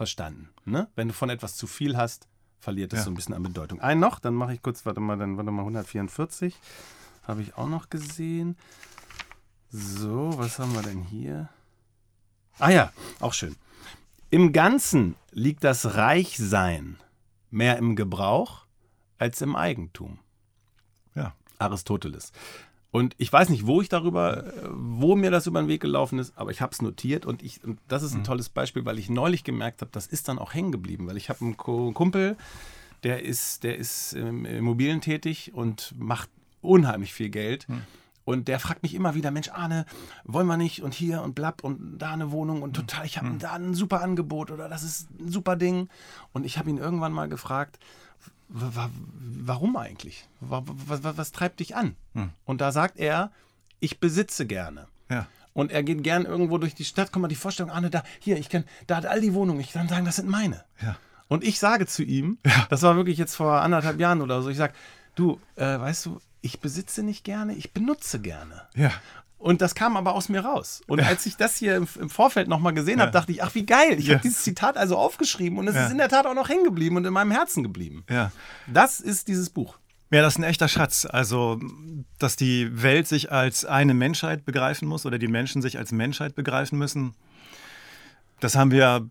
verstanden. 0.00 0.48
Ne? 0.64 0.88
Wenn 0.94 1.08
du 1.08 1.12
von 1.14 1.28
etwas 1.28 1.56
zu 1.56 1.66
viel 1.66 1.94
hast, 1.94 2.26
verliert 2.58 2.94
es 2.94 3.00
Ja. 3.00 3.04
so 3.04 3.10
ein 3.10 3.14
bisschen 3.16 3.34
an 3.34 3.42
Bedeutung. 3.42 3.82
Ein 3.82 3.98
noch, 4.00 4.18
dann 4.18 4.32
mache 4.32 4.54
ich 4.54 4.62
kurz, 4.62 4.86
warte 4.86 4.98
mal, 4.98 5.18
dann 5.18 5.36
warte 5.36 5.50
mal 5.50 5.60
144. 5.60 6.56
Habe 7.24 7.42
ich 7.42 7.54
auch 7.58 7.68
noch 7.68 7.90
gesehen. 7.90 8.56
So, 9.68 10.32
was 10.38 10.58
haben 10.58 10.72
wir 10.72 10.80
denn 10.80 11.02
hier? 11.02 11.50
Ah 12.58 12.70
ja, 12.70 12.94
auch 13.20 13.34
schön. 13.34 13.56
Im 14.30 14.54
Ganzen 14.54 15.16
liegt 15.32 15.64
das 15.64 15.94
Reichsein 15.96 16.96
mehr 17.50 17.76
im 17.76 17.94
Gebrauch 17.94 18.64
als 19.18 19.42
im 19.42 19.54
Eigentum. 19.54 20.18
Ja. 21.14 21.34
Aristoteles. 21.58 22.32
Und 22.92 23.14
ich 23.18 23.32
weiß 23.32 23.50
nicht, 23.50 23.66
wo 23.66 23.80
ich 23.80 23.88
darüber, 23.88 24.46
äh, 24.46 24.52
wo 24.70 25.14
mir 25.14 25.30
das 25.30 25.46
über 25.46 25.62
den 25.62 25.68
Weg 25.68 25.80
gelaufen 25.80 26.18
ist, 26.18 26.36
aber 26.36 26.50
ich 26.50 26.60
habe 26.60 26.72
es 26.72 26.82
notiert 26.82 27.24
und 27.24 27.42
ich, 27.42 27.62
und 27.62 27.78
das 27.88 28.02
ist 28.02 28.14
ein 28.14 28.24
tolles 28.24 28.48
Beispiel, 28.48 28.84
weil 28.84 28.98
ich 28.98 29.08
neulich 29.08 29.44
gemerkt 29.44 29.80
habe, 29.80 29.92
das 29.92 30.06
ist 30.06 30.28
dann 30.28 30.38
auch 30.38 30.54
hängen 30.54 30.72
geblieben, 30.72 31.06
weil 31.06 31.16
ich 31.16 31.28
habe 31.28 31.40
einen 31.40 31.56
Kumpel, 31.56 32.36
der 33.04 33.22
ist, 33.24 33.62
der 33.62 33.78
ist 33.78 34.12
im 34.12 34.44
Immobilien 34.44 35.00
tätig 35.00 35.52
und 35.54 35.94
macht 35.98 36.28
unheimlich 36.62 37.14
viel 37.14 37.30
Geld. 37.30 37.66
Und 38.24 38.48
der 38.48 38.60
fragt 38.60 38.82
mich 38.82 38.94
immer 38.94 39.14
wieder, 39.14 39.30
Mensch, 39.30 39.48
Arne, 39.48 39.86
wollen 40.24 40.46
wir 40.46 40.56
nicht 40.56 40.82
und 40.82 40.94
hier 40.94 41.22
und 41.22 41.34
blab 41.34 41.64
und 41.64 41.98
da 41.98 42.12
eine 42.12 42.30
Wohnung 42.30 42.62
und 42.62 42.74
total, 42.74 43.06
ich 43.06 43.18
habe 43.18 43.30
da 43.38 43.52
ein 43.52 43.74
super 43.74 44.02
Angebot 44.02 44.50
oder 44.50 44.68
das 44.68 44.82
ist 44.82 45.08
ein 45.18 45.30
super 45.30 45.56
Ding. 45.56 45.88
Und 46.32 46.44
ich 46.44 46.58
habe 46.58 46.70
ihn 46.70 46.78
irgendwann 46.78 47.12
mal 47.12 47.28
gefragt, 47.28 47.78
warum 48.48 49.76
eigentlich? 49.76 50.28
Wa- 50.40 50.62
wa- 50.66 50.98
wa- 51.02 51.12
Was, 51.16 51.32
treibt 51.32 51.60
dich 51.60 51.76
an? 51.76 51.96
Und 52.44 52.60
da 52.60 52.72
sagt 52.72 52.98
er, 52.98 53.30
ich 53.78 54.00
besitze 54.00 54.46
gerne. 54.46 54.86
Ja. 55.08 55.26
Und 55.52 55.72
er 55.72 55.82
geht 55.82 56.02
gern 56.04 56.24
irgendwo 56.26 56.58
durch 56.58 56.74
die 56.74 56.84
Stadt, 56.84 57.12
kommt 57.12 57.22
mal 57.22 57.28
die 57.28 57.34
Vorstellung, 57.34 57.70
Arne, 57.72 57.90
da, 57.90 58.02
hier, 58.20 58.38
ich 58.38 58.48
kenn, 58.48 58.64
da 58.86 58.96
hat 58.96 59.06
all 59.06 59.20
die 59.20 59.34
Wohnungen, 59.34 59.60
ich 59.60 59.72
kann 59.72 59.88
sagen, 59.88 60.04
das 60.04 60.16
sind 60.16 60.28
meine. 60.28 60.64
Ja. 60.80 60.96
Und 61.28 61.44
ich 61.44 61.58
sage 61.58 61.86
zu 61.86 62.02
ihm, 62.02 62.38
das 62.70 62.82
war 62.82 62.96
wirklich 62.96 63.18
jetzt 63.18 63.34
vor 63.36 63.60
anderthalb 63.62 63.98
Jahren 64.00 64.20
oder 64.20 64.42
so, 64.42 64.48
ich 64.48 64.56
sage, 64.56 64.74
du, 65.14 65.40
äh, 65.56 65.78
weißt 65.78 66.06
du, 66.06 66.20
ich 66.40 66.60
besitze 66.60 67.02
nicht 67.02 67.24
gerne, 67.24 67.54
ich 67.54 67.72
benutze 67.72 68.20
gerne. 68.20 68.62
Ja. 68.74 68.90
Und 69.40 69.62
das 69.62 69.74
kam 69.74 69.96
aber 69.96 70.14
aus 70.14 70.28
mir 70.28 70.40
raus. 70.44 70.82
Und 70.86 71.00
als 71.00 71.24
ich 71.26 71.36
das 71.36 71.56
hier 71.56 71.74
im, 71.74 71.88
im 71.98 72.10
Vorfeld 72.10 72.46
nochmal 72.46 72.74
gesehen 72.74 73.00
habe, 73.00 73.08
Ja. 73.08 73.12
dachte 73.12 73.32
ich, 73.32 73.42
ach 73.42 73.54
wie 73.54 73.64
geil, 73.64 73.98
ich 73.98 74.06
Ja. 74.06 74.14
habe 74.14 74.22
dieses 74.22 74.42
Zitat 74.42 74.76
also 74.76 74.96
aufgeschrieben 74.98 75.58
und 75.58 75.66
es 75.66 75.74
Ja. 75.74 75.86
ist 75.86 75.92
in 75.92 75.96
der 75.98 76.08
Tat 76.10 76.26
auch 76.26 76.34
noch 76.34 76.48
hängen 76.50 76.64
geblieben 76.64 76.96
und 76.96 77.06
in 77.06 77.12
meinem 77.12 77.30
Herzen 77.32 77.62
geblieben. 77.62 78.04
Ja. 78.10 78.30
Das 78.66 79.00
ist 79.00 79.28
dieses 79.28 79.48
Buch. 79.50 79.78
Ja, 80.12 80.20
das 80.22 80.34
ist 80.34 80.38
ein 80.38 80.42
echter 80.44 80.68
Schatz. 80.68 81.06
Also, 81.10 81.58
dass 82.18 82.36
die 82.36 82.82
Welt 82.82 83.08
sich 83.08 83.32
als 83.32 83.64
eine 83.64 83.94
Menschheit 83.94 84.44
begreifen 84.44 84.86
muss 84.86 85.06
oder 85.06 85.18
die 85.18 85.28
Menschen 85.28 85.62
sich 85.62 85.78
als 85.78 85.90
Menschheit 85.90 86.34
begreifen 86.34 86.78
müssen, 86.78 87.14
das 88.40 88.56
haben 88.56 88.70
wir 88.70 89.08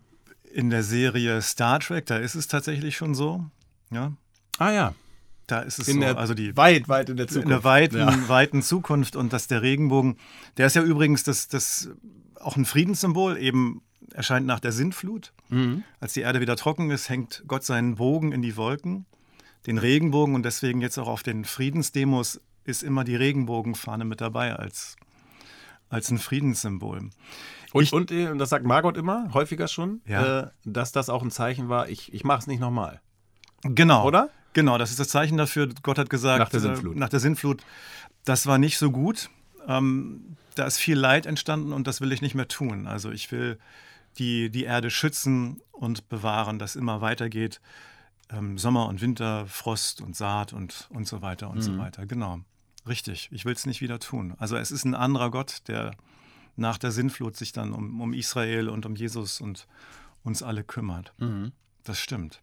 in 0.52 0.70
der 0.70 0.82
Serie 0.84 1.42
Star 1.42 1.80
Trek, 1.80 2.06
da 2.06 2.16
ist 2.18 2.34
es 2.36 2.46
tatsächlich 2.48 2.96
schon 2.96 3.14
so. 3.14 3.44
Ja, 3.90 4.12
Ah 4.58 4.70
ja, 4.72 4.94
da 5.50 5.60
ist 5.60 5.78
es 5.78 5.88
in 5.88 5.94
so. 5.94 6.00
der, 6.00 6.18
also 6.18 6.34
die 6.34 6.56
weit, 6.56 6.88
weit 6.88 7.08
in 7.10 7.16
der 7.16 7.26
Zukunft. 7.28 7.44
in 7.44 7.50
der 7.50 7.64
weiten, 7.64 7.96
Ja. 7.98 8.28
weiten 8.28 8.62
Zukunft 8.62 9.16
und 9.16 9.32
dass 9.32 9.46
der 9.48 9.62
Regenbogen, 9.62 10.16
der 10.56 10.66
ist 10.66 10.76
ja 10.76 10.82
übrigens 10.82 11.22
das, 11.24 11.48
das 11.48 11.90
auch 12.36 12.56
ein 12.56 12.64
Friedenssymbol, 12.64 13.36
eben 13.38 13.82
erscheint 14.14 14.46
nach 14.46 14.60
der 14.60 14.72
Sintflut. 14.72 15.32
Mhm. 15.50 15.84
Als 16.00 16.14
die 16.14 16.20
Erde 16.20 16.40
wieder 16.40 16.56
trocken 16.56 16.90
ist, 16.90 17.08
hängt 17.08 17.44
Gott 17.46 17.64
seinen 17.64 17.96
Bogen 17.96 18.32
in 18.32 18.42
die 18.42 18.56
Wolken, 18.56 19.06
den 19.66 19.78
Regenbogen 19.78 20.34
und 20.34 20.44
deswegen 20.44 20.80
jetzt 20.80 20.98
auch 20.98 21.08
auf 21.08 21.22
den 21.22 21.44
Friedensdemos 21.44 22.40
ist 22.64 22.82
immer 22.82 23.04
die 23.04 23.16
Regenbogenfahne 23.16 24.04
mit 24.04 24.20
dabei 24.20 24.54
als, 24.56 24.96
als 25.88 26.10
ein 26.10 26.18
Friedenssymbol. 26.18 27.10
Und, 27.72 27.82
Ich- 27.82 27.92
und, 27.92 28.10
äh, 28.10 28.28
und 28.28 28.38
das 28.38 28.48
sagt 28.50 28.64
Margot 28.64 28.96
immer, 28.96 29.32
häufiger 29.32 29.68
schon, 29.68 30.00
Ja. 30.06 30.40
äh, 30.40 30.46
dass 30.64 30.92
das 30.92 31.08
auch 31.08 31.22
ein 31.22 31.30
Zeichen 31.30 31.68
war, 31.68 31.88
ich, 31.88 32.12
ich 32.12 32.24
mache 32.24 32.40
es 32.40 32.46
nicht 32.46 32.58
nochmal. 32.60 33.00
Genau. 33.62 34.06
Oder? 34.06 34.30
Genau, 34.52 34.78
das 34.78 34.90
ist 34.90 34.98
das 35.00 35.08
Zeichen 35.08 35.36
dafür. 35.36 35.68
Gott 35.82 35.98
hat 35.98 36.10
gesagt, 36.10 36.40
Nach 36.40 36.48
der 36.48 36.58
äh, 36.58 36.62
Sintflut. 36.62 36.96
nach 36.96 37.08
der 37.08 37.20
Sintflut, 37.20 37.62
das 38.24 38.46
war 38.46 38.58
nicht 38.58 38.78
so 38.78 38.90
gut. 38.90 39.30
Ähm, 39.66 40.36
da 40.56 40.66
ist 40.66 40.78
viel 40.78 40.98
Leid 40.98 41.26
entstanden 41.26 41.72
und 41.72 41.86
das 41.86 42.00
will 42.00 42.12
ich 42.12 42.22
nicht 42.22 42.34
mehr 42.34 42.48
tun. 42.48 42.86
Also 42.86 43.10
ich 43.10 43.30
will 43.30 43.58
die, 44.18 44.50
die 44.50 44.64
Erde 44.64 44.90
schützen 44.90 45.60
und 45.72 46.08
bewahren, 46.08 46.58
dass 46.58 46.74
immer 46.76 47.00
weitergeht. 47.00 47.60
Ähm, 48.30 48.58
Sommer 48.58 48.86
und 48.86 49.00
Winter, 49.00 49.46
Frost 49.46 50.00
und 50.00 50.16
Saat 50.16 50.52
und, 50.52 50.88
und 50.90 51.06
so 51.06 51.22
weiter 51.22 51.48
und 51.50 51.58
Mhm. 51.58 51.62
so 51.62 51.78
weiter. 51.78 52.06
Genau. 52.06 52.40
Richtig. 52.88 53.28
Ich 53.32 53.44
will 53.44 53.52
es 53.54 53.66
nicht 53.66 53.80
wieder 53.80 53.98
tun. 54.00 54.34
Also 54.38 54.56
es 54.56 54.70
ist 54.72 54.84
ein 54.84 54.94
anderer 54.94 55.30
Gott, 55.30 55.62
der 55.68 55.92
nach 56.56 56.78
der 56.78 56.90
Sintflut 56.90 57.36
sich 57.36 57.52
dann 57.52 57.72
um, 57.72 58.00
um 58.00 58.12
Israel 58.12 58.68
und 58.68 58.84
um 58.86 58.96
Jesus 58.96 59.40
und 59.40 59.66
uns 60.24 60.42
alle 60.42 60.64
kümmert. 60.64 61.12
Mhm. 61.18 61.52
Das 61.84 61.98
stimmt. 62.00 62.40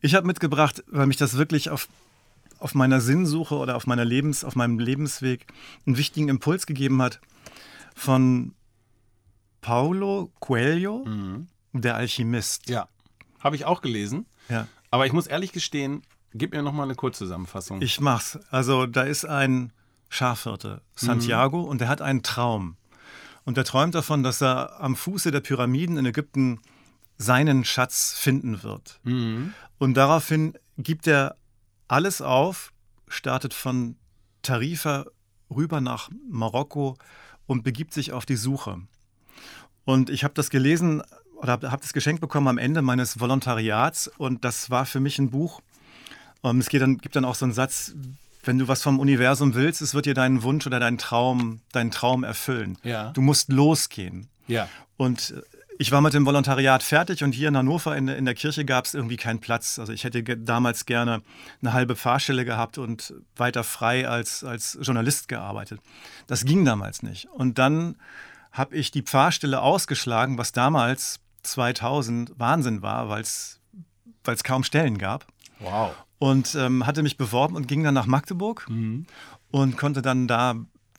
Ich 0.00 0.14
habe 0.14 0.26
mitgebracht, 0.26 0.84
weil 0.88 1.06
mich 1.06 1.16
das 1.16 1.36
wirklich 1.36 1.70
auf, 1.70 1.88
auf 2.58 2.74
meiner 2.74 3.00
Sinnsuche 3.00 3.54
oder 3.56 3.76
auf, 3.76 3.86
meiner 3.86 4.04
Lebens, 4.04 4.44
auf 4.44 4.56
meinem 4.56 4.78
Lebensweg 4.78 5.46
einen 5.86 5.96
wichtigen 5.96 6.28
Impuls 6.28 6.66
gegeben 6.66 7.00
hat, 7.02 7.20
von 7.94 8.54
Paulo 9.60 10.30
Coelho, 10.40 11.06
der 11.72 11.96
Alchemist. 11.96 12.68
Ja, 12.68 12.88
habe 13.40 13.56
ich 13.56 13.64
auch 13.64 13.80
gelesen. 13.80 14.26
Ja. 14.48 14.66
Aber 14.90 15.06
ich 15.06 15.12
muss 15.12 15.26
ehrlich 15.26 15.52
gestehen, 15.52 16.02
gib 16.34 16.52
mir 16.52 16.62
nochmal 16.62 16.84
eine 16.84 16.94
Kurzzusammenfassung. 16.94 17.80
Ich 17.80 18.00
mach's. 18.00 18.38
Also 18.50 18.86
da 18.86 19.02
ist 19.02 19.24
ein 19.24 19.72
Schafhirte, 20.08 20.82
Santiago, 20.94 21.62
und 21.62 21.80
der 21.80 21.88
hat 21.88 22.02
einen 22.02 22.22
Traum. 22.22 22.76
Und 23.44 23.58
er 23.58 23.64
träumt 23.64 23.94
davon, 23.94 24.22
dass 24.22 24.40
er 24.42 24.80
am 24.80 24.96
Fuße 24.96 25.30
der 25.30 25.40
Pyramiden 25.40 25.96
in 25.96 26.06
Ägypten 26.06 26.60
seinen 27.24 27.64
Schatz 27.64 28.14
finden 28.16 28.62
wird. 28.62 29.00
Und 29.78 29.94
daraufhin 29.94 30.54
gibt 30.78 31.06
er 31.06 31.36
alles 31.88 32.20
auf, 32.22 32.72
startet 33.08 33.54
von 33.54 33.96
Tarifa 34.42 35.06
rüber 35.54 35.80
nach 35.80 36.10
Marokko 36.28 36.96
und 37.46 37.62
begibt 37.62 37.92
sich 37.92 38.12
auf 38.12 38.26
die 38.26 38.36
Suche. 38.36 38.78
Und 39.84 40.10
ich 40.10 40.24
habe 40.24 40.34
das 40.34 40.50
gelesen 40.50 41.02
oder 41.36 41.52
habe 41.52 41.70
hab 41.70 41.80
das 41.82 41.92
geschenkt 41.92 42.20
bekommen 42.20 42.48
am 42.48 42.58
Ende 42.58 42.82
meines 42.82 43.20
Volontariats 43.20 44.08
und 44.08 44.44
das 44.44 44.70
war 44.70 44.86
für 44.86 45.00
mich 45.00 45.18
ein 45.18 45.30
Buch. 45.30 45.60
Und 46.40 46.58
es 46.58 46.68
geht 46.68 46.82
dann, 46.82 46.98
gibt 46.98 47.16
dann 47.16 47.24
auch 47.24 47.34
so 47.34 47.44
einen 47.44 47.54
Satz, 47.54 47.94
wenn 48.44 48.58
du 48.58 48.68
was 48.68 48.82
vom 48.82 48.98
Universum 48.98 49.54
willst, 49.54 49.80
es 49.82 49.94
wird 49.94 50.06
dir 50.06 50.14
deinen 50.14 50.42
Wunsch 50.42 50.66
oder 50.66 50.80
deinen 50.80 50.98
Traum, 50.98 51.60
deinen 51.72 51.90
Traum 51.90 52.24
erfüllen. 52.24 52.78
Ja. 52.82 53.10
Du 53.12 53.22
musst 53.22 53.50
losgehen. 53.50 54.28
ja. 54.46 54.68
Und 54.96 55.30
äh, 55.30 55.42
ich 55.78 55.90
war 55.92 56.00
mit 56.00 56.14
dem 56.14 56.24
Volontariat 56.24 56.82
fertig 56.82 57.24
und 57.24 57.32
hier 57.32 57.48
in 57.48 57.56
Hannover 57.56 57.96
in, 57.96 58.06
der- 58.06 58.16
in 58.16 58.24
der 58.24 58.34
Kirche 58.34 58.64
gab 58.64 58.84
es 58.84 58.94
irgendwie 58.94 59.16
keinen 59.16 59.40
Platz. 59.40 59.78
Also 59.78 59.92
ich 59.92 60.04
hätte 60.04 60.22
damals 60.22 60.86
gerne 60.86 61.22
eine 61.62 61.72
halbe 61.72 61.96
Fahrstelle 61.96 62.44
gehabt 62.44 62.78
und 62.78 63.12
weiter 63.36 63.64
frei 63.64 64.08
als, 64.08 64.44
als 64.44 64.78
Journalist 64.80 65.28
gearbeitet. 65.28 65.80
Das 66.26 66.44
ging 66.44 66.64
damals 66.64 67.02
nicht. 67.02 67.26
Und 67.26 67.58
dann 67.58 67.96
habe 68.52 68.76
ich 68.76 68.92
die 68.92 69.02
Pfarrstelle 69.02 69.60
ausgeschlagen, 69.62 70.38
was 70.38 70.52
damals 70.52 71.18
2000 71.42 72.38
Wahnsinn 72.38 72.82
war, 72.82 73.08
weil 73.08 73.22
es 73.22 73.60
kaum 74.44 74.64
Stellen 74.64 74.98
gab 74.98 75.26
Wow. 75.60 75.94
und 76.18 76.54
ähm, 76.54 76.86
hatte 76.86 77.02
mich 77.02 77.16
beworben 77.16 77.56
und 77.56 77.66
ging 77.68 77.82
dann 77.84 77.94
nach 77.94 78.06
Magdeburg 78.06 78.66
Mhm. 78.68 79.06
und 79.50 79.76
konnte 79.76 80.02
dann 80.02 80.28
da 80.28 80.54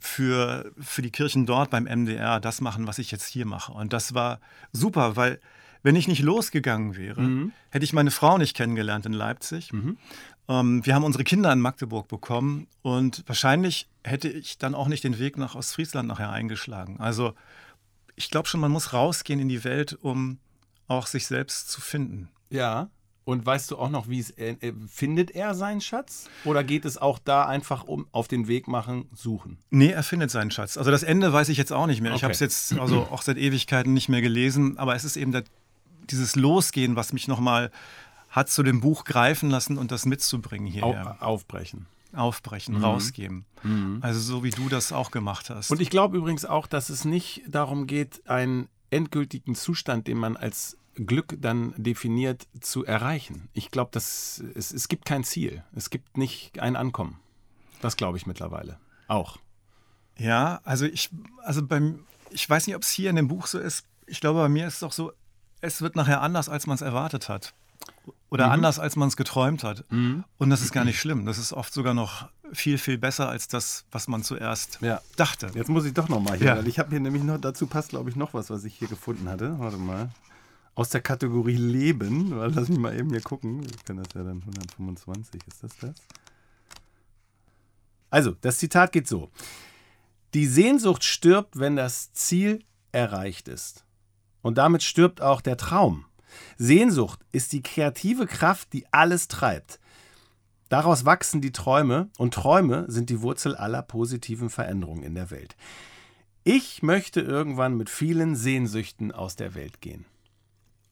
für, 0.05 0.71
für 0.79 1.01
die 1.01 1.11
Kirchen 1.11 1.45
dort 1.45 1.69
beim 1.69 1.83
MDR 1.85 2.39
das 2.39 2.61
machen, 2.61 2.87
was 2.87 2.99
ich 2.99 3.11
jetzt 3.11 3.27
hier 3.27 3.45
mache. 3.45 3.71
Und 3.73 3.93
das 3.93 4.13
war 4.13 4.39
super, 4.71 5.15
weil 5.15 5.39
wenn 5.83 5.95
ich 5.95 6.07
nicht 6.07 6.21
losgegangen 6.23 6.95
wäre, 6.95 7.21
Mhm. 7.21 7.51
hätte 7.69 7.83
ich 7.85 7.93
meine 7.93 8.11
Frau 8.11 8.37
nicht 8.37 8.55
kennengelernt 8.55 9.05
in 9.05 9.13
Leipzig. 9.13 9.71
Ähm, 10.47 10.85
wir 10.85 10.95
haben 10.95 11.03
unsere 11.03 11.23
Kinder 11.23 11.51
in 11.53 11.59
Magdeburg 11.59 12.07
bekommen 12.07 12.67
und 12.81 13.23
wahrscheinlich 13.27 13.87
hätte 14.03 14.29
ich 14.29 14.57
dann 14.57 14.75
auch 14.75 14.87
nicht 14.87 15.03
den 15.03 15.17
Weg 15.19 15.37
nach 15.37 15.55
Ostfriesland 15.55 16.07
nachher 16.07 16.31
eingeschlagen. 16.31 16.99
Also 16.99 17.33
ich 18.15 18.29
glaube 18.31 18.47
schon, 18.47 18.61
man 18.61 18.71
muss 18.71 18.93
rausgehen 18.93 19.39
in 19.39 19.49
die 19.49 19.63
Welt, 19.63 19.97
um 20.01 20.37
auch 20.87 21.07
sich 21.07 21.25
selbst 21.27 21.69
zu 21.69 21.81
finden. 21.81 22.29
Ja. 22.49 22.89
Und 23.25 23.43
weißt 23.45 23.71
du 23.71 23.77
auch 23.77 23.89
noch, 23.89 24.07
wie 24.07 24.19
es 24.19 24.29
äh, 24.31 24.55
äh, 24.61 24.71
findet 24.87 25.31
er 25.31 25.55
seinen 25.55 25.81
Schatz? 25.81 26.29
Oder 26.45 26.63
geht 26.63 26.85
es 26.85 26.97
auch 26.99 27.17
da 27.17 27.45
einfach 27.47 27.83
um 27.83 28.05
auf 28.11 28.27
den 28.27 28.47
Weg 28.47 28.67
machen, 28.67 29.09
suchen? 29.15 29.57
Nee, 29.71 29.89
er 29.89 30.03
findet 30.03 30.29
seinen 30.29 30.51
Schatz. 30.51 30.77
Also 30.77 30.91
das 30.91 31.01
Ende 31.01 31.33
weiß 31.33 31.49
ich 31.49 31.57
jetzt 31.57 31.73
auch 31.73 31.87
nicht 31.87 32.01
mehr. 32.01 32.11
Ich 32.11 32.17
Okay. 32.17 32.23
habe 32.25 32.33
es 32.33 32.39
jetzt 32.39 32.73
also 32.79 33.01
auch 33.11 33.23
seit 33.23 33.37
Ewigkeiten 33.37 33.93
nicht 33.93 34.09
mehr 34.09 34.21
gelesen, 34.21 34.77
aber 34.77 34.95
es 34.95 35.03
ist 35.03 35.17
eben 35.17 35.31
der, 35.31 35.43
dieses 36.11 36.35
Losgehen, 36.35 36.95
was 36.95 37.13
mich 37.13 37.27
nochmal 37.27 37.71
hat 38.29 38.49
zu 38.49 38.61
dem 38.61 38.79
Buch 38.81 39.05
greifen 39.05 39.49
lassen 39.49 39.77
und 39.79 39.91
das 39.91 40.05
mitzubringen 40.05 40.67
Au 40.67 40.71
hierher. 40.93 41.17
aufbrechen. 41.21 41.87
Aufbrechen, 42.13 42.77
rausgeben. 42.77 43.43
Also 44.01 44.19
so 44.19 44.43
wie 44.43 44.51
du 44.51 44.69
das 44.69 44.91
auch 44.93 45.09
gemacht 45.11 45.49
hast. 45.49 45.71
Und 45.71 45.81
ich 45.81 45.89
glaube 45.89 46.15
übrigens 46.17 46.45
auch, 46.45 46.67
dass 46.67 46.89
es 46.89 47.03
nicht 47.05 47.41
darum 47.47 47.87
geht, 47.87 48.29
einen 48.29 48.67
endgültigen 48.89 49.55
Zustand, 49.55 50.07
den 50.07 50.17
man 50.17 50.37
als 50.37 50.77
Glück 50.95 51.35
dann 51.39 51.73
definiert, 51.77 52.47
zu 52.61 52.85
erreichen. 52.85 53.49
Ich 53.53 53.69
glaube, 53.71 53.91
es, 53.97 54.43
es 54.55 54.87
gibt 54.87 55.05
kein 55.05 55.23
Ziel. 55.23 55.63
Es 55.75 55.89
gibt 55.89 56.17
nicht 56.17 56.59
ein 56.59 56.75
Ankommen. 56.75 57.19
Das 57.81 57.97
glaube 57.97 58.17
ich 58.17 58.25
mittlerweile. 58.25 58.79
Auch. 59.07 59.37
Ja, 60.17 60.61
also 60.63 60.85
ich, 60.85 61.09
also 61.43 61.65
beim, 61.65 62.05
ich 62.29 62.49
weiß 62.49 62.67
nicht, 62.67 62.75
ob 62.75 62.83
es 62.83 62.89
hier 62.89 63.09
in 63.09 63.17
dem 63.17 63.27
Buch 63.27 63.47
so 63.47 63.59
ist. 63.59 63.85
Ich 64.07 64.21
glaube, 64.21 64.39
bei 64.39 64.49
mir 64.49 64.67
ist 64.67 64.75
es 64.75 64.79
doch 64.79 64.93
so, 64.93 65.11
es 65.61 65.81
wird 65.81 65.95
nachher 65.95 66.21
anders, 66.21 66.47
als 66.47 66.67
man 66.67 66.75
es 66.75 66.81
erwartet 66.81 67.27
hat. 67.27 67.53
Oder 68.29 68.51
anders, 68.51 68.79
als 68.79 68.95
man 68.95 69.07
es 69.07 69.15
geträumt 69.17 69.63
hat. 69.63 69.83
Und 69.89 70.49
das 70.49 70.61
ist 70.61 70.71
gar 70.73 70.83
nicht 70.85 70.99
schlimm. 70.99 71.25
Das 71.25 71.37
ist 71.37 71.53
oft 71.53 71.73
sogar 71.73 71.93
noch 71.93 72.27
viel, 72.53 72.77
viel 72.77 72.97
besser 72.97 73.29
als 73.29 73.47
das, 73.47 73.85
was 73.91 74.07
man 74.07 74.23
zuerst 74.23 74.79
Ja. 74.81 75.01
dachte. 75.15 75.49
Jetzt 75.55 75.69
muss 75.69 75.85
ich 75.85 75.93
doch 75.93 76.09
noch 76.09 76.19
mal 76.21 76.37
hier, 76.37 76.47
Ja. 76.47 76.57
weil 76.57 76.67
ich 76.67 76.77
habe 76.79 76.89
hier 76.91 76.99
nämlich 76.99 77.23
noch, 77.23 77.39
dazu 77.39 77.65
passt 77.67 77.89
glaube 77.89 78.09
ich 78.09 78.15
noch 78.15 78.33
was, 78.33 78.49
was 78.49 78.63
ich 78.65 78.75
hier 78.75 78.87
gefunden 78.87 79.27
hatte. 79.29 79.57
Warte 79.59 79.77
mal. 79.77 80.09
Aus 80.75 80.89
der 80.89 81.01
Kategorie 81.01 81.55
Leben, 81.55 82.31
weil 82.37 82.51
lass 82.53 82.67
mich 82.69 82.77
mal 82.77 82.95
eben 82.97 83.09
hier 83.09 83.21
gucken. 83.21 83.63
Ich 83.63 83.85
kann 83.85 83.97
das 83.97 84.07
ja 84.13 84.23
dann 84.23 84.41
125, 84.41 85.41
ist 85.47 85.63
das 85.63 85.77
das? 85.77 85.95
Also, 88.09 88.35
das 88.41 88.57
Zitat 88.59 88.91
geht 88.91 89.07
so. 89.07 89.29
Die 90.33 90.45
Sehnsucht 90.47 91.03
stirbt, 91.03 91.57
wenn 91.59 91.75
das 91.75 92.11
Ziel 92.13 92.63
erreicht 92.91 93.47
ist. 93.47 93.83
Und 94.41 94.57
damit 94.57 94.83
stirbt 94.83 95.21
auch 95.21 95.41
der 95.41 95.57
Traum. 95.57 96.05
Sehnsucht 96.57 97.19
ist 97.31 97.53
die 97.53 97.61
kreative 97.63 98.25
Kraft, 98.27 98.73
die 98.73 98.85
alles 98.91 99.27
treibt. 99.27 99.79
Daraus 100.69 101.05
wachsen 101.05 101.41
die 101.41 101.51
Träume 101.51 102.09
und 102.17 102.33
Träume 102.33 102.85
sind 102.87 103.09
die 103.09 103.21
Wurzel 103.21 103.55
aller 103.55 103.81
positiven 103.81 104.49
Veränderungen 104.49 105.03
in 105.03 105.13
der 105.15 105.29
Welt. 105.31 105.55
Ich 106.43 106.83
möchte 106.83 107.21
irgendwann 107.21 107.75
mit 107.77 107.89
vielen 107.89 108.35
Sehnsüchten 108.35 109.11
aus 109.11 109.35
der 109.35 109.55
Welt 109.55 109.81
gehen. 109.81 110.05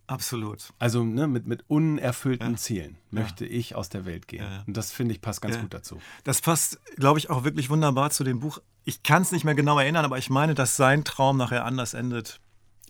Absolut. 0.05 0.73
Also 0.79 1.03
ne, 1.03 1.27
mit, 1.27 1.47
mit 1.47 1.63
unerfüllten 1.69 2.51
Ja. 2.51 2.57
Zielen 2.57 2.97
möchte 3.09 3.45
ich 3.45 3.73
aus 3.75 3.89
der 3.89 4.05
Welt 4.05 4.27
gehen. 4.27 4.43
Ja, 4.43 4.51
ja. 4.51 4.63
Und 4.67 4.75
das 4.75 4.91
finde 4.91 5.13
ich 5.13 5.21
passt 5.21 5.41
ganz 5.41 5.55
Ja. 5.55 5.61
gut 5.61 5.73
dazu. 5.73 5.97
Das 6.23 6.41
passt, 6.41 6.79
glaube 6.97 7.19
ich, 7.19 7.29
auch 7.29 7.43
wirklich 7.45 7.69
wunderbar 7.69 8.09
zu 8.11 8.23
dem 8.23 8.39
Buch. 8.41 8.59
Ich 8.83 9.01
kann 9.03 9.21
es 9.21 9.31
nicht 9.31 9.45
mehr 9.45 9.55
genau 9.55 9.79
erinnern, 9.79 10.03
aber 10.03 10.17
ich 10.17 10.29
meine, 10.29 10.55
dass 10.55 10.75
sein 10.75 11.05
Traum 11.05 11.37
nachher 11.37 11.63
anders 11.65 11.93
endet 11.93 12.41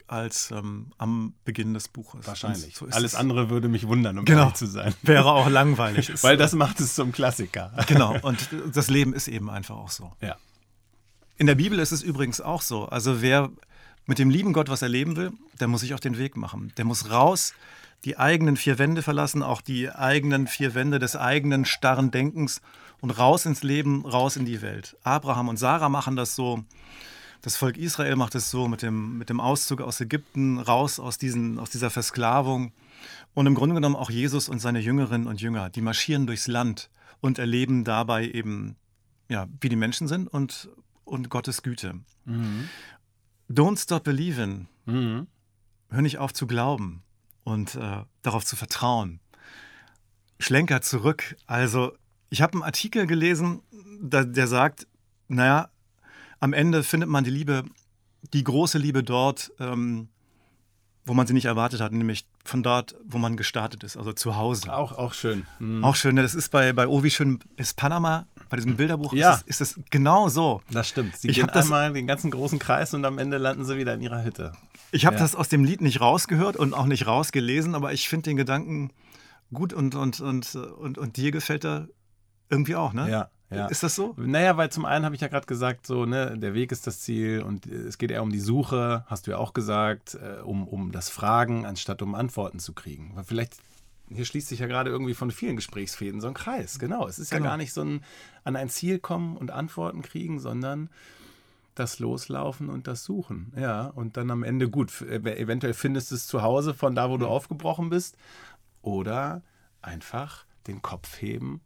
als 0.07 0.51
ähm, 0.51 0.91
am 0.97 1.33
Beginn 1.45 1.73
des 1.73 1.87
Buches. 1.87 2.25
Wahrscheinlich. 2.27 2.75
So 2.75 2.85
Alles 2.87 3.13
es. 3.13 3.15
andere 3.15 3.49
würde 3.49 3.67
mich 3.67 3.87
wundern, 3.87 4.19
um 4.19 4.25
Genau. 4.25 4.51
zu 4.51 4.65
sein. 4.67 4.93
wäre 5.01 5.31
auch 5.31 5.49
langweilig. 5.49 6.11
Weil 6.23 6.37
das 6.37 6.53
macht 6.53 6.79
es 6.79 6.95
zum 6.95 7.11
Klassiker. 7.11 7.71
genau. 7.87 8.17
Und 8.21 8.49
das 8.73 8.89
Leben 8.89 9.13
ist 9.13 9.27
eben 9.27 9.49
einfach 9.49 9.75
auch 9.75 9.89
so. 9.89 10.11
Ja. 10.21 10.35
In 11.37 11.47
der 11.47 11.55
Bibel 11.55 11.79
ist 11.79 11.91
es 11.91 12.03
übrigens 12.03 12.41
auch 12.41 12.61
so. 12.61 12.85
Also 12.85 13.21
wer 13.21 13.49
mit 14.05 14.19
dem 14.19 14.29
lieben 14.29 14.53
Gott 14.53 14.69
was 14.69 14.81
erleben 14.81 15.15
will, 15.15 15.31
der 15.59 15.67
muss 15.67 15.81
sich 15.81 15.93
auf 15.93 15.99
den 15.99 16.17
Weg 16.17 16.35
machen. 16.37 16.73
Der 16.77 16.85
muss 16.85 17.09
raus, 17.09 17.53
die 18.05 18.17
eigenen 18.17 18.57
vier 18.57 18.77
Wände 18.79 19.01
verlassen, 19.01 19.41
auch 19.41 19.61
die 19.61 19.89
eigenen 19.89 20.47
vier 20.47 20.75
Wände 20.75 20.99
des 20.99 21.15
eigenen 21.15 21.65
starren 21.65 22.11
Denkens 22.11 22.61
und 22.99 23.11
raus 23.11 23.45
ins 23.45 23.63
Leben, 23.63 24.05
raus 24.05 24.35
in 24.35 24.45
die 24.45 24.61
Welt. 24.61 24.97
Abraham 25.03 25.47
und 25.49 25.57
Sarah 25.57 25.89
machen 25.89 26.15
das 26.15 26.35
so. 26.35 26.63
Das 27.43 27.57
Volk 27.57 27.77
Israel 27.77 28.15
macht 28.15 28.35
es 28.35 28.49
so 28.49 28.69
mit 28.69 28.81
dem, 28.81 29.17
mit 29.17 29.29
dem 29.29 29.41
Auszug 29.41 29.81
aus 29.81 29.99
Ägypten, 29.99 30.59
raus 30.59 30.97
aus, 30.97 31.17
diesen, 31.17 31.59
aus 31.59 31.69
dieser 31.69 31.89
Versklavung. 31.89 32.71
Und 33.33 33.47
im 33.47 33.53
Grunde 33.53 33.75
genommen 33.75 33.97
auch 33.97 34.09
Jesus 34.09 34.47
und 34.47 34.59
seine 34.59 34.79
Jüngerinnen 34.79 35.27
und 35.27 35.41
Jünger, 35.41 35.69
die 35.69 35.81
marschieren 35.81 36.25
durchs 36.25 36.47
Land 36.47 36.89
und 37.19 37.39
erleben 37.39 37.83
dabei 37.83 38.29
eben, 38.29 38.77
ja, 39.27 39.47
wie 39.59 39.67
die 39.67 39.75
Menschen 39.75 40.07
sind 40.07 40.29
und, 40.29 40.69
und 41.03 41.29
Gottes 41.29 41.63
Güte. 41.63 41.95
Don't 43.49 43.77
stop 43.77 44.05
believing. 44.05 44.67
Mhm. 44.85 45.27
Hör 45.89 46.01
nicht 46.01 46.19
auf 46.19 46.33
zu 46.33 46.47
glauben 46.47 47.03
und 47.43 47.75
äh, 47.75 48.03
darauf 48.21 48.45
zu 48.45 48.55
vertrauen. 48.55 49.19
Schlenker 50.39 50.81
zurück. 50.81 51.35
Also, 51.45 51.91
ich 52.29 52.41
habe 52.41 52.53
einen 52.53 52.63
Artikel 52.63 53.05
gelesen, 53.05 53.63
da, 54.01 54.23
der 54.23 54.47
sagt, 54.47 54.87
naja, 55.27 55.69
am 56.43 56.51
Ende 56.53 56.83
findet 56.83 57.09
man 57.09 57.23
die 57.23 57.29
Liebe, 57.29 57.63
die 58.33 58.43
große 58.43 58.77
Liebe 58.77 59.01
dort, 59.01 59.51
ähm, 59.59 60.09
wo 61.05 61.13
man 61.13 61.25
sie 61.27 61.33
nicht 61.33 61.45
erwartet 61.45 61.79
hat, 61.81 61.91
nämlich 61.93 62.25
von 62.45 62.63
dort, 62.63 62.95
wo 63.05 63.17
man 63.17 63.35
gestartet 63.37 63.83
ist, 63.83 63.95
also 63.97 64.11
zu 64.13 64.35
Hause. 64.35 64.73
Auch, 64.73 64.91
auch 64.93 65.13
schön. 65.13 65.45
Mhm. 65.59 65.83
Auch 65.83 65.95
schön, 65.95 66.15
das 66.17 66.35
ist 66.35 66.49
bei, 66.49 66.73
bei 66.73 66.87
Oh, 66.87 67.03
wie 67.03 67.09
schön 67.11 67.39
ist 67.57 67.75
Panama, 67.77 68.25
bei 68.49 68.57
diesem 68.57 68.75
Bilderbuch, 68.75 69.13
Ja. 69.13 69.33
ist, 69.35 69.43
es, 69.47 69.61
ist 69.61 69.77
es 69.77 69.83
genau 69.89 70.27
so. 70.29 70.61
Das 70.69 70.89
stimmt. 70.89 71.15
Sie 71.17 71.29
Ich 71.29 71.35
gehen 71.35 71.45
hab 71.47 71.53
das- 71.53 71.65
einmal 71.65 71.91
den 71.93 72.07
ganzen 72.07 72.29
großen 72.31 72.59
Kreis 72.59 72.93
und 72.93 73.03
am 73.05 73.17
Ende 73.19 73.37
landen 73.37 73.63
sie 73.65 73.77
wieder 73.77 73.93
in 73.93 74.01
ihrer 74.01 74.23
Hütte. 74.25 74.51
Ich 74.91 75.05
habe 75.05 75.15
Ja. 75.15 75.21
das 75.21 75.35
aus 75.35 75.47
dem 75.49 75.63
Lied 75.63 75.79
nicht 75.81 76.01
rausgehört 76.01 76.55
und 76.57 76.73
auch 76.73 76.85
nicht 76.87 77.07
rausgelesen, 77.07 77.73
aber 77.75 77.93
ich 77.93 78.07
finde 78.09 78.23
den 78.29 78.37
Gedanken 78.37 78.91
gut 79.53 79.71
und, 79.73 79.95
und, 79.95 80.19
und, 80.21 80.55
und, 80.55 80.97
und 80.97 81.17
dir 81.17 81.31
gefällt 81.31 81.63
er 81.65 81.87
irgendwie 82.49 82.75
auch, 82.75 82.91
ne? 82.93 83.09
Ja, 83.09 83.29
ja. 83.55 83.67
Ist 83.67 83.83
das 83.83 83.95
so? 83.95 84.13
Naja, 84.17 84.57
weil 84.57 84.69
zum 84.71 84.85
einen 84.85 85.05
habe 85.05 85.15
ich 85.15 85.21
ja 85.21 85.27
gerade 85.27 85.45
gesagt, 85.47 85.85
so, 85.87 86.05
ne, 86.05 86.37
der 86.37 86.53
Weg 86.53 86.71
ist 86.71 86.87
das 86.87 86.99
Ziel 87.01 87.41
und 87.41 87.65
äh, 87.65 87.75
es 87.75 87.97
geht 87.97 88.11
eher 88.11 88.23
um 88.23 88.31
die 88.31 88.39
Suche, 88.39 89.03
hast 89.07 89.27
du 89.27 89.31
ja 89.31 89.37
auch 89.37 89.53
gesagt, 89.53 90.15
äh, 90.15 90.41
um, 90.41 90.67
um 90.67 90.91
das 90.91 91.09
Fragen, 91.09 91.65
anstatt 91.65 92.01
um 92.01 92.15
Antworten 92.15 92.59
zu 92.59 92.73
kriegen. 92.73 93.11
Weil 93.15 93.23
vielleicht, 93.23 93.57
hier 94.09 94.25
schließt 94.25 94.47
sich 94.49 94.59
ja 94.59 94.67
gerade 94.67 94.89
irgendwie 94.89 95.13
von 95.13 95.31
vielen 95.31 95.55
Gesprächsfäden 95.55 96.21
so 96.21 96.27
ein 96.27 96.33
Kreis. 96.33 96.77
Genau. 96.79 97.07
Es 97.07 97.19
ist 97.19 97.31
ja 97.31 97.37
Genau. 97.37 97.49
gar 97.51 97.57
nicht 97.57 97.73
so 97.73 97.81
ein 97.81 98.03
an 98.43 98.55
ein 98.55 98.69
Ziel 98.69 98.99
kommen 98.99 99.37
und 99.37 99.51
Antworten 99.51 100.01
kriegen, 100.01 100.39
sondern 100.39 100.89
das 101.75 101.97
Loslaufen 101.99 102.69
und 102.69 102.85
das 102.87 103.03
Suchen. 103.03 103.51
Ja, 103.55 103.87
und 103.87 104.15
dann 104.17 104.29
am 104.29 104.43
Ende 104.43 104.69
gut. 104.69 105.01
äh, 105.01 105.15
Eventuell 105.39 105.73
findest 105.73 106.11
du 106.11 106.15
es 106.15 106.27
zu 106.27 106.41
Hause 106.43 106.73
von 106.73 106.93
da, 106.93 107.09
wo 107.09 107.17
du 107.17 107.25
aufgebrochen 107.27 107.89
bist. 107.89 108.15
Oder 108.83 109.41
einfach 109.81 110.45
den 110.67 110.81
Kopf 110.81 111.19
heben 111.21 111.61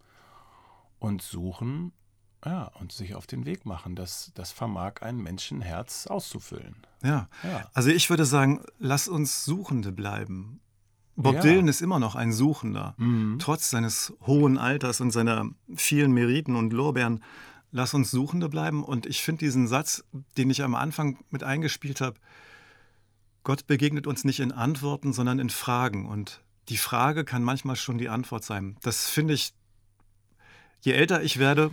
und 1.00 1.22
suchen, 1.22 1.92
ja, 2.46 2.72
und 2.80 2.92
sich 2.92 3.16
auf 3.16 3.28
den 3.28 3.46
Weg 3.46 3.66
machen. 3.66 3.96
Das, 3.96 4.32
das 4.36 4.52
vermag 4.52 5.02
ein 5.02 5.18
Menschenherz 5.18 6.08
auszufüllen. 6.08 6.76
Ja. 7.04 7.30
Ja. 7.44 7.70
Also 7.74 7.90
ich 7.90 8.10
würde 8.10 8.26
sagen, 8.26 8.64
lass 8.80 9.08
uns 9.08 9.44
Suchende 9.44 9.92
bleiben. 9.92 10.62
Bob 11.16 11.36
Ja. 11.36 11.42
Dylan 11.42 11.68
ist 11.68 11.82
immer 11.82 12.00
noch 12.00 12.16
ein 12.16 12.32
Suchender. 12.32 12.94
Mhm. 12.98 13.40
Trotz 13.40 13.72
seines 13.72 14.14
hohen 14.22 14.58
Alters 14.60 15.02
und 15.02 15.12
seiner 15.12 15.50
vielen 15.76 16.12
Meriten 16.12 16.56
und 16.56 16.74
Lorbeeren. 16.74 17.24
Lass 17.72 17.96
uns 17.96 18.12
Suchende 18.12 18.50
bleiben. 18.50 18.84
Und 18.84 19.08
ich 19.08 19.22
finde 19.24 19.40
diesen 19.40 19.68
Satz, 19.68 20.04
den 20.38 20.50
ich 20.52 20.64
am 20.64 20.76
Anfang 20.76 21.18
mit 21.32 21.44
eingespielt 21.44 22.02
habe, 22.02 22.20
Gott 23.44 23.66
begegnet 23.66 24.06
uns 24.08 24.26
nicht 24.26 24.40
in 24.40 24.52
Antworten, 24.52 25.12
sondern 25.12 25.40
in 25.40 25.50
Fragen. 25.50 26.06
Und 26.06 26.44
die 26.70 26.78
Frage 26.78 27.26
kann 27.26 27.44
manchmal 27.44 27.78
schon 27.78 27.98
die 27.98 28.10
Antwort 28.10 28.44
sein. 28.44 28.78
Das 28.84 29.08
finde 29.08 29.34
ich, 29.34 29.54
je 30.82 30.94
älter 30.94 31.22
ich 31.24 31.40
werde, 31.40 31.72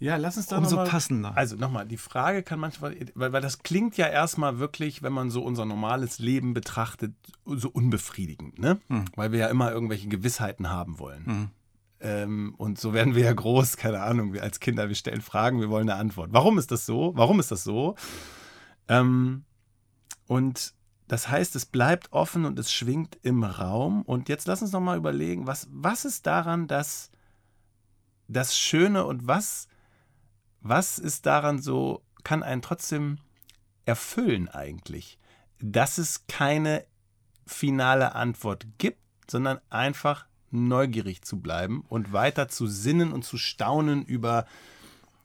Ja, 0.00 0.16
lass 0.16 0.36
uns 0.36 0.48
da 0.48 0.58
Umso 0.58 0.76
mal, 0.76 0.86
passender. 0.86 1.36
Also 1.36 1.56
nochmal, 1.56 1.86
die 1.86 1.96
Frage 1.96 2.42
kann 2.42 2.58
manchmal, 2.58 2.96
weil, 3.14 3.32
weil 3.32 3.40
das 3.40 3.60
klingt 3.62 3.96
ja 3.96 4.06
erstmal 4.06 4.58
wirklich, 4.58 5.02
wenn 5.02 5.12
man 5.12 5.30
so 5.30 5.42
unser 5.42 5.64
normales 5.64 6.18
Leben 6.18 6.52
betrachtet, 6.52 7.14
so 7.46 7.70
unbefriedigend, 7.70 8.58
ne? 8.58 8.80
Hm. 8.88 9.04
Weil 9.16 9.32
wir 9.32 9.38
ja 9.38 9.46
immer 9.48 9.72
irgendwelche 9.72 10.08
Gewissheiten 10.08 10.68
haben 10.68 10.98
wollen. 10.98 11.50
Ähm, 12.00 12.54
und 12.58 12.78
so 12.78 12.92
werden 12.92 13.14
wir 13.14 13.24
ja 13.24 13.32
groß, 13.32 13.76
keine 13.78 14.02
Ahnung, 14.02 14.34
wir 14.34 14.42
als 14.42 14.60
Kinder, 14.60 14.88
wir 14.88 14.96
stellen 14.96 15.22
Fragen, 15.22 15.60
wir 15.60 15.70
wollen 15.70 15.88
eine 15.88 15.98
Antwort. 15.98 16.30
Warum 16.32 16.58
ist 16.58 16.70
das 16.70 16.84
so? 16.84 17.12
Warum 17.14 17.40
ist 17.40 17.50
das 17.50 17.64
so? 17.64 17.94
Ähm, 18.88 19.44
und 20.26 20.74
das 21.08 21.28
heißt, 21.28 21.54
es 21.56 21.64
bleibt 21.66 22.12
offen 22.12 22.44
und 22.44 22.58
es 22.58 22.72
schwingt 22.72 23.16
im 23.22 23.42
Raum. 23.44 24.02
Und 24.02 24.28
jetzt 24.28 24.46
lass 24.46 24.60
uns 24.60 24.72
noch 24.72 24.80
mal 24.80 24.98
überlegen, 24.98 25.46
was, 25.46 25.68
was 25.70 26.04
ist 26.04 26.26
daran 26.26 26.66
das, 26.66 27.10
das 28.28 28.56
Schöne 28.56 29.04
und 29.04 29.26
was, 29.26 29.68
was 30.60 30.98
ist 30.98 31.26
daran 31.26 31.60
so, 31.60 32.02
kann 32.22 32.42
einen 32.42 32.62
trotzdem 32.62 33.18
erfüllen 33.84 34.48
eigentlich, 34.48 35.18
dass 35.60 35.98
es 35.98 36.26
keine 36.26 36.84
finale 37.46 38.14
Antwort 38.14 38.66
gibt, 38.78 38.98
sondern 39.30 39.60
einfach 39.70 40.26
neugierig 40.50 41.22
zu 41.22 41.40
bleiben 41.40 41.84
und 41.88 42.12
weiter 42.12 42.48
zu 42.48 42.66
sinnen 42.66 43.12
und 43.12 43.24
zu 43.24 43.36
staunen 43.36 44.04
über, 44.04 44.46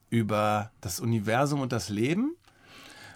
über 0.10 0.72
das 0.82 1.00
Universum 1.00 1.62
und 1.62 1.72
das 1.72 1.89
Leben? 1.89 2.36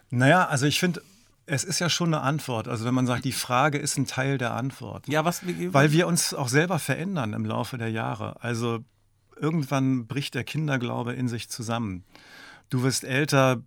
Naja, 0.10 0.48
also 0.48 0.66
ich 0.66 0.80
finde, 0.80 1.02
es 1.46 1.64
ist 1.64 1.80
ja 1.80 1.90
schon 1.90 2.14
eine 2.14 2.24
Antwort. 2.24 2.68
Also 2.68 2.86
wenn 2.86 2.94
man 2.94 3.08
sagt, 3.08 3.26
die 3.26 3.32
Frage 3.32 3.78
ist 3.78 3.98
ein 3.98 4.06
Teil 4.06 4.38
der 4.38 4.54
Antwort. 4.54 5.08
Ja, 5.08 5.26
was? 5.26 5.42
Weil 5.46 5.92
wir 5.92 6.08
uns 6.08 6.34
auch 6.34 6.48
selber 6.48 6.80
verändern 6.80 7.34
im 7.34 7.46
Laufe 7.46 7.78
der 7.78 7.90
Jahre. 7.90 8.42
Also 8.42 8.84
irgendwann 9.38 10.08
bricht 10.08 10.36
der 10.36 10.44
Kinderglaube 10.44 11.14
in 11.14 11.28
sich 11.28 11.50
zusammen. 11.50 12.04
Du 12.70 12.84
wirst 12.84 13.04
älter, 13.04 13.64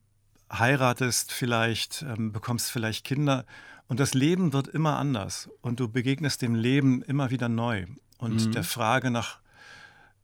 heiratest 0.53 1.33
vielleicht, 1.33 2.03
ähm, 2.03 2.33
bekommst 2.33 2.71
vielleicht 2.71 3.05
Kinder 3.05 3.45
und 3.89 4.01
das 4.01 4.15
Leben 4.15 4.53
wird 4.53 4.69
immer 4.69 4.99
anders 4.99 5.49
und 5.61 5.81
du 5.81 5.89
begegnest 5.89 6.43
dem 6.43 6.55
Leben 6.55 7.03
immer 7.03 7.31
wieder 7.31 7.49
neu 7.49 7.87
und 8.19 8.47
mhm. 8.47 8.53
der 8.53 8.65
Frage 8.65 9.11
nach, 9.11 9.41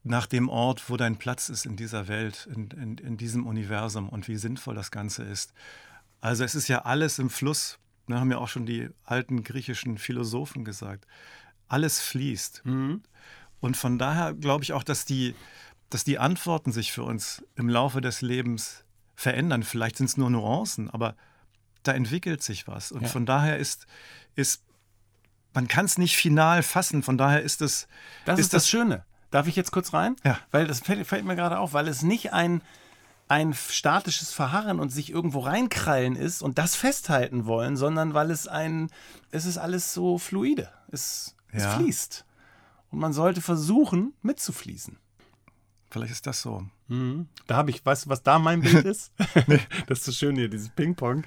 nach 0.03 0.27
dem 0.27 0.49
Ort, 0.49 0.89
wo 0.91 0.97
dein 0.97 1.17
Platz 1.17 1.49
ist 1.49 1.67
in 1.67 1.77
dieser 1.77 2.09
Welt, 2.09 2.49
in, 2.55 2.71
in, 2.71 2.99
in 2.99 3.17
diesem 3.17 3.47
Universum 3.47 4.09
und 4.09 4.29
wie 4.29 4.37
sinnvoll 4.37 4.75
das 4.75 4.91
Ganze 4.91 5.23
ist. 5.23 5.53
Also 6.21 6.45
es 6.45 6.55
ist 6.55 6.69
ja 6.69 6.83
alles 6.83 7.19
im 7.19 7.31
Fluss, 7.31 7.79
da 8.07 8.15
ne, 8.15 8.21
haben 8.21 8.31
ja 8.31 8.39
auch 8.39 8.49
schon 8.49 8.67
die 8.67 8.89
alten 9.05 9.45
griechischen 9.45 9.99
Philosophen 9.99 10.65
gesagt. 10.65 11.07
Alles 11.69 12.01
fließt. 12.01 12.63
Mhm. 12.65 13.03
Und 13.63 13.77
von 13.77 13.97
daher 13.97 14.35
glaube 14.35 14.65
ich 14.65 14.75
auch, 14.75 14.83
dass 14.83 15.07
die, 15.07 15.35
dass 15.89 16.05
die 16.05 16.19
Antworten 16.19 16.73
sich 16.73 16.93
für 16.93 17.05
uns 17.05 17.43
im 17.55 17.69
Laufe 17.69 18.01
des 18.01 18.21
Lebens 18.21 18.85
verändern. 19.15 19.63
Vielleicht 19.63 19.97
sind 19.97 20.07
es 20.07 20.17
nur 20.17 20.29
Nuancen, 20.29 20.91
aber 20.91 21.15
da 21.85 21.93
entwickelt 21.93 22.43
sich 22.43 22.67
was. 22.67 22.91
Und 22.93 23.03
ja. 23.03 23.09
von 23.09 23.25
daher 23.25 23.59
ist, 23.59 23.87
ist 24.35 24.65
man 25.55 25.69
kann 25.69 25.85
es 25.85 25.97
nicht 25.97 26.17
final 26.17 26.65
fassen. 26.65 27.05
Von 27.05 27.17
daher 27.17 27.43
ist 27.43 27.63
es. 27.63 27.87
Das 28.25 28.39
ist, 28.39 28.47
ist 28.47 28.55
das, 28.55 28.63
das, 28.65 28.71
Schöne. 28.71 29.05
Darf 29.31 29.47
ich 29.47 29.55
jetzt 29.55 29.71
kurz 29.71 29.93
rein? 29.93 30.17
Ja. 30.25 30.39
Weil 30.51 30.67
das 30.67 30.81
fällt, 30.81 31.07
fällt 31.07 31.25
mir 31.25 31.37
gerade 31.37 31.59
auf, 31.59 31.73
weil 31.73 31.87
es 31.87 32.03
nicht 32.03 32.33
ein, 32.33 32.63
ein 33.29 33.55
statisches 33.55 34.33
Verharren 34.33 34.81
und 34.81 34.91
sich 34.91 35.11
irgendwo 35.11 35.39
reinkrallen 35.39 36.17
ist 36.17 36.43
und 36.43 36.59
das 36.59 36.75
festhalten 36.75 37.47
wollen, 37.47 37.77
sondern 37.77 38.13
weil 38.13 38.33
es 38.33 38.49
ein, 38.49 38.91
es 39.31 39.47
ist 39.47 39.57
alles 39.57 39.95
so 39.95 40.19
fluide. 40.19 40.69
Es, 40.91 41.37
es 41.53 41.63
ja. 41.63 41.77
fließt. 41.77 42.25
Und 42.93 43.01
man 43.01 43.13
sollte 43.13 43.41
versuchen, 43.41 44.13
mitzufließen. 44.23 44.99
Vielleicht 45.91 46.13
ist 46.13 46.27
das 46.27 46.41
so. 46.41 46.65
Mhm. 46.89 47.27
Da 47.47 47.57
habe 47.57 47.71
ich, 47.71 47.85
weißt 47.85 48.07
du, 48.07 48.11
was 48.11 48.23
da 48.23 48.39
mein 48.39 48.61
Bild 48.61 48.85
ist? 48.85 49.13
Das 49.87 49.99
ist 49.99 50.05
so 50.05 50.13
schön 50.13 50.37
hier, 50.37 50.49
dieses 50.49 50.69
Ping-Pong. 50.69 51.25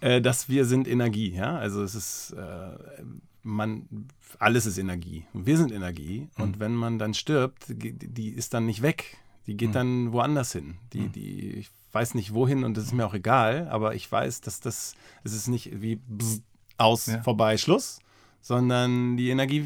Äh, 0.00 0.20
dass 0.20 0.48
wir 0.48 0.64
sind 0.64 0.86
Energie, 0.88 1.34
ja. 1.34 1.56
Also 1.56 1.82
es 1.82 1.94
ist, 1.94 2.32
äh, 2.32 3.02
man, 3.42 4.08
alles 4.38 4.66
ist 4.66 4.78
Energie. 4.78 5.24
Wir 5.32 5.56
sind 5.56 5.72
Energie. 5.72 6.28
Mhm. 6.36 6.42
Und 6.42 6.60
wenn 6.60 6.74
man 6.74 6.98
dann 6.98 7.14
stirbt, 7.14 7.64
die 7.68 8.28
ist 8.28 8.54
dann 8.54 8.66
nicht 8.66 8.82
weg. 8.82 9.18
Die 9.46 9.56
geht 9.56 9.70
mhm. 9.70 9.74
dann 9.74 10.12
woanders 10.12 10.52
hin. 10.52 10.76
Die, 10.92 11.00
mhm. 11.00 11.12
die, 11.12 11.50
ich 11.52 11.70
weiß 11.92 12.14
nicht 12.14 12.32
wohin 12.32 12.64
und 12.64 12.76
das 12.76 12.84
ist 12.84 12.92
mir 12.92 13.06
auch 13.06 13.14
egal, 13.14 13.68
aber 13.68 13.94
ich 13.94 14.10
weiß, 14.10 14.40
dass 14.40 14.60
das, 14.60 14.94
es 15.24 15.34
ist 15.34 15.48
nicht 15.48 15.82
wie 15.82 15.96
bzz, 15.96 16.42
aus, 16.78 17.06
ja. 17.06 17.22
vorbei, 17.22 17.58
Schluss, 17.58 18.00
sondern 18.42 19.16
die 19.16 19.30
Energie 19.30 19.64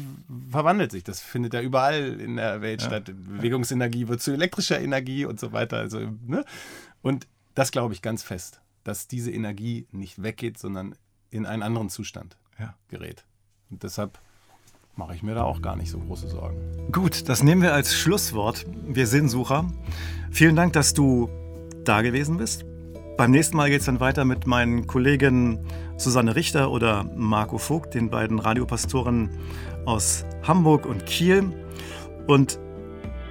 verwandelt 0.49 0.91
sich. 0.91 1.03
Das 1.03 1.19
findet 1.19 1.53
ja 1.53 1.61
überall 1.61 2.19
in 2.21 2.37
der 2.37 2.61
Welt 2.61 2.81
ja. 2.81 2.87
statt. 2.87 3.05
Bewegungsenergie 3.05 4.07
wird 4.07 4.21
zu 4.21 4.31
elektrischer 4.31 4.79
Energie 4.79 5.25
und 5.25 5.39
so 5.39 5.51
weiter. 5.51 5.77
Also, 5.77 5.99
ne? 6.25 6.45
Und 7.01 7.27
das 7.55 7.71
glaube 7.71 7.93
ich 7.95 8.01
ganz 8.01 8.23
fest, 8.23 8.61
dass 8.83 9.07
diese 9.07 9.31
Energie 9.31 9.87
nicht 9.91 10.21
weggeht, 10.21 10.59
sondern 10.59 10.95
in 11.31 11.45
einen 11.45 11.63
anderen 11.63 11.89
Zustand 11.89 12.37
ja. 12.59 12.75
gerät. 12.87 13.25
Und 13.71 13.81
deshalb 13.83 14.19
mache 14.95 15.15
ich 15.15 15.23
mir 15.23 15.33
da 15.33 15.43
auch 15.43 15.61
gar 15.61 15.75
nicht 15.75 15.89
so 15.89 15.99
große 15.99 16.27
Sorgen. 16.27 16.91
Gut, 16.91 17.27
das 17.29 17.43
nehmen 17.43 17.63
wir 17.63 17.73
als 17.73 17.95
Schlusswort. 17.95 18.65
Wir 18.87 19.07
Sinnsucher. 19.07 19.71
Vielen 20.31 20.55
Dank, 20.55 20.73
dass 20.73 20.93
du 20.93 21.29
da 21.83 22.01
gewesen 22.03 22.37
bist. 22.37 22.63
Beim 23.17 23.31
nächsten 23.31 23.57
Mal 23.57 23.71
geht 23.71 23.79
es 23.79 23.87
dann 23.87 23.99
weiter 23.99 24.25
mit 24.25 24.45
meinen 24.45 24.85
Kollegen 24.85 25.57
Susanne 25.97 26.35
Richter 26.35 26.69
oder 26.69 27.03
Marco 27.15 27.57
Vogt, 27.57 27.95
den 27.95 28.11
beiden 28.11 28.37
Radiopastoren 28.37 29.31
aus 29.85 30.23
Hamburg 30.43 30.85
und 30.85 31.07
Kiel. 31.07 31.51
Und 32.27 32.59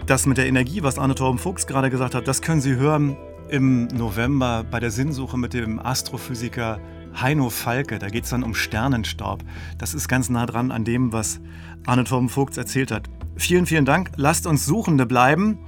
das 0.07 0.27
mit 0.27 0.39
der 0.39 0.49
Energie, 0.49 0.83
was 0.83 0.99
Arne 0.99 1.15
Torben 1.15 1.39
Fuchs 1.39 1.69
gerade 1.69 1.89
gesagt 1.89 2.17
hat, 2.17 2.27
das 2.27 2.43
können 2.43 2.61
Sie 2.61 2.75
hören 2.75 3.17
im 3.49 3.87
November 3.87 4.65
bei 4.69 4.81
der 4.81 4.91
Sinnsuche 4.91 5.39
mit 5.39 5.55
dem 5.55 5.79
Astrophysiker 5.79 6.81
Heino 7.15 7.49
Falke. 7.49 8.01
Da 8.01 8.09
geht 8.09 8.25
es 8.25 8.31
dann 8.31 8.43
um 8.43 8.57
Sternenstaub. 8.57 9.45
Das 9.79 9.95
ist 9.95 10.09
ganz 10.09 10.29
nah 10.29 10.47
dran 10.47 10.73
an 10.73 10.85
dem, 10.85 11.13
was 11.13 11.41
Arne 11.87 12.03
Torben 12.03 12.29
Vogts 12.29 12.57
erzählt 12.57 12.91
hat. 12.91 13.09
Vielen, 13.37 13.67
vielen 13.67 13.85
Dank. 13.85 14.11
Lasst 14.17 14.49
uns 14.49 14.67
Suchende 14.67 15.07
bleiben. 15.07 15.59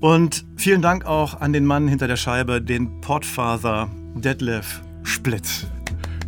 Und 0.00 0.44
vielen 0.56 0.80
Dank 0.80 1.06
auch 1.06 1.40
an 1.40 1.52
den 1.52 1.64
Mann 1.64 1.88
hinter 1.88 2.06
der 2.06 2.16
Scheibe, 2.16 2.62
den 2.62 3.00
Podfather 3.00 3.88
Detlef 4.14 4.80
Splitt. 5.02 5.66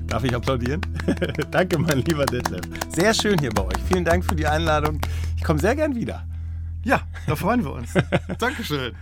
Darf 0.09 0.25
ich 0.25 0.35
applaudieren? 0.35 0.81
Danke, 1.53 1.79
mein 1.79 1.99
lieber 1.99 2.27
Detlef. 2.27 2.63
Sehr 2.89 3.15
schön 3.15 3.39
hier 3.39 3.51
bei 3.51 3.63
euch. 3.63 3.79
Vielen 3.87 4.05
Dank 4.05 4.25
für 4.25 4.35
die 4.35 4.47
Einladung. 4.47 5.01
Ich 5.37 5.45
komme 5.45 5.61
sehr 5.61 5.77
gern 5.77 5.95
wieder. 5.95 6.27
Ja, 6.83 7.03
da 7.29 7.37
freuen 7.37 7.63
wir 7.63 7.73
uns. 7.73 7.95
Dankeschön. 8.39 8.93